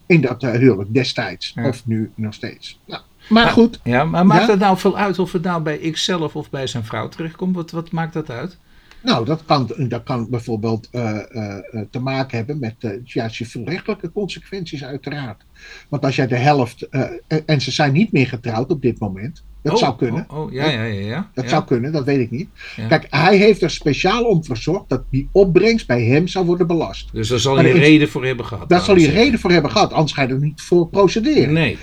In 0.08 0.22
dat 0.22 0.44
eh, 0.44 0.52
huwelijk 0.52 0.94
destijds. 0.94 1.52
Ja. 1.56 1.68
of 1.68 1.86
nu 1.86 2.12
nog 2.16 2.34
steeds. 2.34 2.80
Nou, 2.86 3.02
maar 3.30 3.44
Maar- 3.44 3.54
goed. 3.54 3.80
Ja, 3.84 4.04
maar 4.04 4.26
maakt 4.26 4.46
Ja? 4.46 4.50
het 4.52 4.60
nou 4.60 4.78
veel 4.78 4.98
uit 4.98 5.20
of 5.20 5.32
het 5.32 5.44
nou 5.44 5.62
bij 5.62 5.78
ik 5.78 5.98
zelf 5.98 6.36
of 6.36 6.50
bij 6.50 6.68
zijn 6.68 6.84
vrouw 6.86 7.10
terechtkomt? 7.10 7.56
Wat, 7.56 7.72
wat 7.72 7.92
maakt 7.92 8.14
dat 8.14 8.30
uit? 8.30 8.58
Nou, 9.04 9.26
dat 9.26 9.46
kan, 9.46 9.72
dat 9.78 10.04
kan 10.04 10.30
bijvoorbeeld 10.30 10.88
eh, 10.92 11.36
eh, 11.36 11.58
eh, 11.72 11.82
te 11.92 12.00
maken 12.00 12.38
hebben 12.38 12.60
met 12.60 12.76
eh 12.80 12.92
ja, 13.04 13.30
civielrechtelijke 13.30 14.12
consequenties 14.12 14.84
uiteraard. 14.84 15.46
Want 15.90 16.06
als 16.06 16.16
jij 16.16 16.28
de 16.28 16.36
helft... 16.36 16.82
eh, 16.90 17.04
en 17.46 17.62
ze 17.62 17.72
zijn 17.72 17.94
niet 17.94 18.12
meer 18.12 18.28
getrouwd 18.28 18.70
op 18.70 18.82
dit 18.82 19.00
moment. 19.00 19.44
Dat 19.68 19.76
Oh, 19.76 19.84
zou 19.84 19.98
kunnen. 19.98 20.26
Oh, 20.30 20.40
oh, 20.40 20.52
ja, 20.52 20.70
ja, 20.70 20.84
ja. 20.84 21.06
ja. 21.08 21.30
Dat 21.34 21.44
ja. 21.44 21.50
zou 21.50 21.64
kunnen, 21.64 21.92
dat 21.92 22.04
weet 22.06 22.20
ik 22.20 22.32
niet. 22.32 22.48
Ja. 22.76 22.88
Kijk, 22.88 23.08
hij 23.10 23.38
heeft 23.38 23.62
er 23.62 23.70
speciaal 23.70 24.24
om 24.24 24.44
verzorgd 24.44 24.90
dat 24.90 25.02
die 25.10 25.30
opbrengst 25.32 25.88
bij 25.88 26.04
hem 26.04 26.28
zou 26.28 26.46
worden 26.46 26.68
belast. 26.68 27.10
Dus 27.14 27.28
daar 27.28 27.40
zal 27.40 27.56
Maar 27.56 27.64
hij 27.64 27.74
de- 27.74 27.80
reden 27.80 28.10
voor 28.10 28.26
hebben 28.26 28.46
gehad. 28.46 28.70
Daar 28.70 28.82
zal 28.82 28.96
hij 28.96 29.06
reden 29.06 29.40
voor 29.40 29.52
hebben 29.52 29.72
gehad, 29.72 29.94
anders 29.94 30.14
ga 30.14 30.22
je 30.22 30.28
er 30.28 30.40
niet 30.40 30.62
voor 30.62 30.88
procederen. 30.88 31.54
Nee. 31.54 31.78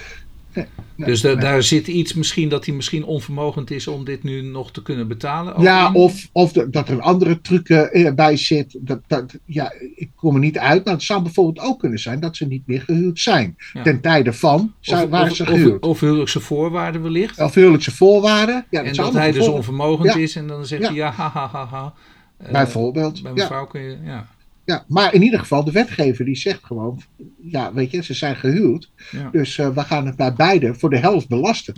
Nee, 0.97 1.07
Dus 1.09 1.23
nee. 1.23 1.37
daar 1.37 1.63
zit 1.63 1.87
iets 1.87 2.15
misschien 2.15 2.49
dat 2.49 2.67
hij 2.67 2.75
misschien 2.75 3.05
onvermogend 3.05 3.71
is 3.71 3.87
om 3.87 4.05
dit 4.05 4.23
nu 4.23 4.43
nog 4.43 4.73
te 4.73 4.83
kunnen 4.83 5.09
betalen. 5.09 5.63
Ja, 5.63 5.89
in? 5.89 5.95
of, 5.95 6.29
of 6.33 6.53
de- 6.53 6.71
dat 6.71 6.89
er 6.89 6.95
een 6.95 7.01
andere 7.01 7.41
truc 7.41 7.69
eh, 7.69 8.15
bij 8.15 8.37
zit. 8.37 8.77
Dat, 8.81 9.01
dat, 9.07 9.35
ja, 9.45 9.73
ik 9.95 10.11
kom 10.15 10.35
er 10.35 10.41
niet 10.41 10.59
uit, 10.59 10.85
maar 10.85 10.95
het 10.95 11.03
zou 11.03 11.23
bijvoorbeeld 11.23 11.67
ook 11.67 11.79
kunnen 11.79 11.99
zijn 11.99 12.21
dat 12.21 12.37
ze 12.37 12.47
niet 12.47 12.67
meer 12.67 12.81
gehuwd 12.81 13.19
zijn. 13.21 13.57
Ja. 13.73 13.83
Ten 13.83 14.01
tijde 14.01 14.33
van 14.33 14.75
zou, 14.81 15.05
of, 15.05 15.11
waren 15.11 15.31
of, 15.31 15.37
ze 15.37 15.43
of, 15.43 15.49
gehuwd. 15.49 15.83
Of, 15.83 15.89
of 15.89 16.01
huwelijkse 16.01 16.41
voorwaarden 16.41 17.03
wellicht. 17.03 17.55
huwelijkse 17.55 17.93
voorwaarden. 17.93 18.67
Ja, 18.71 18.83
dat 18.83 18.91
en 18.91 18.97
dat 18.97 19.13
hij 19.13 19.33
dus 19.33 19.49
onvermogend 19.49 20.15
Ja. 20.15 20.21
is 20.21 20.37
en 20.37 20.47
dan 20.47 20.67
zegt 20.67 20.83
Ja. 20.83 20.89
hij 20.89 20.97
ja, 20.97 21.11
ha, 21.11 21.29
ha, 21.29 21.49
ha, 21.53 21.67
ha. 21.67 21.95
Eh, 22.37 22.53
Bijvoorbeeld. 22.53 23.23
Bij 23.23 23.33
Ja. 23.35 23.43
mevrouw 23.43 23.67
kun 23.67 23.81
je, 23.81 23.97
ja. 24.05 24.27
Ja, 24.64 24.85
maar 24.88 25.14
in 25.14 25.22
ieder 25.22 25.38
geval, 25.38 25.64
de 25.64 25.70
wetgever 25.72 26.24
die 26.24 26.37
zegt 26.37 26.61
gewoon, 26.62 27.00
ja, 27.42 27.72
weet 27.72 27.90
je, 27.90 28.03
ze 28.03 28.14
zijn 28.14 28.37
gehuwd. 28.37 28.90
Ja. 29.11 29.29
Dus 29.33 29.59
eh, 29.59 29.68
we 29.68 29.81
gaan 29.81 30.07
het 30.07 30.16
bij 30.16 30.33
beide 30.35 30.74
voor 30.74 30.90
de 30.90 30.98
helft 30.98 31.29
belasten. 31.29 31.74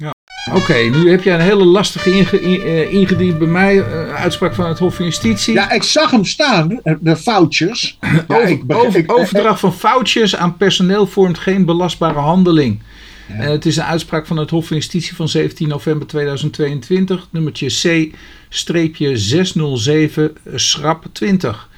Oké, 0.55 0.75
nu 0.75 1.11
heb 1.11 1.23
jij 1.23 1.35
een 1.35 1.41
hele 1.41 1.65
lastige 1.65 2.13
inge, 2.13 2.41
in- 2.41 2.61
eh, 2.61 2.93
ingediend 2.93 3.39
bij 3.39 3.49
mij. 3.49 3.79
eh, 3.81 4.15
uitspraak 4.15 4.55
van 4.55 4.69
het 4.69 4.79
Hof 4.79 4.95
van 4.95 5.05
Justitie. 5.05 5.55
Ja, 5.55 5.71
ik 5.71 5.83
zag 5.83 6.11
hem 6.11 6.25
staan, 6.25 6.81
de 7.01 7.17
vouchers. 7.17 7.99
Ja, 8.29 8.29
Over- 8.29 8.49
ik 8.49 8.67
begrijp- 8.67 8.87
over- 8.89 9.01
ik- 9.01 9.13
overdracht 9.19 9.61
van 9.61 9.75
foutjes 9.75 10.37
aan 10.37 10.57
personeel 10.57 11.07
vormt 11.07 11.39
geen 11.39 11.65
belastbare 11.65 12.19
handeling. 12.19 12.81
Het 13.27 13.67
is 13.67 13.77
een 13.77 13.85
uitspraak 13.85 14.27
van 14.27 14.37
het 14.37 14.51
Hof 14.51 14.67
van 14.67 14.77
Justitie 14.77 15.17
van 15.17 15.29
17 15.29 15.69
november 15.69 16.07
2022, 16.07 17.29
nummertje 17.31 17.69
C-607, 17.69 20.33
schrap 20.55 21.05
20. 21.13 21.69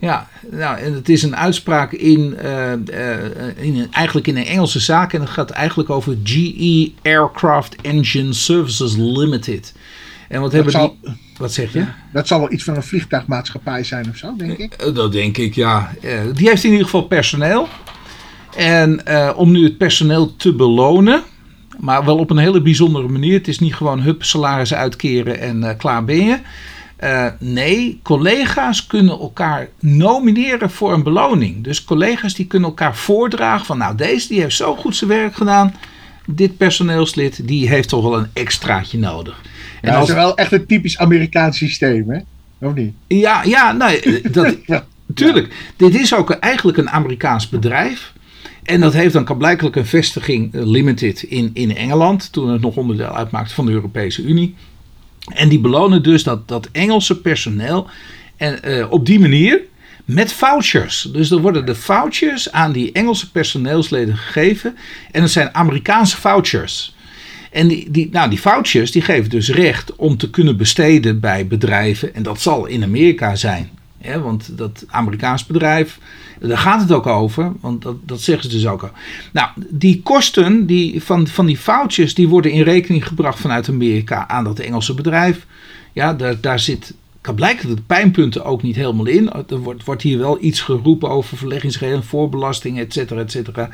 Ja, 0.00 0.28
nou, 0.50 0.78
en 0.78 0.92
het 0.94 1.08
is 1.08 1.22
een 1.22 1.36
uitspraak 1.36 1.92
in, 1.92 2.36
eh, 2.38 2.72
eh, 2.72 2.78
in 3.56 3.76
een, 3.78 3.92
eigenlijk 3.92 4.26
in 4.26 4.36
een 4.36 4.44
Engelse 4.46 4.80
zaak 4.80 5.12
en 5.12 5.20
het 5.20 5.30
gaat 5.30 5.50
eigenlijk 5.50 5.90
over 5.90 6.16
GE 6.24 6.92
Aircraft 7.02 7.76
Engine 7.82 8.32
Services 8.32 8.96
Limited. 8.96 9.74
En 10.28 10.40
wat 10.40 10.52
hebben 10.52 10.72
zal- 10.72 10.96
die... 11.02 11.12
Wat 11.38 11.52
zeg 11.52 11.72
je? 11.72 11.84
Dat 12.12 12.26
zal 12.26 12.40
wel 12.40 12.52
iets 12.52 12.64
van 12.64 12.76
een 12.76 12.82
vliegtuigmaatschappij 12.82 13.84
zijn 13.84 14.08
of 14.10 14.16
zo, 14.16 14.36
denk 14.36 14.58
ik. 14.58 14.72
Eh, 14.72 14.94
Dat 14.94 15.12
denk 15.12 15.36
ik, 15.38 15.54
ja. 15.54 15.90
Die 16.34 16.48
heeft 16.48 16.64
in 16.64 16.70
ieder 16.70 16.84
geval 16.84 17.02
personeel. 17.02 17.68
En 18.56 19.02
om 19.36 19.50
nu 19.52 19.64
het 19.64 19.78
personeel 19.78 20.36
te 20.36 20.52
belonen, 20.54 21.22
maar 21.78 22.04
wel 22.04 22.16
op 22.18 22.30
een 22.30 22.38
hele 22.38 22.62
bijzondere 22.62 23.08
manier. 23.08 23.32
Het 23.38 23.48
is 23.48 23.58
niet 23.58 23.74
gewoon 23.74 24.00
hup, 24.00 24.22
salarissen 24.24 24.76
uitkeren 24.76 25.40
en 25.40 25.76
klaar 25.76 26.04
ben 26.04 26.24
je. 26.24 26.38
Eh, 27.00 27.26
nee, 27.38 28.00
collega's 28.02 28.86
kunnen 28.86 29.18
elkaar 29.18 29.68
nomineren 29.78 30.70
voor 30.70 30.92
een 30.92 31.02
beloning. 31.02 31.64
Dus 31.64 31.84
collega's 31.84 32.34
die 32.34 32.46
kunnen 32.46 32.68
elkaar 32.68 32.96
voordragen 32.96 33.66
van 33.66 33.78
nou 33.78 33.96
deze 33.96 34.28
die 34.28 34.40
heeft 34.40 34.56
zo 34.56 34.76
goed 34.76 34.96
zijn 34.96 35.10
werk 35.10 35.34
gedaan. 35.34 35.74
Dit 36.26 36.56
personeelslid 36.56 37.48
die 37.48 37.68
heeft 37.68 37.88
toch 37.88 38.02
wel 38.02 38.18
een 38.18 38.28
extraatje 38.32 38.98
nodig. 38.98 39.40
En 39.80 39.88
Ja, 39.88 39.90
dat 39.90 40.00
als, 40.00 40.08
is 40.08 40.14
wel 40.14 40.36
echt 40.36 40.52
een 40.52 40.66
typisch 40.66 40.98
Amerikaans 40.98 41.56
systeem, 41.56 42.10
hè? 42.10 42.20
Of 42.66 42.74
niet? 42.74 42.92
ja, 43.06 43.42
ja, 43.44 43.72
nee, 43.72 44.20
dat, 44.30 44.56
Ja. 44.66 44.84
Tuurlijk, 45.14 45.72
dit 45.76 45.94
is 45.94 46.14
ook 46.14 46.30
eigenlijk 46.30 46.78
een 46.78 46.90
Amerikaans 46.90 47.48
bedrijf. 47.48 48.12
En 48.62 48.80
dat 48.80 48.92
heeft 48.92 49.12
dan 49.12 49.36
blijkbaar 49.38 49.76
een 49.76 49.86
vestiging 49.86 50.54
eh, 50.54 50.66
limited 50.66 51.22
in, 51.22 51.50
in 51.52 51.76
Engeland, 51.76 52.32
toen 52.32 52.48
het 52.48 52.60
nog 52.60 52.76
onderdeel 52.76 53.16
uitmaakte 53.16 53.54
van 53.54 53.66
de 53.66 53.72
Europese 53.72 54.22
Unie. 54.22 54.54
En 55.34 55.48
die 55.48 55.60
belonen 55.60 56.02
dus 56.02 56.22
dat, 56.22 56.48
dat 56.48 56.68
Engelse 56.72 57.20
personeel 57.20 57.88
en, 58.36 58.62
eh, 58.62 58.90
op 58.90 59.06
die 59.06 59.20
manier 59.20 59.60
met 60.04 60.32
vouchers. 60.32 61.08
Dus 61.12 61.30
er 61.30 61.40
worden 61.40 61.66
de 61.66 61.74
vouchers 61.74 62.52
aan 62.52 62.72
die 62.72 62.92
Engelse 62.92 63.30
personeelsleden 63.30 64.16
gegeven. 64.16 64.76
En 65.10 65.20
dat 65.20 65.30
zijn 65.30 65.54
Amerikaanse 65.54 66.16
vouchers. 66.16 66.94
En 67.50 67.68
die, 67.68 67.90
die, 67.90 68.08
nou, 68.12 68.30
die 68.30 68.40
vouchers 68.40 68.90
die 68.90 69.02
geven 69.02 69.30
dus 69.30 69.48
recht 69.48 69.96
om 69.96 70.16
te 70.16 70.30
kunnen 70.30 70.56
besteden 70.56 71.20
bij 71.20 71.46
bedrijven. 71.46 72.14
En 72.14 72.22
dat 72.22 72.40
zal 72.40 72.66
in 72.66 72.82
Amerika 72.82 73.34
zijn. 73.34 73.70
Hè, 73.98 74.20
want 74.20 74.58
dat 74.58 74.84
Amerikaans 74.88 75.46
bedrijf, 75.46 75.98
daar 76.40 76.58
gaat 76.58 76.80
het 76.80 76.92
ook 76.92 77.06
over, 77.06 77.52
want 77.60 77.82
dat, 77.82 77.96
dat 78.06 78.20
zeggen 78.20 78.50
ze 78.50 78.56
dus 78.56 78.66
ook 78.66 78.82
al. 78.82 78.90
Nou, 79.32 79.48
die 79.68 80.02
kosten 80.02 80.66
die, 80.66 81.02
van, 81.02 81.26
van 81.26 81.46
die 81.46 81.56
foutjes, 81.56 82.14
die 82.14 82.28
worden 82.28 82.50
in 82.50 82.62
rekening 82.62 83.06
gebracht 83.06 83.40
vanuit 83.40 83.68
Amerika 83.68 84.28
aan 84.28 84.44
dat 84.44 84.58
Engelse 84.58 84.94
bedrijf. 84.94 85.46
Ja, 85.92 86.14
daar, 86.14 86.40
daar 86.40 86.58
zit 86.58 86.94
kan 87.20 87.34
blijken 87.34 87.68
dat 87.68 87.76
de 87.76 87.82
pijnpunten 87.82 88.44
ook 88.44 88.62
niet 88.62 88.76
helemaal 88.76 89.06
in. 89.06 89.32
Er 89.48 89.58
wordt, 89.58 89.84
wordt 89.84 90.02
hier 90.02 90.18
wel 90.18 90.38
iets 90.40 90.60
geroepen 90.60 91.08
over 91.08 91.36
verleggingsregelen, 91.36 92.04
voorbelasting, 92.04 92.78
et 92.78 92.92
cetera, 92.92 93.20
et 93.20 93.30
cetera. 93.30 93.68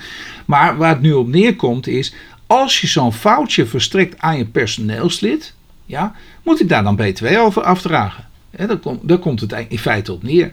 Maar 0.45 0.77
waar 0.77 0.93
het 0.93 1.01
nu 1.01 1.13
op 1.13 1.29
neerkomt 1.29 1.87
is, 1.87 2.15
als 2.47 2.81
je 2.81 2.87
zo'n 2.87 3.13
foutje 3.13 3.67
verstrekt 3.67 4.19
aan 4.19 4.37
je 4.39 4.47
personeelslid, 4.47 5.55
ja, 5.85 6.15
moet 6.43 6.61
ik 6.61 6.69
daar 6.69 6.83
dan 6.83 6.97
btw 6.97 7.27
over 7.39 7.63
afdragen? 7.63 8.25
Daar, 8.51 8.77
komt, 8.77 9.09
daar 9.09 9.19
komt 9.19 9.41
het 9.41 9.55
in 9.69 9.79
feite 9.79 10.13
op 10.13 10.23
neer. 10.23 10.53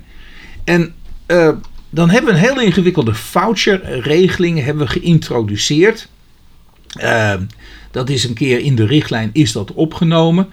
En 0.64 0.94
uh, 1.28 1.50
dan 1.94 2.10
hebben 2.10 2.34
we 2.34 2.40
een 2.40 2.46
heel 2.46 2.62
ingewikkelde 2.62 3.14
voucherregeling 3.14 4.64
hebben 4.64 4.86
we 4.86 4.92
geïntroduceerd. 4.92 6.08
Uh, 7.02 7.34
dat 7.92 8.10
is 8.10 8.24
een 8.24 8.34
keer 8.34 8.60
in 8.60 8.76
de 8.76 8.86
richtlijn 8.86 9.30
is 9.34 9.52
dat 9.52 9.74
opgenomen. 9.74 10.48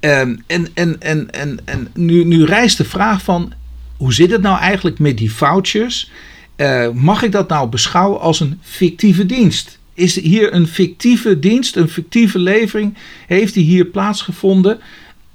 Um, 0.00 0.42
en 0.46 0.68
en, 0.74 1.00
en, 1.00 1.30
en, 1.30 1.58
en 1.64 1.88
nu, 1.94 2.24
nu 2.24 2.44
rijst 2.44 2.76
de 2.76 2.84
vraag 2.84 3.22
van 3.22 3.52
hoe 3.96 4.14
zit 4.14 4.30
het 4.30 4.42
nou 4.42 4.58
eigenlijk 4.58 4.98
met 4.98 5.18
die 5.18 5.32
vouchers? 5.32 6.10
Uh, 6.56 6.90
mag 6.90 7.22
ik 7.22 7.32
dat 7.32 7.48
nou 7.48 7.68
beschouwen 7.68 8.20
als 8.20 8.40
een 8.40 8.58
fictieve 8.62 9.26
dienst? 9.26 9.78
Is 9.94 10.20
hier 10.20 10.54
een 10.54 10.66
fictieve 10.66 11.38
dienst, 11.38 11.76
een 11.76 11.88
fictieve 11.88 12.38
levering, 12.38 12.94
heeft 13.26 13.54
die 13.54 13.64
hier 13.64 13.84
plaatsgevonden 13.84 14.78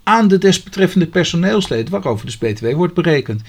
aan 0.04 0.28
de 0.28 0.38
desbetreffende 0.38 1.08
personeelsleden, 1.08 1.92
waarover 1.92 2.26
dus 2.26 2.38
BTW 2.38 2.74
wordt 2.74 2.94
berekend? 2.94 3.42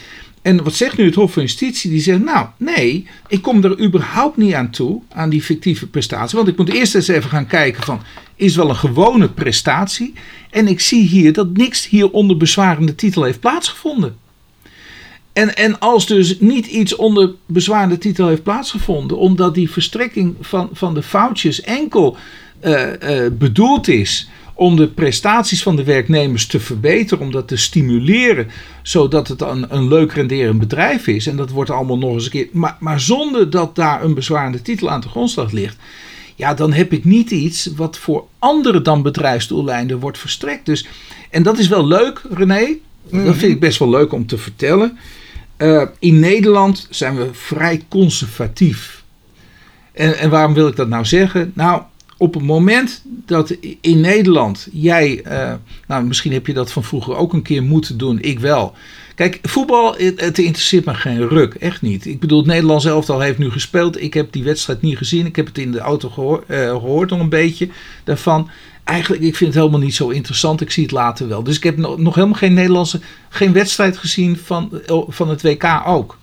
En 0.45 0.63
wat 0.63 0.75
zegt 0.75 0.97
nu 0.97 1.05
het 1.05 1.15
Hof 1.15 1.33
van 1.33 1.43
Justitie? 1.43 1.91
Die 1.91 2.01
zegt, 2.01 2.25
nou 2.25 2.47
nee, 2.57 3.07
ik 3.29 3.43
kom 3.43 3.65
er 3.65 3.81
überhaupt 3.81 4.37
niet 4.37 4.55
aan 4.55 4.71
toe, 4.71 5.03
aan 5.13 5.31
die 5.31 5.43
fictieve 5.43 5.87
prestatie. 5.87 6.37
Want 6.37 6.49
ik 6.49 6.57
moet 6.57 6.73
eerst 6.73 6.95
eens 6.95 7.09
even 7.09 7.31
gaan 7.31 7.47
kijken 7.47 7.83
van, 7.83 8.01
is 8.37 8.57
wel 8.57 8.69
een 8.69 8.77
gewone 8.77 9.29
prestatie? 9.29 10.13
En 10.51 10.69
ik 10.69 10.81
zie 10.81 11.03
hier 11.03 11.33
dat 11.33 11.57
niks 11.57 11.89
hier 11.89 12.11
onder 12.11 12.37
bezwarende 12.37 12.95
titel 12.95 13.23
heeft 13.23 13.41
plaatsgevonden. 13.41 14.17
En, 15.33 15.57
en 15.57 15.79
als 15.79 16.07
dus 16.07 16.41
niet 16.41 16.67
iets 16.67 16.97
onder 16.97 17.35
bezwarende 17.47 17.99
titel 17.99 18.29
heeft 18.29 18.43
plaatsgevonden, 18.43 19.19
omdat 19.19 19.55
die 19.55 19.71
verstrekking 19.71 20.37
van, 20.41 20.69
van 20.73 20.95
de 20.95 21.03
foutjes 21.03 21.61
enkel 21.61 22.17
uh, 22.65 22.87
uh, 23.03 23.27
bedoeld 23.33 23.89
is 23.89 24.29
om 24.55 24.77
de 24.77 24.89
prestaties 24.89 25.63
van 25.63 25.77
de 25.77 25.85
werknemers 25.85 26.47
te 26.47 26.61
verbeteren, 26.61 27.25
om 27.25 27.33
dat 27.33 27.49
te 27.49 27.57
stimuleren, 27.57 28.51
zodat 28.83 29.29
het 29.29 29.41
een, 29.41 29.67
een 29.69 29.89
leuk 29.89 30.13
renderend 30.13 30.59
bedrijf 30.59 31.07
is. 31.07 31.27
En 31.27 31.37
dat 31.37 31.51
wordt 31.51 31.71
allemaal 31.71 31.99
nog 31.99 32.13
eens 32.13 32.25
een 32.25 32.31
keer. 32.31 32.49
Maar, 32.53 32.77
maar 32.81 33.01
zonder 33.01 33.51
dat 33.51 33.75
daar 33.77 34.05
een 34.05 34.15
bezwarende 34.15 34.63
titel 34.63 34.91
aan 34.91 35.01
de 35.01 35.09
grondslag 35.09 35.51
ligt. 35.51 35.77
Ja, 36.35 36.55
dan 36.55 36.73
heb 36.73 36.93
ik 36.93 37.05
niet 37.05 37.31
iets 37.31 37.71
wat 37.77 37.99
voor 37.99 38.25
andere 38.39 38.83
dan 38.83 39.03
bedrijfsdoeleinden 39.03 39.99
wordt 39.99 40.19
verstrekt. 40.19 40.67
Dus, 40.67 40.87
en 41.31 41.43
dat 41.43 41.59
is 41.59 41.69
wel 41.69 41.87
leuk, 41.87 42.23
René. 42.31 42.67
Dat 43.11 43.37
vind 43.37 43.53
ik 43.53 43.61
best 43.61 43.79
wel 43.79 43.91
leuk 43.91 44.13
om 44.13 44.27
te 44.27 44.39
vertellen. 44.39 44.99
Uh, 45.59 45.83
in 45.99 46.21
Nederland 46.21 46.87
zijn 46.91 47.17
we 47.17 47.29
vrij 47.33 47.83
conservatief. 47.89 49.03
En, 49.93 50.19
en 50.19 50.31
waarom 50.31 50.55
wil 50.55 50.69
ik 50.69 50.77
dat 50.77 50.89
nou 50.89 51.05
zeggen? 51.05 51.53
Nou, 51.55 51.83
op 52.25 52.35
het 52.35 52.43
moment 52.43 53.03
dat 53.05 53.57
in 53.81 54.01
Nederland 54.01 54.69
jij, 54.73 55.25
uh, 55.27 55.55
nou 55.87 56.05
misschien 56.05 56.33
heb 56.33 56.47
je 56.47 56.53
dat 56.53 56.73
van 56.73 56.85
vroeger 56.85 57.17
ook 57.17 57.33
een 57.33 57.43
keer 57.43 57.63
moeten 57.63 57.99
doen, 57.99 58.21
ik 58.21 58.41
wel. 58.41 58.75
Kijk, 59.15 59.39
voetbal, 59.43 59.95
het, 59.97 60.21
het 60.21 60.39
interesseert 60.39 60.85
me 60.85 60.95
geen 60.95 61.29
ruk, 61.29 61.55
echt 61.55 61.83
niet. 61.83 62.07
Ik 62.07 62.21
bedoel, 62.21 62.39
het 62.39 62.47
Nederlands 62.47 62.85
elftal 62.85 63.21
heeft 63.21 63.39
nu 63.39 63.51
gespeeld. 63.51 64.03
Ik 64.03 64.15
heb 64.15 64.33
die 64.33 64.45
wedstrijd 64.45 64.83
niet 64.83 64.97
gezien. 64.97 65.27
Ik 65.27 65.37
heb 65.37 65.47
het 65.47 65.59
in 65.59 65.73
de 65.73 65.79
auto 65.79 66.09
gehoor, 66.09 66.45
uh, 66.47 66.71
gehoord 66.71 67.11
nog 67.11 67.21
een 67.21 67.29
beetje 67.29 67.69
daarvan. 68.05 68.51
Eigenlijk, 68.85 69.23
ik 69.23 69.37
vind 69.37 69.55
het 69.55 69.63
helemaal 69.63 69.85
niet 69.85 69.95
zo 69.95 70.09
interessant. 70.09 70.61
Ik 70.61 70.71
zie 70.71 70.83
het 70.83 70.93
later 70.93 71.29
wel. 71.29 71.43
Dus 71.43 71.57
ik 71.57 71.63
heb 71.63 71.77
nog, 71.77 71.99
nog 71.99 72.15
helemaal 72.15 72.39
geen 72.39 72.55
Nederlandse, 72.55 73.01
geen 73.29 73.53
wedstrijd 73.53 73.97
gezien 73.97 74.37
van, 74.37 74.81
van 75.09 75.29
het 75.29 75.43
WK 75.43 75.83
ook. 75.87 76.19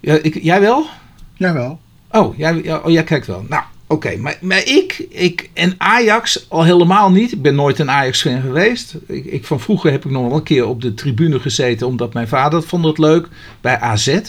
Ja, 0.00 0.14
ik, 0.22 0.42
jij 0.42 0.60
wel? 0.60 0.86
Jawel. 1.34 1.80
Oh, 2.10 2.36
jij, 2.38 2.74
oh, 2.74 2.90
jij 2.90 3.04
kijkt 3.04 3.26
wel. 3.26 3.44
Nou, 3.48 3.62
Oké, 3.90 4.16
maar, 4.16 4.38
maar 4.40 4.66
ik, 4.66 5.06
ik 5.08 5.50
en 5.54 5.74
Ajax 5.78 6.46
al 6.48 6.64
helemaal 6.64 7.10
niet. 7.10 7.32
Ik 7.32 7.42
ben 7.42 7.54
nooit 7.54 7.78
een 7.78 7.90
Ajax-fan 7.90 8.40
geweest. 8.40 8.96
Ik, 9.06 9.24
ik, 9.24 9.44
van 9.44 9.60
vroeger 9.60 9.90
heb 9.90 10.04
ik 10.04 10.10
nog 10.10 10.26
wel 10.26 10.36
een 10.36 10.42
keer 10.42 10.66
op 10.66 10.82
de 10.82 10.94
tribune 10.94 11.40
gezeten, 11.40 11.86
omdat 11.86 12.12
mijn 12.12 12.28
vader 12.28 12.62
vond 12.62 12.84
het 12.84 12.98
leuk. 12.98 13.28
Bij 13.60 13.80
AZ 13.80 14.20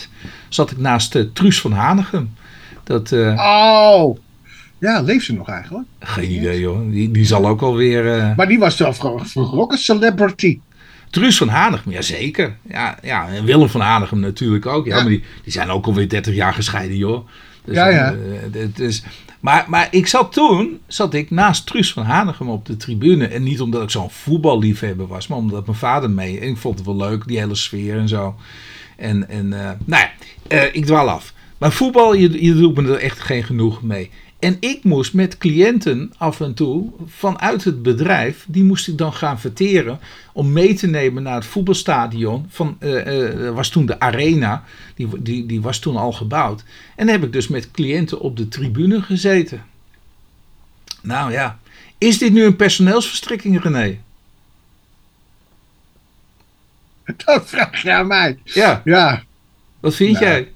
zat 0.49 0.71
ik 0.71 0.77
naast 0.77 1.15
uh, 1.15 1.23
Truus 1.33 1.61
van 1.61 1.71
Hanegem. 1.71 2.33
Dat, 2.83 3.11
uh, 3.11 3.33
oh, 3.37 4.17
ja, 4.79 5.01
leeft 5.01 5.25
ze 5.25 5.33
nog 5.33 5.49
eigenlijk? 5.49 5.87
Geen 5.99 6.31
idee 6.31 6.59
joh, 6.59 6.91
die, 6.91 7.11
die 7.11 7.25
zal 7.25 7.47
ook 7.47 7.61
alweer... 7.61 8.17
Uh, 8.17 8.35
maar 8.35 8.47
die 8.47 8.59
was 8.59 8.83
ook 9.35 9.71
een 9.71 9.77
celebrity? 9.77 10.59
Truus 11.09 11.37
van 11.37 11.47
Hanegem, 11.47 11.91
ja 11.91 12.01
zeker. 12.01 12.57
Ja, 12.69 12.97
ja, 13.01 13.27
en 13.27 13.45
Willem 13.45 13.69
van 13.69 13.81
Hanegem 13.81 14.19
natuurlijk 14.19 14.65
ook. 14.65 14.85
Ja, 14.85 14.95
ja. 14.95 15.01
maar 15.01 15.11
die, 15.11 15.23
die 15.43 15.51
zijn 15.51 15.69
ook 15.69 15.85
alweer 15.85 16.09
30 16.09 16.35
jaar 16.35 16.53
gescheiden 16.53 16.97
joh. 16.97 17.27
Dus, 17.63 17.75
ja, 17.75 17.87
ja. 17.87 18.13
Uh, 18.13 18.65
dus, 18.73 19.03
maar, 19.39 19.65
maar 19.67 19.87
ik 19.91 20.07
zat 20.07 20.33
toen, 20.33 20.79
zat 20.87 21.13
ik 21.13 21.31
naast 21.31 21.65
Truus 21.65 21.93
van 21.93 22.03
Hanegem 22.03 22.49
op 22.49 22.65
de 22.65 22.77
tribune. 22.77 23.27
En 23.27 23.43
niet 23.43 23.61
omdat 23.61 23.83
ik 23.83 23.89
zo'n 23.89 24.11
voetballiefhebber 24.11 25.07
was, 25.07 25.27
maar 25.27 25.37
omdat 25.37 25.65
mijn 25.65 25.77
vader 25.77 26.09
mee. 26.09 26.39
En 26.39 26.47
ik 26.47 26.57
vond 26.57 26.77
het 26.77 26.87
wel 26.87 26.95
leuk, 26.95 27.27
die 27.27 27.39
hele 27.39 27.55
sfeer 27.55 27.97
en 27.97 28.07
zo. 28.07 28.35
En, 28.97 29.29
en 29.29 29.45
uh, 29.45 29.69
nou 29.85 30.03
ja, 30.03 30.11
uh, 30.47 30.75
ik 30.75 30.85
dwaal 30.85 31.09
af. 31.09 31.33
Maar 31.57 31.71
voetbal, 31.71 32.13
je, 32.13 32.43
je 32.43 32.53
doet 32.53 32.75
me 32.75 32.93
er 32.93 32.99
echt 32.99 33.19
geen 33.19 33.43
genoeg 33.43 33.81
mee. 33.81 34.09
En 34.41 34.57
ik 34.59 34.83
moest 34.83 35.13
met 35.13 35.37
cliënten 35.37 36.13
af 36.17 36.41
en 36.41 36.53
toe 36.53 36.91
vanuit 37.05 37.63
het 37.63 37.83
bedrijf, 37.83 38.45
die 38.47 38.63
moest 38.63 38.87
ik 38.87 38.97
dan 38.97 39.13
gaan 39.13 39.39
verteren 39.39 39.99
om 40.33 40.51
mee 40.51 40.73
te 40.73 40.87
nemen 40.87 41.23
naar 41.23 41.35
het 41.35 41.45
voetbalstadion. 41.45 42.45
Van, 42.49 42.77
uh, 42.79 43.05
uh, 43.05 43.49
was 43.49 43.69
toen 43.69 43.85
de 43.85 43.99
Arena, 43.99 44.63
die, 44.95 45.21
die, 45.21 45.45
die 45.45 45.61
was 45.61 45.79
toen 45.79 45.95
al 45.95 46.11
gebouwd. 46.11 46.63
En 46.95 47.05
dan 47.05 47.15
heb 47.15 47.23
ik 47.23 47.33
dus 47.33 47.47
met 47.47 47.71
cliënten 47.71 48.19
op 48.19 48.37
de 48.37 48.47
tribune 48.47 49.01
gezeten. 49.01 49.65
Nou 51.01 51.31
ja, 51.31 51.59
is 51.97 52.17
dit 52.17 52.33
nu 52.33 52.43
een 52.43 52.55
personeelsverstrekking, 52.55 53.63
René? 53.63 53.99
Dat 57.25 57.49
vraag 57.49 57.81
je 57.81 57.91
aan 57.91 58.07
mij. 58.07 58.39
Ja. 58.43 58.81
ja. 58.85 59.23
Wat 59.79 59.95
vind 59.95 60.13
nou. 60.13 60.25
jij? 60.25 60.51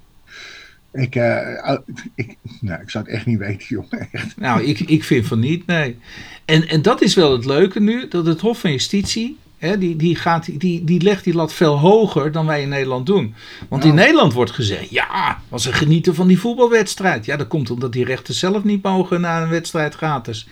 Ik, 0.96 1.16
uh, 1.16 1.78
ik, 2.16 2.38
nou, 2.60 2.82
ik 2.82 2.90
zou 2.90 3.04
het 3.04 3.14
echt 3.14 3.26
niet 3.26 3.38
weten, 3.38 3.68
jongen. 3.76 4.08
Echt. 4.12 4.38
Nou, 4.38 4.64
ik, 4.64 4.80
ik 4.80 5.04
vind 5.04 5.28
van 5.28 5.40
niet, 5.40 5.66
nee. 5.66 5.98
En, 6.46 6.68
en 6.68 6.82
dat 6.82 7.02
is 7.02 7.16
wel 7.16 7.32
het 7.32 7.46
leuke 7.46 7.80
nu, 7.80 8.08
dat 8.08 8.26
het 8.26 8.42
Hof 8.42 8.60
van 8.60 8.72
Justitie, 8.72 9.38
hè, 9.58 9.78
die, 9.78 9.96
die, 9.96 10.16
gaat, 10.16 10.60
die, 10.60 10.84
die 10.84 11.02
legt 11.02 11.24
die 11.24 11.34
lat 11.34 11.54
veel 11.54 11.80
hoger 11.80 12.32
dan 12.32 12.46
wij 12.46 12.62
in 12.62 12.70
Nederland 12.70 13.06
doen. 13.06 13.36
Want 13.70 13.84
in 13.84 13.94
Nederland 13.94 14.34
wordt 14.34 14.52
gezegd, 14.52 14.90
ja, 14.90 15.42
als 15.50 15.64
ze 15.64 15.74
genieten 15.74 16.16
van 16.16 16.28
die 16.28 16.40
voetbalwedstrijd. 16.40 17.26
Ja, 17.26 17.38
dat 17.38 17.48
komt 17.48 17.70
omdat 17.70 17.94
die 17.94 18.06
rechten 18.06 18.34
zelf 18.34 18.64
niet 18.64 18.84
mogen 18.84 19.22
na 19.22 19.42
een 19.42 19.50
wedstrijd 19.50 19.96
gratis. 19.96 20.48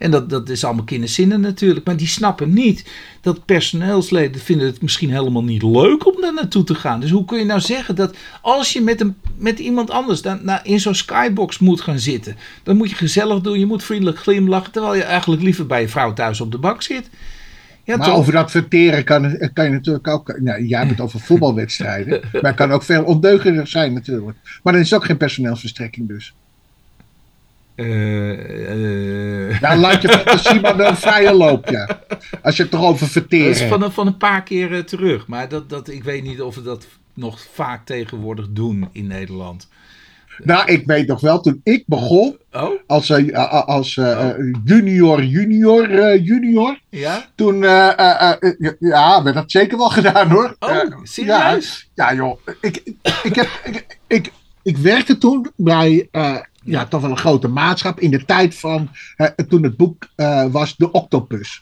En 0.00 0.10
dat, 0.10 0.30
dat 0.30 0.48
is 0.48 0.64
allemaal 0.64 0.84
kinderzinnen 0.84 1.40
natuurlijk. 1.40 1.86
Maar 1.86 1.96
die 1.96 2.06
snappen 2.06 2.52
niet 2.52 2.84
dat 3.20 3.44
personeelsleden 3.44 4.40
vinden 4.40 4.66
het 4.66 4.82
misschien 4.82 5.10
helemaal 5.10 5.44
niet 5.44 5.62
leuk 5.62 6.06
om 6.06 6.20
daar 6.20 6.34
naartoe 6.34 6.64
te 6.64 6.74
gaan. 6.74 7.00
Dus 7.00 7.10
hoe 7.10 7.24
kun 7.24 7.38
je 7.38 7.44
nou 7.44 7.60
zeggen 7.60 7.94
dat 7.94 8.16
als 8.40 8.72
je 8.72 8.80
met, 8.80 9.00
een, 9.00 9.16
met 9.36 9.58
iemand 9.58 9.90
anders 9.90 10.22
dan, 10.22 10.40
nou, 10.42 10.60
in 10.62 10.80
zo'n 10.80 10.94
skybox 10.94 11.58
moet 11.58 11.80
gaan 11.80 11.98
zitten. 11.98 12.36
Dan 12.62 12.76
moet 12.76 12.90
je 12.90 12.96
gezellig 12.96 13.40
doen, 13.40 13.58
je 13.58 13.66
moet 13.66 13.84
vriendelijk 13.84 14.18
glimlachen. 14.18 14.72
Terwijl 14.72 14.94
je 14.94 15.02
eigenlijk 15.02 15.42
liever 15.42 15.66
bij 15.66 15.80
je 15.80 15.88
vrouw 15.88 16.12
thuis 16.12 16.40
op 16.40 16.52
de 16.52 16.58
bank 16.58 16.82
zit. 16.82 17.10
Ja, 17.84 17.96
maar 17.96 18.06
toch? 18.06 18.16
over 18.16 18.32
dat 18.32 18.50
verteren 18.50 19.04
kan, 19.04 19.50
kan 19.52 19.64
je 19.64 19.70
natuurlijk 19.70 20.08
ook. 20.08 20.38
Nou, 20.40 20.64
jij 20.64 20.78
hebt 20.78 20.90
het 20.90 21.00
over 21.00 21.20
voetbalwedstrijden. 21.20 22.20
maar 22.32 22.42
het 22.42 22.54
kan 22.54 22.70
ook 22.70 22.82
veel 22.82 23.04
ondeugender 23.04 23.66
zijn, 23.66 23.92
natuurlijk. 23.92 24.38
Maar 24.62 24.72
dan 24.72 24.82
is 24.82 24.90
het 24.90 25.00
ook 25.00 25.06
geen 25.06 25.16
personeelsverstrekking, 25.16 26.08
dus. 26.08 26.34
Uh, 27.76 29.48
uh, 29.48 29.60
ja, 29.60 29.76
laat 29.76 30.02
je 30.02 30.08
fantasie 30.08 30.60
maar 30.60 30.78
een 30.78 30.96
vrije 30.96 31.32
loop, 31.32 31.68
ja. 31.68 32.00
Als 32.42 32.56
je 32.56 32.62
het 32.62 32.70
toch 32.70 32.84
over 32.84 33.08
verteren 33.08 33.46
Dat 33.46 33.62
is 33.62 33.68
van 33.68 33.82
een, 33.82 33.92
van 33.92 34.06
een 34.06 34.16
paar 34.16 34.42
keer 34.42 34.70
uh, 34.70 34.78
terug. 34.78 35.26
Maar 35.26 35.48
dat, 35.48 35.70
dat, 35.70 35.88
ik 35.88 36.04
weet 36.04 36.22
niet 36.22 36.40
of 36.40 36.54
we 36.54 36.62
dat 36.62 36.86
nog 37.14 37.40
vaak 37.52 37.86
tegenwoordig 37.86 38.46
doen 38.50 38.88
in 38.92 39.06
Nederland. 39.06 39.68
Nou, 40.42 40.72
ik 40.72 40.86
weet 40.86 41.06
nog 41.06 41.20
wel, 41.20 41.40
toen 41.40 41.60
ik 41.64 41.82
begon, 41.86 42.38
oh? 42.52 42.70
als, 42.86 43.12
als 43.66 43.98
oh. 43.98 44.30
junior, 44.64 45.22
junior, 45.22 46.16
junior. 46.18 46.80
Ja? 46.88 47.26
Toen, 47.34 47.58
ja, 48.78 49.22
werd 49.22 49.34
dat 49.34 49.50
zeker 49.50 49.78
wel 49.78 49.90
gedaan 49.90 50.30
hoor. 50.30 50.56
Oh, 50.58 50.82
serieus? 51.02 51.88
Ja, 51.94 52.10
ja 52.10 52.14
joh. 52.14 52.40
Ik, 52.60 52.82
ik, 53.22 53.34
heb, 53.34 53.48
ik, 53.64 53.98
ik, 54.06 54.32
ik 54.62 54.76
werkte 54.76 55.18
toen 55.18 55.50
bij 55.56 56.08
ja, 56.62 56.86
toch 56.86 57.00
wel 57.00 57.10
een 57.10 57.16
grote 57.16 57.48
maatschap 57.48 58.00
in 58.00 58.10
de 58.10 58.24
tijd 58.24 58.54
van 58.54 58.88
uh, 59.16 59.26
toen 59.26 59.62
het 59.62 59.76
boek 59.76 60.08
uh, 60.16 60.46
was 60.46 60.76
De 60.76 60.90
Octopus. 60.90 61.60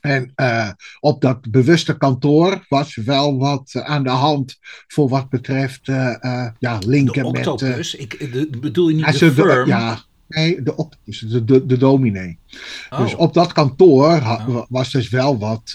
En 0.00 0.32
uh, 0.36 0.70
op 1.00 1.20
dat 1.20 1.50
bewuste 1.50 1.96
kantoor 1.96 2.64
was 2.68 2.94
wel 2.94 3.38
wat 3.38 3.72
aan 3.74 4.02
de 4.02 4.10
hand 4.10 4.58
voor 4.86 5.08
wat 5.08 5.28
betreft 5.28 5.86
ja, 5.86 6.78
linken 6.86 7.24
de 7.24 7.30
met... 7.30 7.46
octopus? 7.46 7.94
Ik, 7.94 8.32
de, 8.32 8.58
bedoel 8.60 8.88
je 8.88 8.94
niet 8.94 9.18
de 9.18 9.32
firm? 9.32 9.68
ja, 9.68 9.98
nee, 10.28 10.62
de 10.62 10.76
octopus, 10.76 11.18
de, 11.18 11.44
de, 11.44 11.66
de 11.66 11.76
dominee. 11.76 12.38
Oh. 12.90 12.98
Dus 12.98 13.14
op 13.14 13.34
dat 13.34 13.52
kantoor 13.52 14.10
ha, 14.10 14.46
oh. 14.48 14.64
was 14.68 14.92
dus 14.92 15.08
wel 15.08 15.38
wat, 15.38 15.72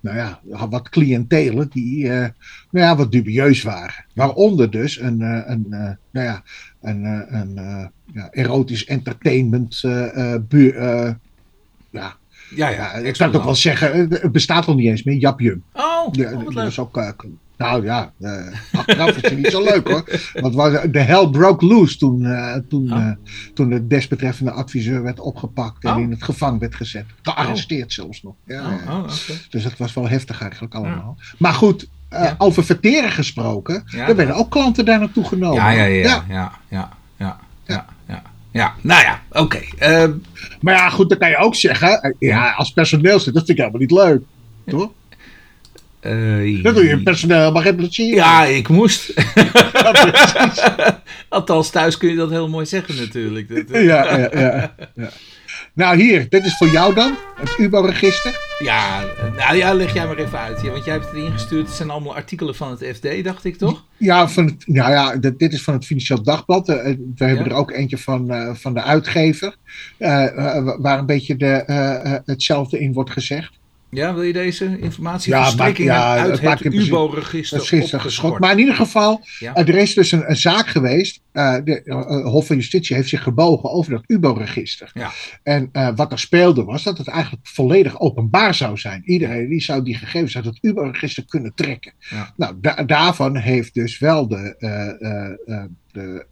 nou 0.00 0.16
ja, 0.16 0.40
wat 0.68 0.88
cliëntelen 0.88 1.68
die 1.68 2.08
nou 2.08 2.32
ja, 2.70 2.96
wat 2.96 3.12
dubieus 3.12 3.62
waren. 3.62 4.04
Waaronder 4.14 4.70
dus 4.70 5.00
een, 5.00 5.20
een, 5.50 5.66
nou 6.10 6.26
ja, 6.26 6.42
een, 6.84 7.04
een 7.34 7.54
ja, 8.12 8.28
erotisch 8.30 8.84
entertainment 8.84 9.80
buur, 10.48 10.74
ja, 11.90 12.16
ja, 12.54 12.68
ja, 12.68 12.92
ik 12.92 13.16
zou 13.16 13.30
het 13.30 13.38
ook 13.38 13.44
wel 13.44 13.54
zeggen, 13.54 14.10
het 14.10 14.32
bestaat 14.32 14.66
al 14.66 14.74
niet 14.74 14.86
eens 14.86 15.02
meer, 15.02 15.16
Jap 15.16 15.40
Jum. 15.40 15.62
Oh, 15.72 16.08
ja, 16.12 16.32
oh, 16.32 16.54
dat 16.54 16.66
is 16.66 16.78
ook, 16.78 16.96
uh, 16.96 17.08
nou 17.56 17.84
ja, 17.84 18.12
uh, 18.20 18.46
achteraf 18.72 19.16
is 19.16 19.22
het 19.22 19.36
niet 19.36 19.50
zo 19.50 19.62
leuk 19.62 19.88
hoor. 19.88 20.04
Want 20.34 20.92
de 20.92 20.98
hell 20.98 21.28
broke 21.28 21.66
loose 21.66 21.98
toen, 21.98 22.22
uh, 22.22 22.56
toen, 22.68 22.92
oh. 22.92 23.10
toen 23.54 23.68
de 23.68 23.86
desbetreffende 23.86 24.50
adviseur 24.50 25.02
werd 25.02 25.20
opgepakt 25.20 25.84
en 25.84 25.94
oh. 25.94 26.00
in 26.00 26.10
het 26.10 26.22
gevangen 26.22 26.58
werd 26.58 26.74
gezet. 26.74 27.04
Gearresteerd 27.22 27.92
zelfs 27.92 28.22
nog. 28.22 28.34
Ja, 28.46 28.80
oh, 28.88 28.98
okay. 28.98 29.36
Dus 29.50 29.62
dat 29.62 29.76
was 29.76 29.94
wel 29.94 30.08
heftig 30.08 30.40
eigenlijk 30.40 30.74
allemaal. 30.74 31.16
Maar 31.38 31.54
goed, 31.54 31.88
ja. 32.22 32.34
over 32.38 32.64
verteren 32.64 33.10
gesproken, 33.10 33.84
er 34.06 34.16
werden 34.16 34.34
ook 34.34 34.50
klanten 34.50 34.84
daar 34.84 34.98
naartoe 34.98 35.24
genomen. 35.24 35.62
Ja, 35.62 35.70
ja, 35.70 35.84
ja. 35.84 36.24
ja, 36.28 36.52
ja, 36.68 36.90
ja, 37.16 37.38
ja, 37.66 37.86
ja. 38.08 38.22
Ja, 38.50 38.74
nou 38.80 39.02
ja, 39.02 39.22
oké. 39.30 39.62
Okay. 39.78 40.04
Uh, 40.04 40.14
maar 40.60 40.74
ja, 40.74 40.88
goed, 40.88 41.08
dan 41.08 41.18
kan 41.18 41.28
je 41.28 41.36
ook 41.36 41.54
zeggen, 41.54 42.16
ja, 42.18 42.50
als 42.50 42.72
personeelslid, 42.72 43.34
dat 43.34 43.44
vind 43.44 43.58
ik 43.58 43.64
helemaal 43.64 43.80
niet 43.80 43.90
leuk. 43.90 44.22
Toch? 44.66 44.90
Uh, 46.06 46.62
dat 46.62 46.74
doe 46.74 46.84
je 46.84 47.02
personeel 47.02 47.52
maar 47.52 47.62
geen 47.62 47.76
plezier. 47.76 48.14
Ja, 48.14 48.44
ik 48.44 48.68
moest. 48.68 49.12
Althans, 51.28 51.70
thuis 51.70 51.96
kun 51.96 52.08
je 52.08 52.16
dat 52.16 52.30
heel 52.30 52.48
mooi 52.48 52.66
zeggen 52.66 52.96
natuurlijk. 52.96 53.48
Dat, 53.48 53.82
ja, 53.82 54.18
ja, 54.18 54.28
ja, 54.32 54.74
ja. 54.94 55.10
Nou, 55.74 55.96
hier, 55.96 56.28
dit 56.28 56.44
is 56.44 56.56
voor 56.56 56.68
jou 56.68 56.94
dan, 56.94 57.16
het 57.36 57.58
UBO-register. 57.58 58.40
Ja, 58.58 59.04
nou 59.36 59.56
ja, 59.56 59.74
leg 59.74 59.94
jij 59.94 60.06
maar 60.06 60.16
even 60.16 60.38
uit. 60.38 60.60
Ja, 60.62 60.70
want 60.70 60.84
jij 60.84 60.92
hebt 60.92 61.06
het 61.06 61.14
ingestuurd. 61.14 61.66
Het 61.66 61.76
zijn 61.76 61.90
allemaal 61.90 62.14
artikelen 62.14 62.54
van 62.54 62.70
het 62.70 62.96
FD, 62.96 63.24
dacht 63.24 63.44
ik 63.44 63.56
toch? 63.56 63.84
Ja, 63.96 64.28
van 64.28 64.44
het, 64.44 64.66
nou 64.66 64.90
ja, 64.90 65.16
dit 65.16 65.52
is 65.52 65.62
van 65.62 65.74
het 65.74 65.86
Financieel 65.86 66.22
Dagblad. 66.22 66.66
We 66.66 67.24
hebben 67.24 67.46
er 67.46 67.52
ook 67.52 67.70
eentje 67.70 67.98
van, 67.98 68.32
uh, 68.32 68.54
van 68.54 68.74
de 68.74 68.82
uitgever, 68.82 69.56
uh, 69.98 70.76
waar 70.78 70.98
een 70.98 71.06
beetje 71.06 71.36
de, 71.36 72.22
hetzelfde 72.24 72.78
in 72.78 72.92
wordt 72.92 73.10
gezegd. 73.10 73.58
Ja, 73.94 74.14
wil 74.14 74.22
je 74.22 74.32
deze 74.32 74.78
informatie 74.78 75.32
ja, 75.32 75.42
verstrekkingen 75.42 75.92
ja, 75.92 76.16
uit 76.16 76.40
het, 76.40 76.58
het 76.62 76.74
UBO-register 76.74 78.00
geschot? 78.00 78.38
Maar 78.38 78.52
in 78.52 78.58
ieder 78.58 78.74
geval, 78.74 79.20
ja. 79.38 79.54
er 79.54 79.74
is 79.74 79.94
dus 79.94 80.12
een, 80.12 80.30
een 80.30 80.36
zaak 80.36 80.66
geweest. 80.66 81.20
Uh, 81.32 81.56
de 81.64 81.82
uh, 81.84 82.24
Hof 82.24 82.46
van 82.46 82.56
Justitie 82.56 82.96
heeft 82.96 83.08
zich 83.08 83.22
gebogen 83.22 83.70
over 83.70 83.90
dat 83.92 84.04
UBO-register. 84.06 84.90
Ja. 84.94 85.10
En 85.42 85.68
uh, 85.72 85.88
wat 85.94 86.12
er 86.12 86.18
speelde 86.18 86.64
was 86.64 86.82
dat 86.82 86.98
het 86.98 87.08
eigenlijk 87.08 87.46
volledig 87.46 88.00
openbaar 88.00 88.54
zou 88.54 88.78
zijn. 88.78 89.02
Iedereen 89.04 89.48
die 89.48 89.62
zou 89.62 89.82
die 89.82 89.94
gegevens 89.94 90.36
uit 90.36 90.44
het 90.44 90.58
UBO-register 90.60 91.24
kunnen 91.26 91.54
trekken. 91.54 91.92
Nou, 92.36 92.54
da 92.60 92.82
daarvan 92.82 93.36
heeft 93.36 93.74
dus 93.74 93.98
wel 93.98 94.28
de, 94.28 94.54
de, 95.92 96.26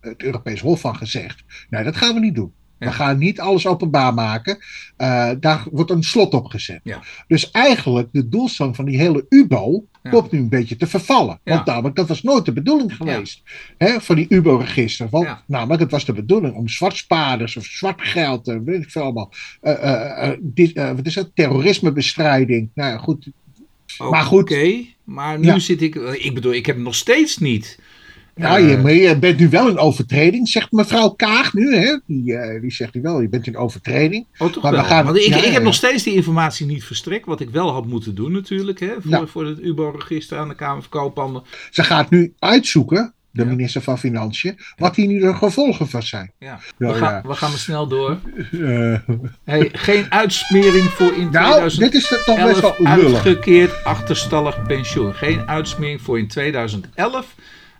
het 0.00 0.22
Europees 0.22 0.60
Hof 0.60 0.80
van 0.80 0.96
gezegd, 0.96 1.44
nee, 1.70 1.84
dat 1.84 1.96
gaan 1.96 2.14
we 2.14 2.20
niet 2.20 2.34
doen. 2.34 2.52
We 2.78 2.92
gaan 2.92 3.18
niet 3.18 3.40
alles 3.40 3.66
openbaar 3.66 4.14
maken. 4.14 4.58
Uh, 4.98 5.30
daar 5.40 5.64
wordt 5.70 5.90
een 5.90 6.02
slot 6.02 6.34
op 6.34 6.46
gezet. 6.46 6.80
Ja. 6.82 7.02
Dus 7.26 7.50
eigenlijk 7.50 8.08
de 8.12 8.28
doelstelling 8.28 8.76
van 8.76 8.84
die 8.84 8.98
hele 8.98 9.26
UBO 9.28 9.84
ja. 10.02 10.10
komt 10.10 10.30
nu 10.30 10.38
een 10.38 10.48
beetje 10.48 10.76
te 10.76 10.86
vervallen. 10.86 11.40
Want 11.44 11.66
namelijk, 11.66 11.96
dat 11.96 12.08
was 12.08 12.22
nooit 12.22 12.44
de 12.44 12.52
bedoeling 12.52 12.96
geweest. 12.96 13.42
Hè, 13.78 14.00
van 14.00 14.16
die 14.16 14.26
UBO-register. 14.28 15.08
Want 15.10 15.28
namelijk, 15.46 15.80
het 15.80 15.90
was 15.90 16.04
de 16.04 16.12
bedoeling 16.12 16.54
om 16.54 16.68
zwartspaders 16.68 17.56
of 17.56 17.64
zwart 17.64 18.02
geld, 18.02 18.48
uh, 18.48 18.56
weet 18.64 18.82
ik 18.82 18.90
veel 18.90 19.02
allemaal. 19.02 19.32
Uh, 19.62 20.30
dit, 20.40 20.72
wat 20.72 21.06
is 21.06 21.14
dat? 21.14 21.30
Terrorismebestrijding. 21.34 22.70
Nou 22.74 22.90
ja, 22.90 22.98
goed. 22.98 23.30
Maar 24.10 24.24
goed. 24.24 24.42
Oké, 24.42 24.84
maar 25.04 25.38
nu 25.38 25.60
zit 25.60 25.82
ik. 25.82 25.94
Ik 25.94 26.34
bedoel, 26.34 26.52
ik 26.52 26.66
heb 26.66 26.76
nog 26.76 26.94
steeds 26.94 27.38
niet. 27.38 27.78
Ja, 28.34 28.56
je, 28.56 28.78
maar 28.78 28.92
je 28.92 29.18
bent 29.18 29.38
nu 29.38 29.48
wel 29.48 29.68
in 29.68 29.78
overtreding, 29.78 30.48
zegt 30.48 30.72
mevrouw 30.72 31.08
Kaag 31.08 31.54
nu. 31.54 31.76
Hè? 31.76 31.98
Die, 32.06 32.32
uh, 32.32 32.60
die 32.60 32.72
zegt 32.72 32.94
nu 32.94 33.00
wel, 33.00 33.20
je 33.20 33.28
bent 33.28 33.46
in 33.46 33.56
overtreding. 33.56 34.26
Oh, 34.38 34.52
toch 34.52 34.62
maar 34.62 34.72
wel. 34.72 34.82
We 34.82 34.86
gaan, 34.86 35.04
Want 35.04 35.16
ik, 35.16 35.26
ja, 35.26 35.36
ik 35.36 35.52
heb 35.52 35.62
nog 35.62 35.74
steeds 35.74 36.02
die 36.02 36.14
informatie 36.14 36.66
niet 36.66 36.84
verstrekt, 36.84 37.26
wat 37.26 37.40
ik 37.40 37.50
wel 37.50 37.72
had 37.72 37.86
moeten 37.86 38.14
doen 38.14 38.32
natuurlijk. 38.32 38.80
Hè, 38.80 38.92
voor, 39.00 39.10
ja. 39.10 39.26
voor 39.26 39.46
het 39.46 39.58
UBO-register 39.58 40.38
aan 40.38 40.48
de 40.48 40.54
Kamer 40.54 40.82
van 40.82 40.90
Koophandel. 40.90 41.44
Ze 41.70 41.84
gaat 41.84 42.10
nu 42.10 42.34
uitzoeken, 42.38 43.14
de 43.30 43.44
minister 43.44 43.82
van 43.82 43.98
Financiën, 43.98 44.58
wat 44.76 44.96
hier 44.96 45.06
nu 45.06 45.20
de 45.20 45.34
gevolgen 45.34 45.88
van 45.88 46.02
zijn. 46.02 46.32
Ja. 46.38 46.60
we, 46.76 46.94
gaan, 46.94 47.22
we 47.26 47.34
gaan 47.34 47.50
maar 47.50 47.58
snel 47.58 47.86
door. 47.86 48.18
Uh, 48.50 48.98
hey, 49.44 49.68
geen 49.72 50.12
uitsmering 50.12 50.84
voor 50.84 51.12
in 51.12 51.30
nou, 51.30 51.70
2011 51.70 51.74
dit 51.74 51.94
is 51.94 52.24
toch 52.24 52.44
best 52.44 52.60
wel 52.60 52.86
uitgekeerd 52.86 53.84
achterstallig 53.84 54.62
pensioen. 54.66 55.14
Geen 55.14 55.48
uitsmering 55.48 56.00
voor 56.00 56.18
in 56.18 56.28
2011 56.28 57.34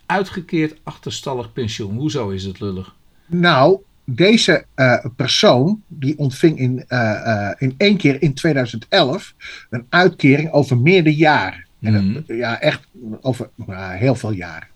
uitgekeerd 0.07 0.77
achterstallig 0.83 1.53
pensioen. 1.53 1.97
Hoezo 1.97 2.29
is 2.29 2.45
het 2.45 2.61
lullig? 2.61 2.95
Nou, 3.27 3.79
deze 4.05 4.65
uh, 4.77 5.05
persoon 5.17 5.83
die 5.89 6.19
ontving 6.19 6.59
in, 6.59 6.85
uh, 6.89 6.99
uh, 6.99 7.51
in 7.59 7.75
één 7.77 7.97
keer 7.97 8.23
in 8.23 8.35
2011 8.35 9.35
een 9.71 9.87
uitkering 9.89 10.53
over 10.53 10.79
meerdere 10.79 11.17
jaren. 11.17 11.67
Mm. 11.79 11.95
En 11.95 12.13
dat, 12.13 12.37
ja, 12.37 12.61
echt 12.61 12.81
over 13.21 13.51
heel 13.77 14.15
veel 14.15 14.33
jaren. 14.33 14.69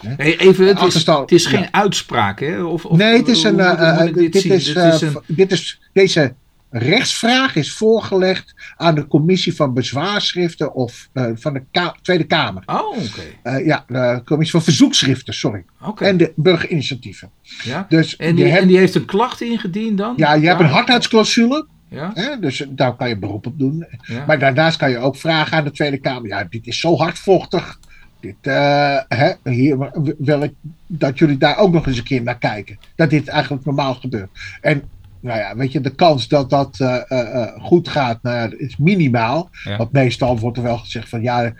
Hey, 0.00 0.38
even, 0.38 0.66
het 0.66 0.82
is, 0.82 1.06
het 1.06 1.32
is 1.32 1.46
geen 1.46 1.60
ja. 1.60 1.72
uitspraak, 1.72 2.40
hè? 2.40 2.62
Of, 2.62 2.84
of, 2.84 2.98
nee, 2.98 3.16
het 3.16 3.28
is 3.28 3.42
een. 3.42 3.56
dit, 3.56 4.32
dit, 4.32 4.34
is, 4.34 4.64
dit, 4.64 4.76
is 4.76 5.00
een... 5.00 5.18
dit 5.26 5.52
is 5.52 5.80
deze 5.92 6.34
rechtsvraag 6.70 7.56
is 7.56 7.72
voorgelegd 7.72 8.54
aan 8.76 8.94
de 8.94 9.06
commissie 9.06 9.54
van 9.54 9.74
bezwaarschriften 9.74 10.74
of 10.74 11.08
uh, 11.14 11.26
van 11.34 11.52
de 11.52 11.62
Ka 11.70 11.94
Tweede 12.02 12.24
Kamer. 12.24 12.62
Oh, 12.66 12.88
oké. 12.88 12.98
Okay. 13.42 13.60
Uh, 13.60 13.66
ja, 13.66 13.84
de 13.86 14.22
commissie 14.24 14.56
van 14.56 14.64
verzoekschriften, 14.64 15.34
sorry. 15.34 15.64
Okay. 15.82 16.08
En 16.08 16.16
de 16.16 16.32
burgerinitiatieven. 16.36 17.30
Ja. 17.62 17.86
Dus 17.88 18.16
en, 18.16 18.34
die, 18.34 18.44
en 18.44 18.66
die 18.66 18.78
heeft 18.78 18.94
een 18.94 19.04
klacht 19.04 19.40
ingediend 19.40 19.98
dan? 19.98 20.14
Ja, 20.16 20.34
je 20.34 20.40
ja. 20.40 20.48
hebt 20.48 20.60
een 20.60 20.66
hardheidsclausule. 20.66 21.66
Ja. 21.88 22.10
Hè, 22.14 22.38
dus 22.38 22.66
daar 22.68 22.96
kan 22.96 23.08
je 23.08 23.18
beroep 23.18 23.46
op 23.46 23.58
doen. 23.58 23.86
Ja. 24.02 24.24
Maar 24.26 24.38
daarnaast 24.38 24.76
kan 24.76 24.90
je 24.90 24.98
ook 24.98 25.16
vragen 25.16 25.56
aan 25.56 25.64
de 25.64 25.70
Tweede 25.70 25.98
Kamer. 25.98 26.28
Ja, 26.28 26.44
dit 26.44 26.66
is 26.66 26.80
zo 26.80 26.96
hardvochtig. 26.96 27.78
Dit, 28.20 28.36
uh, 28.42 28.98
hè, 29.08 29.32
hier 29.44 29.90
wil 30.18 30.42
ik 30.42 30.52
dat 30.86 31.18
jullie 31.18 31.38
daar 31.38 31.56
ook 31.56 31.72
nog 31.72 31.86
eens 31.86 31.98
een 31.98 32.04
keer 32.04 32.22
naar 32.22 32.38
kijken. 32.38 32.78
Dat 32.94 33.10
dit 33.10 33.28
eigenlijk 33.28 33.64
normaal 33.64 33.94
gebeurt. 33.94 34.30
En 34.60 34.82
nou 35.20 35.38
ja, 35.38 35.56
weet 35.56 35.72
je, 35.72 35.80
de 35.80 35.94
kans 35.94 36.28
dat 36.28 36.50
dat 36.50 36.78
uh, 36.80 36.96
uh, 37.08 37.46
goed 37.58 37.88
gaat 37.88 38.22
nou, 38.22 38.56
is 38.56 38.76
minimaal. 38.76 39.50
Ja. 39.64 39.76
Want 39.76 39.92
meestal 39.92 40.38
wordt 40.38 40.56
er 40.56 40.62
wel 40.62 40.78
gezegd 40.78 41.08
van 41.08 41.22
ja, 41.22 41.52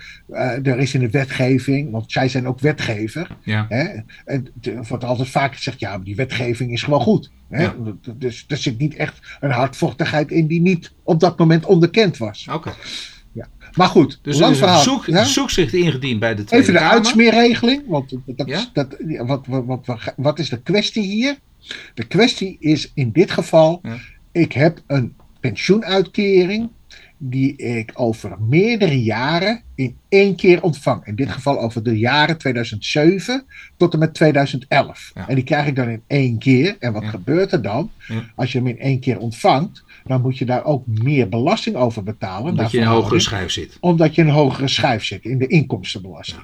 er 0.63 0.79
is 0.79 0.95
in 0.95 1.01
de 1.01 1.11
wetgeving, 1.11 1.91
want 1.91 2.13
zij 2.13 2.29
zijn 2.29 2.47
ook 2.47 2.61
wetgever. 2.61 3.37
Ja. 3.43 3.67
Hè, 3.69 3.85
en 4.25 4.49
er 4.63 4.85
wordt 4.89 5.05
altijd 5.05 5.29
vaak 5.29 5.55
gezegd, 5.55 5.81
ja, 5.81 5.91
maar 5.91 6.05
die 6.05 6.17
wetgeving 6.17 6.73
is 6.73 6.83
gewoon 6.83 7.01
goed. 7.01 7.31
Hè? 7.49 7.63
Ja. 7.63 7.75
Dus 8.15 8.45
er 8.49 8.57
zit 8.57 8.79
niet 8.79 8.95
echt 8.95 9.37
een 9.41 9.51
hardvochtigheid 9.51 10.31
in 10.31 10.47
die 10.47 10.61
niet 10.61 10.93
op 11.03 11.21
dat 11.21 11.39
moment 11.39 11.67
onderkend 11.67 12.17
was. 12.17 12.47
Oké. 12.49 12.57
Okay. 12.57 12.73
Ja. 13.33 13.47
Maar 13.73 13.89
goed, 13.89 14.19
dus 14.23 14.39
lang 14.39 14.57
verhaal. 14.57 14.83
Zoek, 14.83 15.07
ja? 15.07 15.25
zoekzicht 15.25 15.73
ingediend 15.73 16.21
bij 16.21 16.35
de 16.35 16.45
Tweede 16.45 16.69
Even 16.69 16.81
de 16.81 16.89
uitsmeerregeling, 16.89 17.83
want 17.87 18.15
dat, 18.27 18.49
Ja? 18.49 18.65
dat, 18.73 18.97
wat, 19.19 19.47
wat, 19.47 19.87
wat, 19.87 20.15
wat 20.17 20.39
is 20.39 20.49
de 20.49 20.63
kwestie 20.63 21.03
hier? 21.03 21.39
De 21.95 22.05
kwestie 22.07 22.57
is 22.61 22.91
in 22.95 23.11
dit 23.13 23.31
geval, 23.31 23.79
Ja. 23.83 23.97
ik 24.33 24.53
heb 24.53 24.83
een 24.87 25.15
pensioenuitkering 25.41 26.69
die 27.23 27.57
ik 27.57 27.91
over 27.95 28.37
meerdere 28.41 29.03
jaren 29.03 29.63
in 29.75 29.97
één 30.09 30.37
keer 30.37 30.63
ontvang. 30.63 31.07
In 31.07 31.15
dit 31.15 31.29
geval 31.31 31.61
over 31.61 31.83
de 31.83 31.99
jaren 31.99 32.39
2007 32.39 33.45
tot 33.77 33.93
en 33.93 33.99
met 33.99 34.15
2011. 34.15 35.11
Ja. 35.15 35.29
En 35.29 35.35
die 35.35 35.45
krijg 35.45 35.67
ik 35.67 35.77
dan 35.77 35.89
in 35.89 36.03
één 36.07 36.39
keer. 36.39 36.77
En 36.79 36.93
wat 36.93 37.03
Ja. 37.03 37.09
gebeurt 37.09 37.53
er 37.53 37.63
dan? 37.63 37.91
Ja. 38.09 38.23
Als 38.37 38.53
je 38.53 38.59
hem 38.59 38.67
in 38.67 38.79
één 38.79 39.01
keer 39.01 39.19
ontvangt, 39.19 39.85
dan 40.05 40.21
moet 40.21 40.39
je 40.39 40.45
daar 40.45 40.65
ook 40.65 40.87
meer 40.87 41.29
belasting 41.29 41.77
over 41.77 42.03
betalen. 42.03 42.45
Dat 42.45 42.55
naar 42.57 42.71
je 42.71 42.77
in 42.77 42.83
een 42.83 42.89
hogere 42.89 43.21
schijf 43.21 43.51
zit. 43.51 43.77
omdat 43.81 44.15
je 44.15 44.23
een 44.23 44.29
hogere 44.31 44.69
schijf 44.69 45.05
zit 45.05 45.25
in 45.25 45.39
de 45.39 45.47
inkomstenbelasting. 45.47 46.43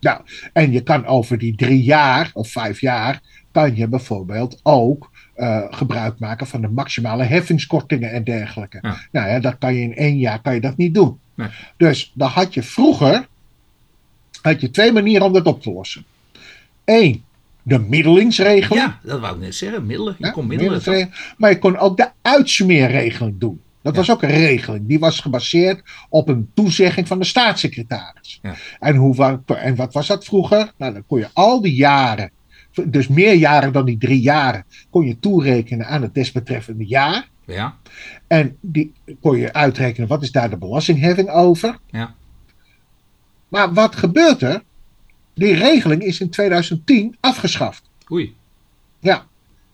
Nou, 0.00 0.20
en 0.52 0.72
je 0.72 0.80
kan 0.82 1.06
over 1.06 1.38
die 1.38 1.56
drie 1.56 1.82
jaar 1.82 2.30
of 2.34 2.48
vijf 2.50 2.80
jaar, 2.80 3.20
kan 3.56 3.76
je 3.76 3.88
bijvoorbeeld 3.88 4.60
ook 4.62 5.10
eh, 5.34 5.62
gebruik 5.70 6.18
maken 6.18 6.46
van 6.46 6.60
de 6.60 6.68
maximale 6.68 7.24
heffingskortingen 7.24 8.12
en 8.12 8.24
dergelijke. 8.24 8.78
Ja. 8.82 8.96
Nou 9.12 9.28
ja, 9.28 9.40
dat 9.40 9.58
kan 9.58 9.74
je 9.74 9.80
in 9.80 9.96
één 9.96 10.18
jaar 10.18 10.42
kan 10.42 10.54
je 10.54 10.60
dat 10.60 10.76
niet 10.76 10.94
doen. 10.94 11.18
Nee. 11.34 11.48
Dus 11.76 12.12
dan 12.14 12.28
had 12.28 12.54
je 12.54 12.62
vroeger 12.62 13.26
had 14.42 14.60
je 14.60 14.70
twee 14.70 14.92
manieren 14.92 15.26
om 15.26 15.32
dat 15.32 15.46
op 15.46 15.62
te 15.62 15.72
lossen. 15.72 16.04
Eén, 16.84 17.24
de 17.62 17.78
middelingsregeling. 17.78 18.84
Ja, 18.84 18.98
dat 19.02 19.20
wou 19.20 19.34
ik 19.34 19.40
net 19.40 19.54
zeggen. 19.54 19.86
Middelen. 19.86 20.14
Je 20.18 20.26
Ja, 20.26 20.30
kon 20.30 20.46
middelen. 20.46 21.10
Maar 21.36 21.50
je 21.50 21.58
kon 21.58 21.76
ook 21.76 21.96
de 21.96 22.10
uitsmeerregeling 22.22 23.38
doen. 23.38 23.60
Dat 23.82 23.96
was 23.96 24.10
ook 24.10 24.22
een 24.22 24.30
regeling. 24.30 24.86
Die 24.86 24.98
was 24.98 25.20
gebaseerd 25.20 25.82
op 26.08 26.28
een 26.28 26.50
toezegging 26.54 27.08
van 27.08 27.18
de 27.18 27.24
staatssecretaris. 27.24 28.38
Ja. 28.42 28.54
En, 28.80 28.96
hoe, 28.96 29.40
en 29.46 29.74
wat 29.76 29.92
was 29.92 30.06
dat 30.06 30.24
vroeger? 30.24 30.72
Nou, 30.76 30.92
dan 30.92 31.06
kon 31.06 31.18
je 31.18 31.28
al 31.32 31.60
die 31.60 31.74
jaren, 31.74 32.30
dus 32.84 33.08
meer 33.08 33.34
jaren 33.34 33.72
dan 33.72 33.84
die 33.84 33.98
drie 33.98 34.20
jaren, 34.20 34.64
kon 34.90 35.06
je 35.06 35.18
toerekenen 35.18 35.86
aan 35.86 36.02
het 36.02 36.14
desbetreffende 36.14 36.86
jaar. 36.86 37.28
Ja, 37.44 37.76
En 38.26 38.56
die 38.60 38.92
kon 39.20 39.36
je 39.36 39.52
uitrekenen, 39.52 40.08
wat 40.08 40.22
is 40.22 40.32
daar 40.32 40.50
de 40.50 40.56
belastingheffing 40.56 41.30
over? 41.30 41.78
ja. 41.90 42.14
Maar 43.48 43.72
wat 43.72 43.96
gebeurt 43.96 44.42
er? 44.42 44.62
Die 45.34 45.54
regeling 45.54 46.02
is 46.02 46.20
in 46.20 46.30
2010 46.30 47.16
afgeschaft. 47.20 47.82
Oei. 48.12 48.34
Ja. 49.00 49.26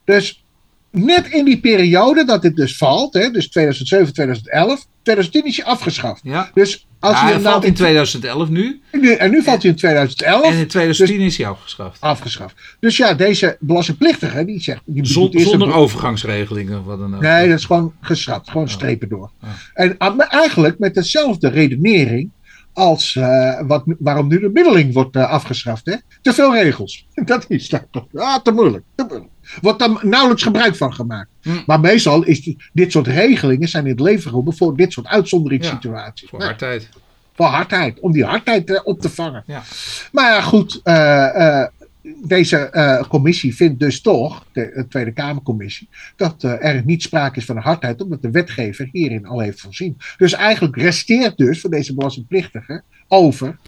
Dus 0.04 0.44
net 0.90 1.26
in 1.26 1.44
die 1.44 1.60
periode 1.60 2.24
dat 2.24 2.42
dit 2.42 2.56
dus 2.56 2.76
valt, 2.76 3.14
hè, 3.14 3.30
dus 3.30 3.48
2007, 3.48 4.12
2011, 4.12 4.86
2010 5.02 5.44
is 5.46 5.56
hij 5.56 5.66
afgeschaft. 5.66 6.20
Ja. 6.24 6.50
Dus 6.54 6.86
als 7.00 7.20
Ja, 7.20 7.26
hij 7.26 7.40
valt 7.40 7.64
in 7.64 7.74
2011 7.74 8.48
nu. 8.48 8.80
nu- 8.92 9.12
en 9.12 9.30
nu 9.30 9.42
valt 9.42 9.62
hij 9.62 9.70
in 9.70 9.76
2011 9.76 10.44
En 10.52 10.58
in 10.58 10.66
2010 10.66 11.20
is 11.20 11.36
hij 11.36 11.46
afgeschaft. 11.46 12.00
afgeschaft. 12.00 12.54
Dus 12.80 12.96
ja, 12.96 13.14
deze 13.14 13.56
belastingplichtige, 13.60 14.44
die 14.44 14.60
zegt... 14.60 14.80
Die 14.84 15.06
Zon- 15.06 15.30
zonder 15.32 15.68
een- 15.68 15.74
overgangsregelingen 15.74 16.78
of 16.78 16.84
wat 16.84 16.98
dan 16.98 17.14
ook. 17.14 17.20
Nee, 17.20 17.48
dat 17.48 17.58
is 17.58 17.64
gewoon 17.64 17.92
geschrapt. 18.00 18.50
Gewoon 18.50 18.68
strepen 18.68 19.08
door. 19.08 19.30
Ja. 19.40 19.48
En 19.74 19.94
ah, 19.98 20.20
eigenlijk 20.28 20.78
met 20.78 20.94
dezelfde 20.94 21.48
redenering 21.48 22.30
als 22.72 23.16
eh, 23.16 23.60
wat, 23.66 23.82
waarom 23.98 24.28
nu 24.28 24.38
de 24.40 24.50
middeling 24.52 24.92
wordt 24.94 25.16
eh, 25.16 25.30
afgeschaft. 25.30 25.86
Hè? 25.86 25.94
Te 26.22 26.32
veel 26.32 26.54
regels. 26.54 27.06
Dat 27.24 27.44
is 27.48 27.68
dat. 27.68 27.86
Ah, 28.14 28.36
te 28.42 28.52
moeilijk. 28.52 28.84
Te 28.94 29.04
moeilijk. 29.08 29.30
Wordt 29.60 29.78
daar 29.78 29.98
nauwelijks 30.02 30.42
gebruik 30.42 30.76
van 30.76 30.94
gemaakt. 30.94 31.28
Hm. 31.42 31.50
Maar 31.66 31.80
meestal 31.80 32.22
is 32.24 32.42
die- 32.42 32.62
dit 32.72 32.92
soort 32.92 33.06
regelingen 33.06 33.68
zijn 33.68 33.84
in 33.84 33.90
het 33.90 34.00
leven 34.00 34.22
geroepen 34.30 34.56
voor 34.56 34.76
dit 34.76 34.92
soort 34.92 35.06
uitzonderingssituaties. 35.06 36.28
Voor 36.28 36.42
hardheid. 36.42 36.88
voor 37.34 37.46
hardheid. 37.46 38.00
Om 38.00 38.12
die 38.12 38.24
hardheid 38.24 38.70
eh, 38.70 38.80
op 38.84 39.00
te 39.00 39.10
vangen. 39.10 39.42
Ja. 39.46 39.62
Maar 40.12 40.30
ja, 40.34 40.40
goed. 40.40 40.80
eh, 40.84 41.60
eh, 41.60 41.68
deze 42.24 43.04
commissie 43.08 43.54
vindt 43.56 43.80
dus 43.80 44.00
toch, 44.00 44.44
de, 44.52 44.72
de 44.74 44.86
Tweede 44.88 45.12
Kamercommissie, 45.12 45.88
dat 46.16 46.42
er 46.42 46.82
niet 46.84 47.02
sprake 47.02 47.38
is 47.38 47.44
van 47.44 47.56
een 47.56 47.62
hardheid, 47.62 48.02
omdat 48.02 48.22
de 48.22 48.30
wetgever 48.30 48.88
hierin 48.92 49.26
al 49.26 49.40
heeft 49.40 49.60
voorzien. 49.60 49.96
Dus 50.16 50.32
eigenlijk 50.32 50.76
resteert 50.76 51.36
dus 51.36 51.60
voor 51.60 51.70
deze 51.70 51.94
belastingplichtige 51.94 52.82
over 53.08 53.58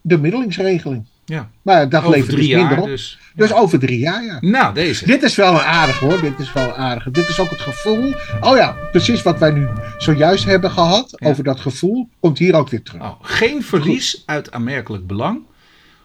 de 0.00 0.18
middelingsregeling. 0.18 1.06
Ja. 1.30 1.50
Maar 1.62 1.88
dat 1.88 2.00
Over 2.00 2.16
levert 2.16 2.36
drie 2.36 2.48
dus 2.48 2.56
minder 2.56 2.72
jaar 2.72 2.82
op. 2.82 2.88
dus. 2.88 3.18
Dus 3.34 3.52
over 3.52 3.78
drie 3.78 3.98
jaar, 3.98 4.24
ja. 4.24 4.38
Nou, 4.40 4.74
deze. 4.74 5.06
Dit 5.06 5.22
is 5.22 5.34
wel 5.34 5.52
een 5.52 5.60
aardig 5.60 5.98
hoor. 5.98 6.20
Dit 6.20 6.38
is 6.38 6.52
wel 6.52 6.64
een 6.64 6.74
aardige. 6.74 7.10
Dit 7.10 7.28
is 7.28 7.40
ook 7.40 7.50
het 7.50 7.60
gevoel. 7.60 8.14
Oh 8.40 8.56
ja, 8.56 8.76
precies 8.90 9.22
wat 9.22 9.38
wij 9.38 9.50
nu 9.50 9.68
zojuist 9.98 10.44
hebben 10.44 10.70
gehad. 10.70 11.12
Ja. 11.16 11.28
Over 11.28 11.44
dat 11.44 11.60
gevoel. 11.60 12.08
Komt 12.20 12.38
hier 12.38 12.54
ook 12.54 12.68
weer 12.68 12.82
terug. 12.82 13.02
Oh, 13.02 13.14
geen 13.22 13.62
verlies 13.62 14.22
uit 14.26 14.52
aanmerkelijk 14.52 15.06
belang, 15.06 15.40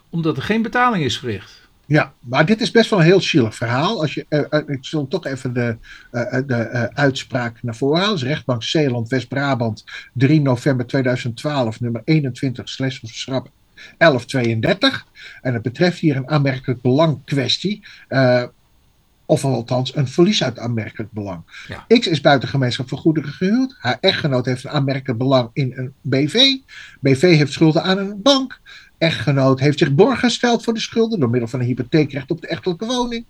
omdat 0.09 0.37
er 0.37 0.43
geen 0.43 0.61
betaling 0.61 1.03
is 1.03 1.17
verricht. 1.17 1.63
Ja, 1.87 2.13
maar 2.19 2.45
dit 2.45 2.61
is 2.61 2.71
best 2.71 2.89
wel 2.89 2.99
een 2.99 3.05
heel 3.05 3.21
zielig 3.21 3.55
verhaal. 3.55 4.01
Als 4.01 4.13
je, 4.13 4.25
eh, 4.29 4.39
eh, 4.49 4.61
ik 4.67 4.85
zal 4.85 5.07
toch 5.07 5.25
even 5.25 5.53
de, 5.53 5.77
eh, 6.11 6.39
de 6.45 6.89
uitspraak 6.93 7.63
naar 7.63 7.75
voren 7.75 7.99
halen. 7.99 8.13
Dus 8.13 8.23
rechtbank 8.23 8.63
Zeeland, 8.63 9.09
West-Brabant, 9.09 9.83
3 10.13 10.41
november 10.41 10.85
2012, 10.85 11.79
nummer 11.79 12.01
21, 12.05 12.69
slash 12.69 12.99
of 13.03 13.09
schrap 13.09 13.49
1132. 13.97 15.05
En 15.41 15.53
het 15.53 15.61
betreft 15.61 15.99
hier 15.99 16.15
een 16.15 16.29
aanmerkelijk 16.29 16.81
belang 16.81 17.19
kwestie. 17.25 17.83
eh, 18.07 18.43
of 19.25 19.45
althans 19.45 19.95
een 19.95 20.07
verlies 20.07 20.43
uit 20.43 20.59
aanmerkelijk 20.59 21.11
belang. 21.11 21.41
Ja. 21.67 21.97
X 21.99 22.07
is 22.07 22.21
buiten 22.21 22.49
gemeenschap 22.49 22.89
van 22.89 22.97
goederen 22.97 23.29
gehuwd. 23.29 23.75
Haar 23.79 23.97
echtgenoot 24.01 24.45
heeft 24.45 24.63
een 24.63 24.69
aanmerkelijk 24.69 25.19
belang 25.19 25.49
in 25.53 25.73
een 25.75 25.93
BV. 26.01 26.55
BV 26.99 27.21
heeft 27.21 27.51
schulden 27.51 27.83
aan 27.83 27.97
een 27.97 28.21
bank. 28.21 28.59
Echtgenoot 28.97 29.59
heeft 29.59 29.79
zich 29.79 29.93
borg 29.95 30.19
gesteld 30.19 30.63
voor 30.63 30.73
de 30.73 30.79
schulden 30.79 31.19
door 31.19 31.29
middel 31.29 31.49
van 31.49 31.59
een 31.59 31.65
hypotheekrecht 31.65 32.31
op 32.31 32.41
de 32.41 32.47
echtelijke 32.47 32.85
woning. 32.85 33.25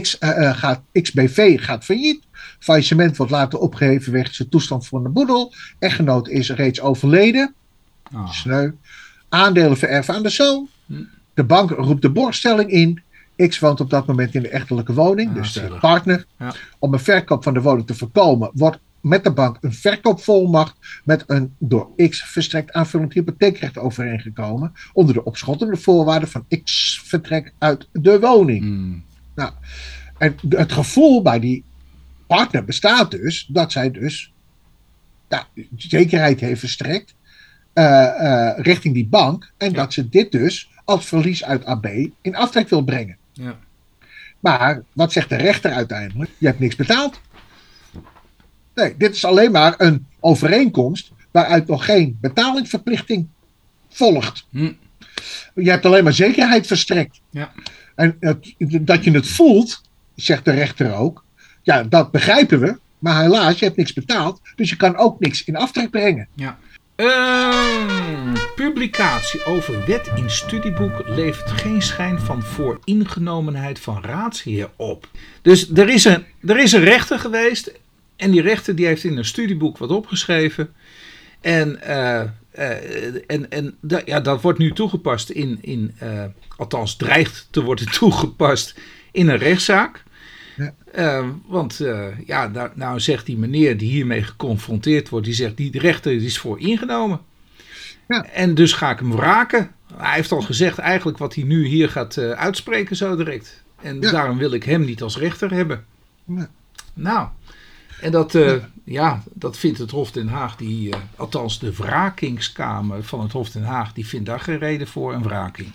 X, 0.00 0.18
eh, 0.18 0.56
gaat, 0.56 0.80
XBV 0.92 1.60
gaat 1.60 1.84
failliet. 1.84 2.22
Faillissement 2.58 3.16
wordt 3.16 3.32
later 3.32 3.58
opgeheven 3.58 4.12
wegens 4.12 4.36
de 4.36 4.48
toestand 4.48 4.86
van 4.86 5.02
de 5.02 5.08
boedel. 5.08 5.54
Echtgenoot 5.78 6.28
is 6.28 6.50
reeds 6.50 6.80
overleden. 6.80 7.54
Ah. 8.12 8.30
Sneu. 8.30 8.70
Aandelen 9.30 9.76
vererven 9.76 10.14
aan 10.14 10.22
de 10.22 10.28
zoon. 10.28 10.68
Hm. 10.86 11.02
De 11.34 11.44
bank 11.44 11.70
roept 11.70 12.02
de 12.02 12.10
borgstelling 12.10 12.70
in. 12.70 13.02
X 13.48 13.58
woont 13.58 13.80
op 13.80 13.90
dat 13.90 14.06
moment 14.06 14.34
in 14.34 14.42
de 14.42 14.48
echtelijke 14.48 14.92
woning, 14.92 15.28
Ah, 15.28 15.34
dus 15.34 15.52
de 15.52 15.76
partner. 15.80 16.24
Ja. 16.38 16.54
Om 16.78 16.92
een 16.92 17.00
verkoop 17.00 17.42
van 17.42 17.54
de 17.54 17.60
woning 17.60 17.86
te 17.86 17.94
voorkomen, 17.94 18.50
wordt 18.54 18.78
met 19.00 19.24
de 19.24 19.32
bank 19.32 19.56
een 19.60 19.72
verkoopvolmacht 19.72 20.76
met 21.04 21.24
een 21.26 21.54
door 21.58 21.88
X 22.08 22.22
verstrekt 22.22 22.72
aanvullend 22.72 23.12
hypotheekrecht 23.12 23.78
overeengekomen. 23.78 24.72
Onder 24.92 25.14
de 25.14 25.24
opschottende 25.24 25.76
voorwaarden 25.76 26.28
van 26.28 26.44
X 26.64 27.00
vertrek 27.04 27.52
uit 27.58 27.88
de 27.92 28.20
woning. 28.20 28.60
Hmm. 28.62 29.04
En 30.18 30.36
de- 30.42 30.56
het 30.58 30.72
gevoel 30.72 31.22
bij 31.22 31.40
die 31.40 31.64
partner 32.26 32.64
bestaat 32.64 33.10
dus 33.10 33.46
dat 33.48 33.72
zij 33.72 33.90
dus 33.90 34.32
ja, 35.28 35.46
zekerheid 35.76 36.40
heeft 36.40 36.60
verstrekt 36.60 37.14
richting 38.56 38.94
die 38.94 39.06
bank. 39.06 39.52
En 39.56 39.70
Ja. 39.70 39.76
dat 39.76 39.92
ze 39.92 40.08
dit 40.08 40.32
dus 40.32 40.70
als 40.84 41.06
verlies 41.06 41.44
uit 41.44 41.64
AB 41.64 41.86
in 42.20 42.36
aftrek 42.36 42.68
wil 42.68 42.82
brengen. 42.82 43.16
Ja. 43.32 43.58
Maar 44.40 44.82
wat 44.92 45.12
zegt 45.12 45.28
de 45.28 45.36
rechter 45.36 45.70
uiteindelijk? 45.72 46.30
Je 46.38 46.46
hebt 46.46 46.58
niks 46.58 46.76
betaald. 46.76 47.20
Nee, 48.74 48.94
dit 48.98 49.14
is 49.14 49.24
alleen 49.24 49.52
maar 49.52 49.74
een 49.78 50.06
overeenkomst 50.20 51.12
waaruit 51.30 51.66
nog 51.66 51.84
geen 51.84 52.18
betalingsverplichting 52.20 53.26
volgt. 53.88 54.46
Hm. 54.50 54.72
Je 55.54 55.70
hebt 55.70 55.84
alleen 55.86 56.04
maar 56.04 56.12
zekerheid 56.12 56.66
verstrekt. 56.66 57.20
Ja. 57.30 57.52
En 57.94 58.16
het- 58.20 58.54
dat 58.80 59.04
je 59.04 59.10
het 59.10 59.28
voelt, 59.28 59.82
zegt 60.14 60.44
de 60.44 60.50
rechter 60.50 60.94
ook. 60.94 61.24
Ja, 61.62 61.82
dat 61.82 62.10
begrijpen 62.10 62.60
we. 62.60 62.78
Maar 62.98 63.22
helaas, 63.22 63.58
je 63.58 63.64
hebt 63.64 63.76
niks 63.76 63.92
betaald. 63.92 64.40
Dus 64.56 64.70
je 64.70 64.76
kan 64.76 64.96
ook 64.96 65.20
niks 65.20 65.44
in 65.44 65.56
aftrek 65.56 65.90
brengen. 65.90 66.28
Ja. 66.34 66.58
Publicatie 68.54 69.44
over 69.44 69.86
wet 69.86 70.10
in 70.14 70.30
studieboek 70.30 71.02
levert 71.06 71.50
geen 71.50 71.82
schijn 71.82 72.20
van 72.20 72.42
vooringenomenheid 72.42 73.80
van 73.80 74.02
raadsheer 74.02 74.70
op. 74.76 75.08
Dus 75.42 75.70
er 75.70 75.88
is 75.88 76.04
een, 76.04 76.24
er 76.46 76.58
is 76.58 76.72
een 76.72 76.84
rechter 76.84 77.18
geweest. 77.18 77.72
En 78.16 78.30
die 78.30 78.42
rechter 78.42 78.74
die 78.74 78.86
heeft 78.86 79.04
in 79.04 79.16
een 79.16 79.24
studieboek 79.24 79.78
wat 79.78 79.90
opgeschreven. 79.90 80.72
En, 81.40 81.82
eh, 81.82 82.20
eh, 82.50 83.22
en, 83.26 83.50
en 83.50 83.76
ja, 84.04 84.20
dat 84.20 84.42
wordt 84.42 84.58
nu 84.58 84.72
toegepast 84.72 85.30
in, 85.30 85.58
in 85.60 85.94
eh, 85.98 86.24
althans 86.56 86.96
dreigt 86.96 87.48
te 87.50 87.62
worden 87.62 87.92
toegepast 87.98 88.74
in 89.12 89.28
een 89.28 89.38
rechtszaak. 89.38 90.02
Ja. 90.56 90.74
Eh, 90.92 91.28
want 91.46 91.80
eh, 91.80 92.06
ja, 92.26 92.46
nou, 92.46 92.70
nou 92.74 93.00
zegt 93.00 93.26
die 93.26 93.36
meneer 93.36 93.76
die 93.76 93.90
hiermee 93.90 94.22
geconfronteerd 94.22 95.08
wordt, 95.08 95.26
die 95.26 95.34
zegt 95.34 95.56
die 95.56 95.78
rechter 95.78 96.12
is 96.12 96.38
voor 96.38 96.60
ingenomen. 96.60 97.20
Ja. 98.08 98.24
En 98.24 98.54
dus 98.54 98.72
ga 98.72 98.90
ik 98.90 98.98
hem 98.98 99.12
wraken. 99.12 99.70
Hij 99.94 100.14
heeft 100.14 100.32
al 100.32 100.40
gezegd 100.40 100.78
eigenlijk 100.78 101.18
wat 101.18 101.34
hij 101.34 101.44
nu 101.44 101.66
hier 101.66 101.88
gaat 101.88 102.16
eh, 102.16 102.30
uitspreken 102.30 102.96
zo 102.96 103.16
direct. 103.16 103.62
En 103.82 104.00
Ja. 104.00 104.10
daarom 104.10 104.38
wil 104.38 104.52
ik 104.52 104.64
hem 104.64 104.84
niet 104.84 105.02
als 105.02 105.18
rechter 105.18 105.50
hebben. 105.52 105.84
Nou, 106.94 107.28
en 108.00 108.10
dat, 108.10 108.34
eh, 108.34 108.54
ja, 108.84 109.22
dat 109.32 109.56
vindt 109.56 109.78
het 109.78 109.90
Hof 109.90 110.10
Den 110.12 110.28
Haag, 110.28 110.56
die, 110.56 110.94
althans 111.16 111.58
de 111.58 111.72
wrakingskamer 111.72 113.04
van 113.04 113.20
het 113.20 113.32
Hof 113.32 113.50
Den 113.50 113.64
Haag, 113.64 113.92
die 113.92 114.06
vindt 114.06 114.26
daar 114.26 114.40
geen 114.40 114.58
reden 114.58 114.86
voor 114.86 115.14
een 115.14 115.22
wraking. 115.22 115.72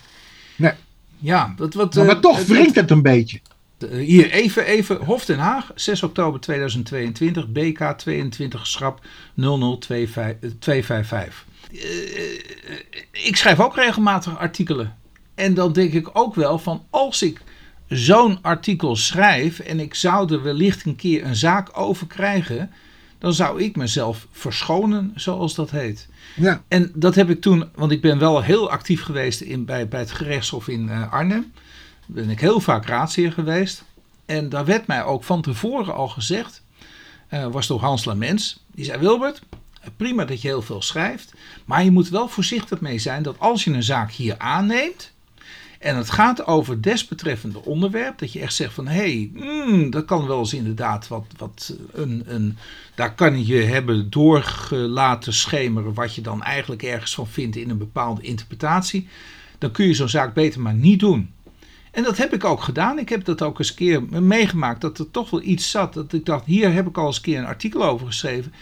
Nee. 0.56 0.72
Ja, 1.18 1.54
dat 1.58 1.74
wat. 1.74 1.96
Maar, 1.96 2.06
maar 2.06 2.20
toch 2.20 2.46
wringt 2.46 2.76
het 2.76 2.92
een 2.92 3.02
beetje. 3.02 3.40
Eh, 3.78 3.90
hier 3.90 4.32
even, 4.32 4.66
even. 4.66 4.98
Hof 4.98 5.26
Den 5.26 5.40
Haag, 5.40 5.72
6 5.76 6.04
oktober 6.04 6.40
2022, 6.40 7.48
BK 7.48 7.94
22 7.98 8.68
schrap 8.68 9.06
00255. 9.36 11.46
Eh, 11.72 11.80
ik 13.12 13.36
schrijf 13.36 13.60
ook 13.60 13.76
regelmatig 13.76 14.38
artikelen. 14.38 14.96
En 15.36 15.54
dan 15.54 15.74
denk 15.74 15.94
ik 15.94 16.10
ook 16.14 16.36
wel 16.36 16.60
van 16.60 16.86
als 16.90 17.22
ik 17.22 17.42
zo'n 17.88 18.42
artikel 18.42 18.96
schrijf 18.96 19.60
en 19.60 19.80
ik 19.80 19.96
zou 19.96 20.34
er 20.34 20.44
wellicht 20.44 20.86
een 20.86 20.96
keer 20.96 21.26
een 21.26 21.36
zaak 21.36 21.70
over 21.74 22.08
krijgen, 22.08 22.72
dan 23.20 23.34
zou 23.34 23.62
ik 23.62 23.76
mezelf 23.76 24.28
verschonen, 24.32 25.12
zoals 25.16 25.56
dat 25.56 25.72
heet. 25.72 26.08
Ja, 26.36 26.64
En 26.68 26.92
dat 26.96 27.16
heb 27.16 27.30
ik 27.30 27.42
toen, 27.42 27.70
want 27.76 27.92
ik 27.92 28.02
ben 28.02 28.20
wel 28.20 28.42
heel 28.42 28.70
actief 28.70 29.02
geweest 29.02 29.42
in, 29.42 29.66
bij, 29.66 29.88
bij 29.88 30.00
het 30.00 30.12
gerechtshof 30.12 30.68
in 30.68 30.90
eh, 30.90 31.14
Arnhem. 31.14 31.52
Ben 32.06 32.30
ik 32.30 32.40
heel 32.40 32.60
vaak 32.60 32.86
raadsheer 32.86 33.32
geweest. 33.32 33.84
En 34.26 34.50
daar 34.50 34.66
werd 34.66 34.88
mij 34.88 35.04
ook 35.04 35.24
van 35.24 35.42
tevoren 35.42 35.96
al 35.96 36.08
gezegd, 36.08 36.64
eh, 37.28 37.48
was 37.48 37.68
door 37.68 37.80
Hans 37.80 38.06
Lamens. 38.06 38.64
Die 38.72 38.86
zei, 38.86 39.00
Wilbert, 39.00 39.42
eh, 39.82 39.90
prima 39.98 40.26
dat 40.26 40.42
je 40.42 40.48
heel 40.48 40.62
veel 40.62 40.82
schrijft. 40.82 41.34
Maar 41.66 41.84
je 41.84 41.92
moet 41.92 42.10
wel 42.10 42.28
voorzichtig 42.28 42.82
mee 42.82 43.00
zijn 43.00 43.24
dat 43.24 43.40
als 43.40 43.64
je 43.64 43.72
een 43.72 43.84
zaak 43.84 44.12
hier 44.12 44.38
aanneemt... 44.38 45.14
En 45.86 45.98
het 45.98 46.10
gaat 46.10 46.48
over 46.48 46.82
desbetreffende 46.82 47.64
onderwerp. 47.64 48.20
Dat 48.20 48.32
je 48.32 48.40
echt 48.40 48.54
zegt 48.54 48.74
van 48.74 48.88
hé, 48.88 48.94
hey, 48.94 49.32
mm, 49.34 49.90
dat 49.90 50.06
kan 50.06 50.28
wel 50.28 50.40
eens 50.40 50.54
inderdaad 50.54 51.08
wat. 51.08 51.26
wat 51.38 51.76
een, 51.92 52.24
een, 52.28 52.58
daar 52.96 53.16
kan 53.16 53.46
je 53.46 53.62
hebben 53.62 54.10
doorgelaten 54.10 55.34
schemeren. 55.34 55.94
wat 55.94 56.16
je 56.16 56.22
dan 56.22 56.44
eigenlijk 56.44 56.84
ergens 56.84 57.16
van 57.16 57.28
vindt 57.28 57.56
in 57.56 57.70
een 57.70 57.78
bepaalde 57.78 58.22
interpretatie. 58.22 59.08
Dan 59.58 59.72
kun 59.72 59.88
je 59.88 59.94
zo'n 59.94 60.10
zaak 60.10 60.34
beter 60.34 60.62
maar 60.62 60.74
niet 60.74 61.00
doen. 61.00 61.34
En 61.96 62.04
dat 62.04 62.18
heb 62.18 62.34
ik 62.34 62.44
ook 62.44 62.62
gedaan. 62.62 63.00
Ik 63.00 63.10
heb 63.10 63.26
dat 63.26 63.42
ook 63.42 63.60
eens 63.60 63.70
een 63.70 63.76
keer 63.76 64.24
meegemaakt. 64.24 64.82
Dat 64.82 65.00
er 65.00 65.12
toch 65.12 65.30
wel 65.30 65.42
iets 65.42 65.72
zat. 65.72 65.94
Dat 65.94 66.14
ik 66.14 66.26
dacht, 66.26 66.46
hier 66.46 66.74
heb 66.74 66.88
ik 66.88 66.98
al 66.98 67.06
eens 67.06 67.16
een 67.16 67.22
keer 67.22 67.40
een 67.40 67.46
artikel 67.46 67.86
over 67.86 68.08
geschreven. 68.08 68.54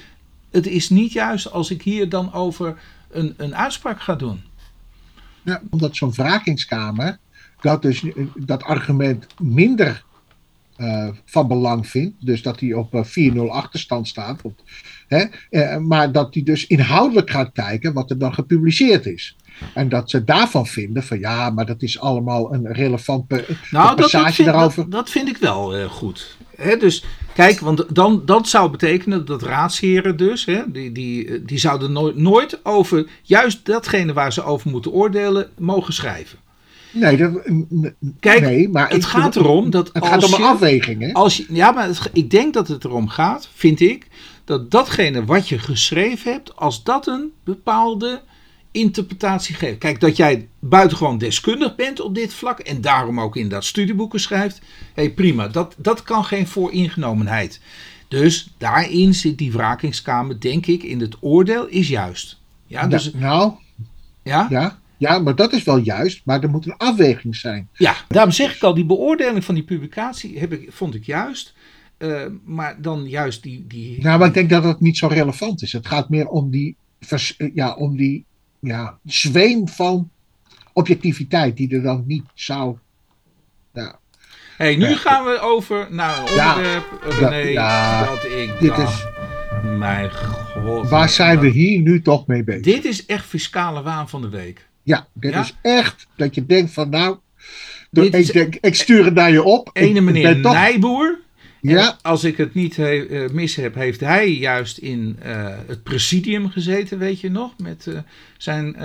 Het 0.51 0.67
is 0.67 0.89
niet 0.89 1.11
juist 1.11 1.51
als 1.51 1.71
ik 1.71 1.81
hier 1.81 2.09
dan 2.09 2.33
over 2.33 2.77
een, 3.09 3.33
een 3.37 3.55
uitspraak 3.55 4.01
ga 4.01 4.15
doen. 4.15 4.41
Ja, 5.41 5.61
omdat 5.69 5.95
zo'n 5.95 6.13
wrakingskamer 6.13 7.17
dat, 7.61 7.81
dus, 7.81 8.03
dat 8.35 8.63
argument 8.63 9.27
minder 9.39 10.03
uh, 10.77 11.09
van 11.25 11.47
belang 11.47 11.87
vindt. 11.87 12.25
Dus 12.25 12.41
dat 12.41 12.59
hij 12.59 12.73
op 12.73 12.93
uh, 12.93 13.33
4-0 13.33 13.37
achterstand 13.49 14.07
staat. 14.07 14.41
Hè, 15.07 15.25
uh, 15.49 15.77
maar 15.77 16.11
dat 16.11 16.33
hij 16.33 16.43
dus 16.43 16.67
inhoudelijk 16.67 17.29
gaat 17.29 17.51
kijken 17.53 17.93
wat 17.93 18.09
er 18.09 18.17
dan 18.17 18.33
gepubliceerd 18.33 19.05
is. 19.05 19.35
En 19.73 19.89
dat 19.89 20.09
ze 20.09 20.23
daarvan 20.23 20.65
vinden 20.65 21.03
van 21.03 21.19
ja, 21.19 21.49
maar 21.49 21.65
dat 21.65 21.81
is 21.81 21.99
allemaal 21.99 22.53
een 22.53 22.73
relevant 22.73 23.29
nou, 23.71 23.95
passage 23.95 23.97
dat, 23.97 24.11
dat 24.11 24.33
vind, 24.33 24.47
daarover. 24.47 24.83
Dat, 24.83 24.91
dat, 24.91 25.09
vind 25.09 25.27
ik 25.27 25.37
wel 25.37 25.77
uh, 25.77 25.85
goed. 25.85 26.37
Dus 26.79 27.03
kijk, 27.33 27.59
want 27.59 27.95
dan, 27.95 28.21
dat 28.25 28.47
zou 28.47 28.71
betekenen 28.71 29.25
dat 29.25 29.41
raadsheren 29.41 30.17
dus, 30.17 30.47
die, 30.67 30.91
die, 30.91 31.43
die 31.45 31.57
zouden 31.57 31.91
nooit, 31.91 32.15
nooit 32.15 32.59
over 32.65 33.07
juist 33.21 33.65
datgene 33.65 34.13
waar 34.13 34.33
ze 34.33 34.43
over 34.43 34.69
moeten 34.71 34.91
oordelen, 34.91 35.49
mogen 35.57 35.93
schrijven. 35.93 36.41
Nee, 36.93 37.17
dat, 37.17 37.31
Kijk, 38.19 38.41
nee, 38.41 38.69
maar 38.69 38.89
het 38.89 39.05
gaat 39.05 39.35
erom 39.35 39.69
dat. 39.69 39.89
Het 39.93 40.05
gaat 40.05 40.23
om 40.23 40.33
een 40.33 40.43
afweging, 40.43 41.01
hè? 41.01 41.13
Als 41.13 41.37
je, 41.37 41.45
ja, 41.49 41.71
maar 41.71 41.87
het, 41.87 42.09
ik 42.13 42.29
denk 42.29 42.53
dat 42.53 42.67
het 42.67 42.83
erom 42.83 43.07
gaat, 43.07 43.49
vind 43.53 43.79
ik, 43.79 44.07
dat 44.45 44.71
datgene 44.71 45.25
wat 45.25 45.49
je 45.49 45.59
geschreven 45.59 46.31
hebt, 46.31 46.55
als 46.55 46.83
dat 46.83 47.07
een 47.07 47.31
bepaalde 47.43 48.21
interpretatie 48.73 49.55
geeft. 49.55 49.77
Kijk, 49.77 49.99
dat 49.99 50.15
jij 50.15 50.47
buitengewoon 50.59 51.17
deskundig 51.17 51.75
bent 51.75 51.99
op 51.99 52.15
dit 52.15 52.33
vlak 52.33 52.59
en 52.59 52.81
daarom 52.81 53.19
ook 53.19 53.35
in 53.35 53.49
dat 53.49 53.65
studieboeken 53.65 54.19
schrijft, 54.19 54.59
hé 54.93 55.03
hey, 55.03 55.11
prima, 55.11 55.47
dat, 55.47 55.75
dat 55.77 56.03
kan 56.03 56.25
geen 56.25 56.47
vooringenomenheid. 56.47 57.59
Dus 58.07 58.53
daarin 58.57 59.13
zit 59.13 59.37
die 59.37 59.51
wrakingskamer, 59.51 60.39
denk 60.39 60.65
ik, 60.65 60.83
in 60.83 60.99
het 60.99 61.15
oordeel 61.19 61.67
is 61.67 61.87
juist. 61.87 62.39
Ja, 62.67 62.87
dus, 62.87 63.13
nou, 63.13 63.53
ja? 64.23 64.47
ja? 64.49 64.79
Ja, 64.97 65.19
maar 65.19 65.35
dat 65.35 65.53
is 65.53 65.63
wel 65.63 65.77
juist, 65.77 66.21
maar 66.25 66.43
er 66.43 66.49
moet 66.49 66.65
een 66.65 66.77
afweging 66.77 67.35
zijn. 67.35 67.67
Ja, 67.73 67.95
daarom 68.07 68.31
zeg 68.31 68.55
ik 68.55 68.63
al, 68.63 68.73
die 68.73 68.85
beoordeling 68.85 69.43
van 69.43 69.55
die 69.55 69.63
publicatie 69.63 70.39
heb 70.39 70.53
ik, 70.53 70.71
vond 70.71 70.95
ik 70.95 71.05
juist. 71.05 71.53
Uh, 71.97 72.25
maar 72.45 72.81
dan 72.81 73.09
juist 73.09 73.43
die, 73.43 73.65
die. 73.67 74.01
Nou, 74.01 74.19
maar 74.19 74.27
ik 74.27 74.33
denk 74.33 74.49
dat 74.49 74.63
dat 74.63 74.81
niet 74.81 74.97
zo 74.97 75.07
relevant 75.07 75.61
is. 75.61 75.71
Het 75.71 75.87
gaat 75.87 76.09
meer 76.09 76.27
om 76.27 76.49
die, 76.49 76.75
ja, 77.53 77.73
om 77.73 77.97
die 77.97 78.25
ja, 78.63 78.97
zweem 79.05 79.67
van 79.67 80.09
objectiviteit 80.73 81.57
die 81.57 81.75
er 81.75 81.81
dan 81.81 82.03
niet 82.07 82.25
zou. 82.33 82.77
Ja. 83.73 83.99
Hey, 84.57 84.75
nu 84.75 84.95
gaan 84.95 85.25
we 85.25 85.39
over 85.39 85.87
naar 85.89 86.17
een 86.17 86.29
onderwerp, 86.29 86.85
ja, 87.19 87.29
René, 87.29 87.49
ja, 87.49 88.05
dat 88.05 88.23
ik 88.23 88.59
dit 88.59 88.77
Is, 88.77 89.05
mijn 89.77 90.11
god. 90.11 90.89
Waar 90.89 91.09
zijn 91.09 91.39
we 91.39 91.47
hier 91.47 91.81
nu 91.81 92.01
toch 92.01 92.27
mee 92.27 92.43
bezig? 92.43 92.61
Dit 92.61 92.85
is 92.85 93.05
echt 93.05 93.25
fiscale 93.25 93.81
waan 93.81 94.09
van 94.09 94.21
de 94.21 94.29
week. 94.29 94.67
Ja, 94.83 95.07
dit 95.13 95.35
is 95.35 95.55
echt 95.61 96.07
dat 96.15 96.35
je 96.35 96.45
denkt 96.45 96.71
van 96.73 96.89
nou, 96.89 97.17
ik, 97.91 98.13
is, 98.13 98.27
denk, 98.27 98.55
ik 98.55 98.75
stuur 98.75 99.05
het 99.05 99.13
naar 99.13 99.31
je 99.31 99.43
op. 99.43 99.69
Ene 99.73 100.01
meneer 100.01 100.41
toch... 100.41 100.53
Nijboer. 100.53 101.19
Ja. 101.71 101.97
Als 102.01 102.23
ik 102.23 102.37
het 102.37 102.53
niet 102.53 102.75
he, 102.75 102.95
uh, 102.95 103.29
mis 103.29 103.55
heb, 103.55 103.75
heeft 103.75 103.99
hij 103.99 104.29
juist 104.29 104.77
in 104.77 105.19
uh, 105.25 105.47
het 105.67 105.83
presidium 105.83 106.49
gezeten, 106.49 106.99
weet 106.99 107.19
je 107.19 107.29
nog? 107.29 107.53
Met 107.57 107.85
uh, 107.85 107.97
zijn. 108.37 108.75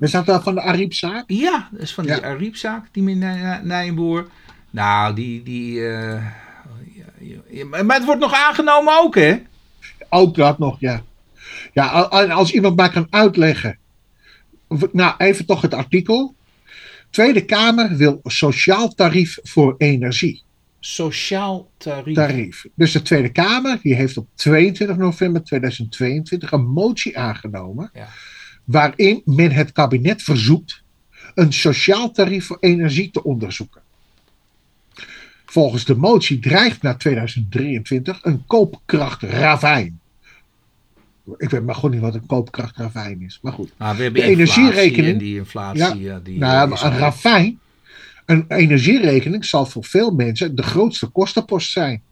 Is 0.00 0.10
dat 0.10 0.42
van 0.42 0.54
de 0.54 0.60
Ariepzaak? 0.60 1.24
Ja, 1.26 1.68
dat 1.72 1.80
is 1.80 1.94
van 1.94 2.04
ja. 2.04 2.14
die 2.14 2.24
Ariepzaak, 2.24 2.88
die 2.92 3.02
meneer 3.02 3.60
Nijboer. 3.62 4.28
Nou, 4.70 5.14
die. 5.14 5.42
die 5.42 5.80
maar 7.70 7.96
het 7.96 8.04
wordt 8.04 8.20
nog 8.20 8.32
aangenomen 8.32 9.00
ook, 9.00 9.14
hè? 9.14 9.42
Ook 10.08 10.34
dat 10.34 10.58
nog, 10.58 10.80
ja. 10.80 11.02
Ja, 11.72 11.86
als 12.10 12.52
iemand 12.52 12.76
maar 12.76 12.92
kan 12.92 13.06
uitleggen 13.10 13.78
nou, 14.92 15.14
even 15.18 15.46
toch 15.46 15.62
het 15.62 15.74
artikel. 15.74 16.34
Tweede 17.10 17.44
Kamer 17.44 17.96
wil 17.96 18.20
sociaal 18.22 18.94
tarief 18.94 19.38
voor 19.42 19.74
energie. 19.78 20.42
Sociaal 20.88 21.70
tarief. 21.76 22.14
tarief. 22.14 22.66
Dus 22.74 22.92
de 22.92 23.02
Tweede 23.02 23.28
Kamer 23.28 23.78
die 23.82 23.94
heeft 23.94 24.16
op 24.16 24.28
22 24.34 24.96
november 24.96 25.44
2022 25.44 26.52
een 26.52 26.66
motie 26.66 27.18
aangenomen. 27.18 27.90
Ja. 27.94 28.08
Waarin 28.64 29.22
men 29.24 29.50
het 29.50 29.72
kabinet 29.72 30.22
verzoekt 30.22 30.82
een 31.34 31.52
sociaal 31.52 32.10
tarief 32.10 32.46
voor 32.46 32.56
energie 32.60 33.10
te 33.10 33.24
onderzoeken. 33.24 33.82
Volgens 35.44 35.84
de 35.84 35.96
motie 35.96 36.38
dreigt 36.38 36.82
na 36.82 36.94
2023 36.94 38.18
een 38.22 38.46
koopkrachtravijn 38.46 40.00
ik 41.36 41.50
weet 41.50 41.64
maar 41.64 41.74
gewoon 41.74 41.90
niet 41.90 42.00
wat 42.00 42.14
een 42.14 42.26
koopkrachtravijn 42.26 43.22
is. 43.22 43.38
Maar 43.42 43.52
goed. 43.52 43.72
Maar 43.76 43.96
we 43.96 44.02
hebben 44.02 44.22
de 44.22 44.28
energierekening. 44.28 45.12
En 45.12 45.18
die 45.18 45.36
inflatie. 45.36 46.00
Ja, 46.00 46.18
die, 46.18 46.38
nou, 46.38 46.68
maar 46.68 46.84
een 46.84 46.98
ravijn. 46.98 47.58
Een 48.28 48.44
energierekening 48.48 49.44
zal 49.44 49.66
voor 49.66 49.84
veel 49.84 50.10
mensen 50.10 50.56
de 50.56 50.62
grootste 50.62 51.06
kostenpost 51.06 51.70
zijn. 51.70 52.02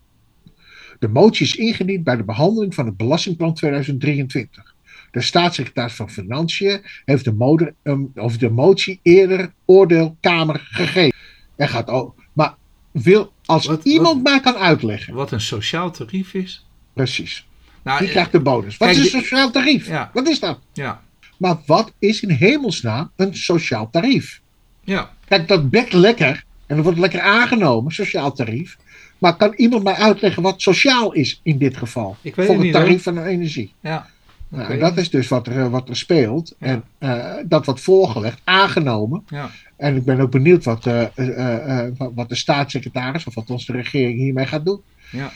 De 0.98 1.08
motie 1.08 1.46
is 1.46 1.56
ingediend 1.56 2.04
bij 2.04 2.16
de 2.16 2.24
behandeling 2.24 2.74
van 2.74 2.86
het 2.86 2.96
Belastingplan 2.96 3.54
2023. 3.54 4.74
De 5.10 5.20
staatssecretaris 5.20 5.92
van 5.92 6.10
Financiën 6.10 6.80
heeft 7.04 7.24
de, 7.24 7.74
um, 7.82 8.12
of 8.14 8.38
de 8.38 8.50
motie 8.50 9.00
eerder 9.02 9.52
oordeelkamer 9.64 10.68
gegeven. 10.70 11.18
Er 11.56 11.68
gaat 11.68 11.88
ook. 11.88 12.14
Maar 12.32 12.54
wil, 12.90 13.32
als 13.44 13.68
iemand 13.82 14.22
mij 14.22 14.40
kan 14.40 14.56
uitleggen. 14.56 15.14
Wat 15.14 15.30
een 15.30 15.40
sociaal 15.40 15.90
tarief 15.90 16.34
is. 16.34 16.66
Precies. 16.92 17.46
Nou, 17.82 17.98
die 17.98 18.08
krijgt 18.08 18.32
de 18.32 18.40
bonus. 18.40 18.76
Wat 18.76 18.88
is 18.88 18.98
een 18.98 19.20
sociaal 19.20 19.50
tarief? 19.50 19.86
Ja. 19.86 20.10
Wat 20.12 20.28
is 20.28 20.40
dat? 20.40 20.60
Ja. 20.72 21.02
Maar 21.36 21.56
wat 21.66 21.92
is 21.98 22.20
in 22.20 22.30
hemelsnaam 22.30 23.10
een 23.16 23.36
sociaal 23.36 23.90
tarief? 23.90 24.40
Ja. 24.84 25.14
Kijk, 25.28 25.48
dat 25.48 25.70
bekt 25.70 25.92
lekker 25.92 26.44
en 26.66 26.76
dat 26.76 26.84
wordt 26.84 27.00
lekker 27.00 27.20
aangenomen, 27.20 27.92
sociaal 27.92 28.32
tarief. 28.32 28.76
Maar 29.18 29.36
kan 29.36 29.52
iemand 29.56 29.82
mij 29.82 29.94
uitleggen 29.94 30.42
wat 30.42 30.60
sociaal 30.60 31.12
is 31.12 31.40
in 31.42 31.58
dit 31.58 31.76
geval? 31.76 32.16
Ik 32.22 32.34
weet 32.34 32.46
voor 32.46 32.62
het 32.62 32.72
tarief 32.72 33.02
van 33.02 33.14
de 33.14 33.22
energie. 33.22 33.72
Ja. 33.80 34.06
Nou, 34.48 34.72
en 34.72 34.78
dat 34.78 34.96
is 34.96 35.10
dus 35.10 35.28
wat 35.28 35.46
er, 35.46 35.70
wat 35.70 35.88
er 35.88 35.96
speelt. 35.96 36.54
Ja. 36.58 36.66
En 36.66 36.84
uh, 36.98 37.34
dat 37.44 37.64
wordt 37.64 37.80
voorgelegd, 37.80 38.40
aangenomen. 38.44 39.24
Ja. 39.28 39.50
En 39.76 39.96
ik 39.96 40.04
ben 40.04 40.20
ook 40.20 40.30
benieuwd 40.30 40.64
wat, 40.64 40.86
uh, 40.86 41.02
uh, 41.16 41.82
wat 42.14 42.28
de 42.28 42.34
staatssecretaris 42.34 43.26
of 43.26 43.34
wat 43.34 43.50
onze 43.50 43.72
regering 43.72 44.18
hiermee 44.18 44.46
gaat 44.46 44.64
doen. 44.64 44.80
Ja 45.10 45.32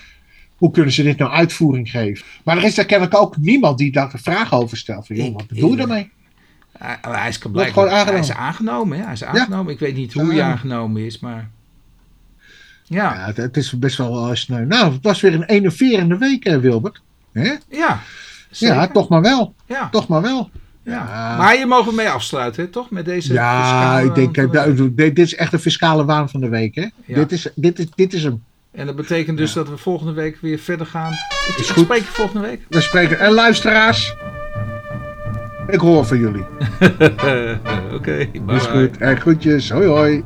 hoe 0.61 0.71
kunnen 0.71 0.93
ze 0.93 1.03
dit 1.03 1.19
nou 1.19 1.31
uitvoering 1.31 1.91
geven? 1.91 2.27
Maar 2.45 2.57
er 2.57 2.65
is 2.65 2.79
er 2.79 2.87
kennelijk 2.87 3.17
ook 3.17 3.37
niemand 3.37 3.79
die 3.79 3.93
daar 3.93 4.13
een 4.13 4.19
vraag 4.19 4.53
over 4.53 4.77
stelt. 4.77 5.07
Van, 5.07 5.17
joh, 5.17 5.35
wat 5.35 5.47
bedoel 5.47 5.71
je 5.71 5.77
daarmee? 5.77 6.11
Hij, 6.83 6.99
hij 7.01 7.29
is 7.29 7.39
blijkbaar 7.39 7.89
aangenomen. 7.89 8.13
Hij 8.13 8.21
is 8.21 8.33
aangenomen, 8.33 8.99
ja. 8.99 9.05
Hij 9.05 9.13
is 9.13 9.25
aangenomen. 9.25 9.73
Ik 9.73 9.79
weet 9.79 9.95
niet 9.95 10.13
hoe 10.13 10.33
hij 10.33 10.43
aangenomen 10.43 11.05
is, 11.05 11.19
maar... 11.19 11.51
Ja. 12.85 13.15
ja 13.15 13.27
het, 13.27 13.37
het, 13.37 13.57
is 13.57 13.79
best 13.79 13.97
wel 13.97 14.37
sneu. 14.37 14.65
Nou, 14.65 14.93
het 14.93 15.03
was 15.03 15.21
weer 15.21 15.35
een 15.35 15.45
enerverende 15.45 16.19
week, 16.19 16.45
Wilbert. 16.45 17.01
Hè? 17.33 17.55
Ja, 17.69 18.01
zeker. 18.51 18.77
Ja, 18.77 18.87
toch 18.87 19.09
maar 19.09 19.23
wel. 19.23 19.55
Ja. 19.67 19.89
Toch 19.89 20.09
maar 20.09 20.23
wel. 20.23 20.51
Ja. 20.83 21.37
Maar 21.37 21.57
je 21.57 21.67
mag 21.67 21.93
mee 21.93 22.09
afsluiten, 22.09 22.71
toch? 22.71 22.91
Met 22.91 23.05
deze 23.05 23.33
Ja, 23.33 23.99
ik 23.99 24.15
denk, 24.15 24.35
de 24.35 24.95
dit 24.95 25.19
is 25.19 25.35
echt 25.35 25.53
een 25.53 25.59
fiscale 25.59 26.05
waan 26.05 26.29
van 26.29 26.41
de 26.41 26.49
week. 26.49 26.75
Hè? 26.75 26.87
Dit, 27.15 27.33
is, 27.33 27.49
dit, 27.55 27.79
is, 27.79 27.87
dit 27.95 28.13
is 28.13 28.23
hem. 28.23 28.43
En 28.71 28.87
dat 28.87 28.97
betekent 28.97 29.39
dus 29.39 29.53
dat 29.53 29.69
we 29.69 29.77
volgende 29.77 30.13
week 30.13 30.39
weer 30.41 30.59
verder 30.59 30.87
gaan. 30.87 31.13
Ik, 31.13 31.55
is 31.59 31.71
goed. 31.71 31.85
spreek 31.85 32.01
je 32.01 32.07
volgende 32.07 32.47
week. 32.47 32.61
We 32.69 32.81
spreken. 32.81 33.19
En 33.19 33.33
luisteraars, 33.33 34.15
ik 35.71 35.81
hoor 35.81 36.05
van 36.05 36.19
jullie. 36.19 36.45
Oké, 36.81 37.95
okay, 37.95 38.31
bye. 38.31 38.45
Dus 38.47 38.67
goed, 38.67 38.97
en 38.97 39.21
groetjes. 39.21 39.71
Hoi, 39.71 39.87
hoi. 39.87 40.25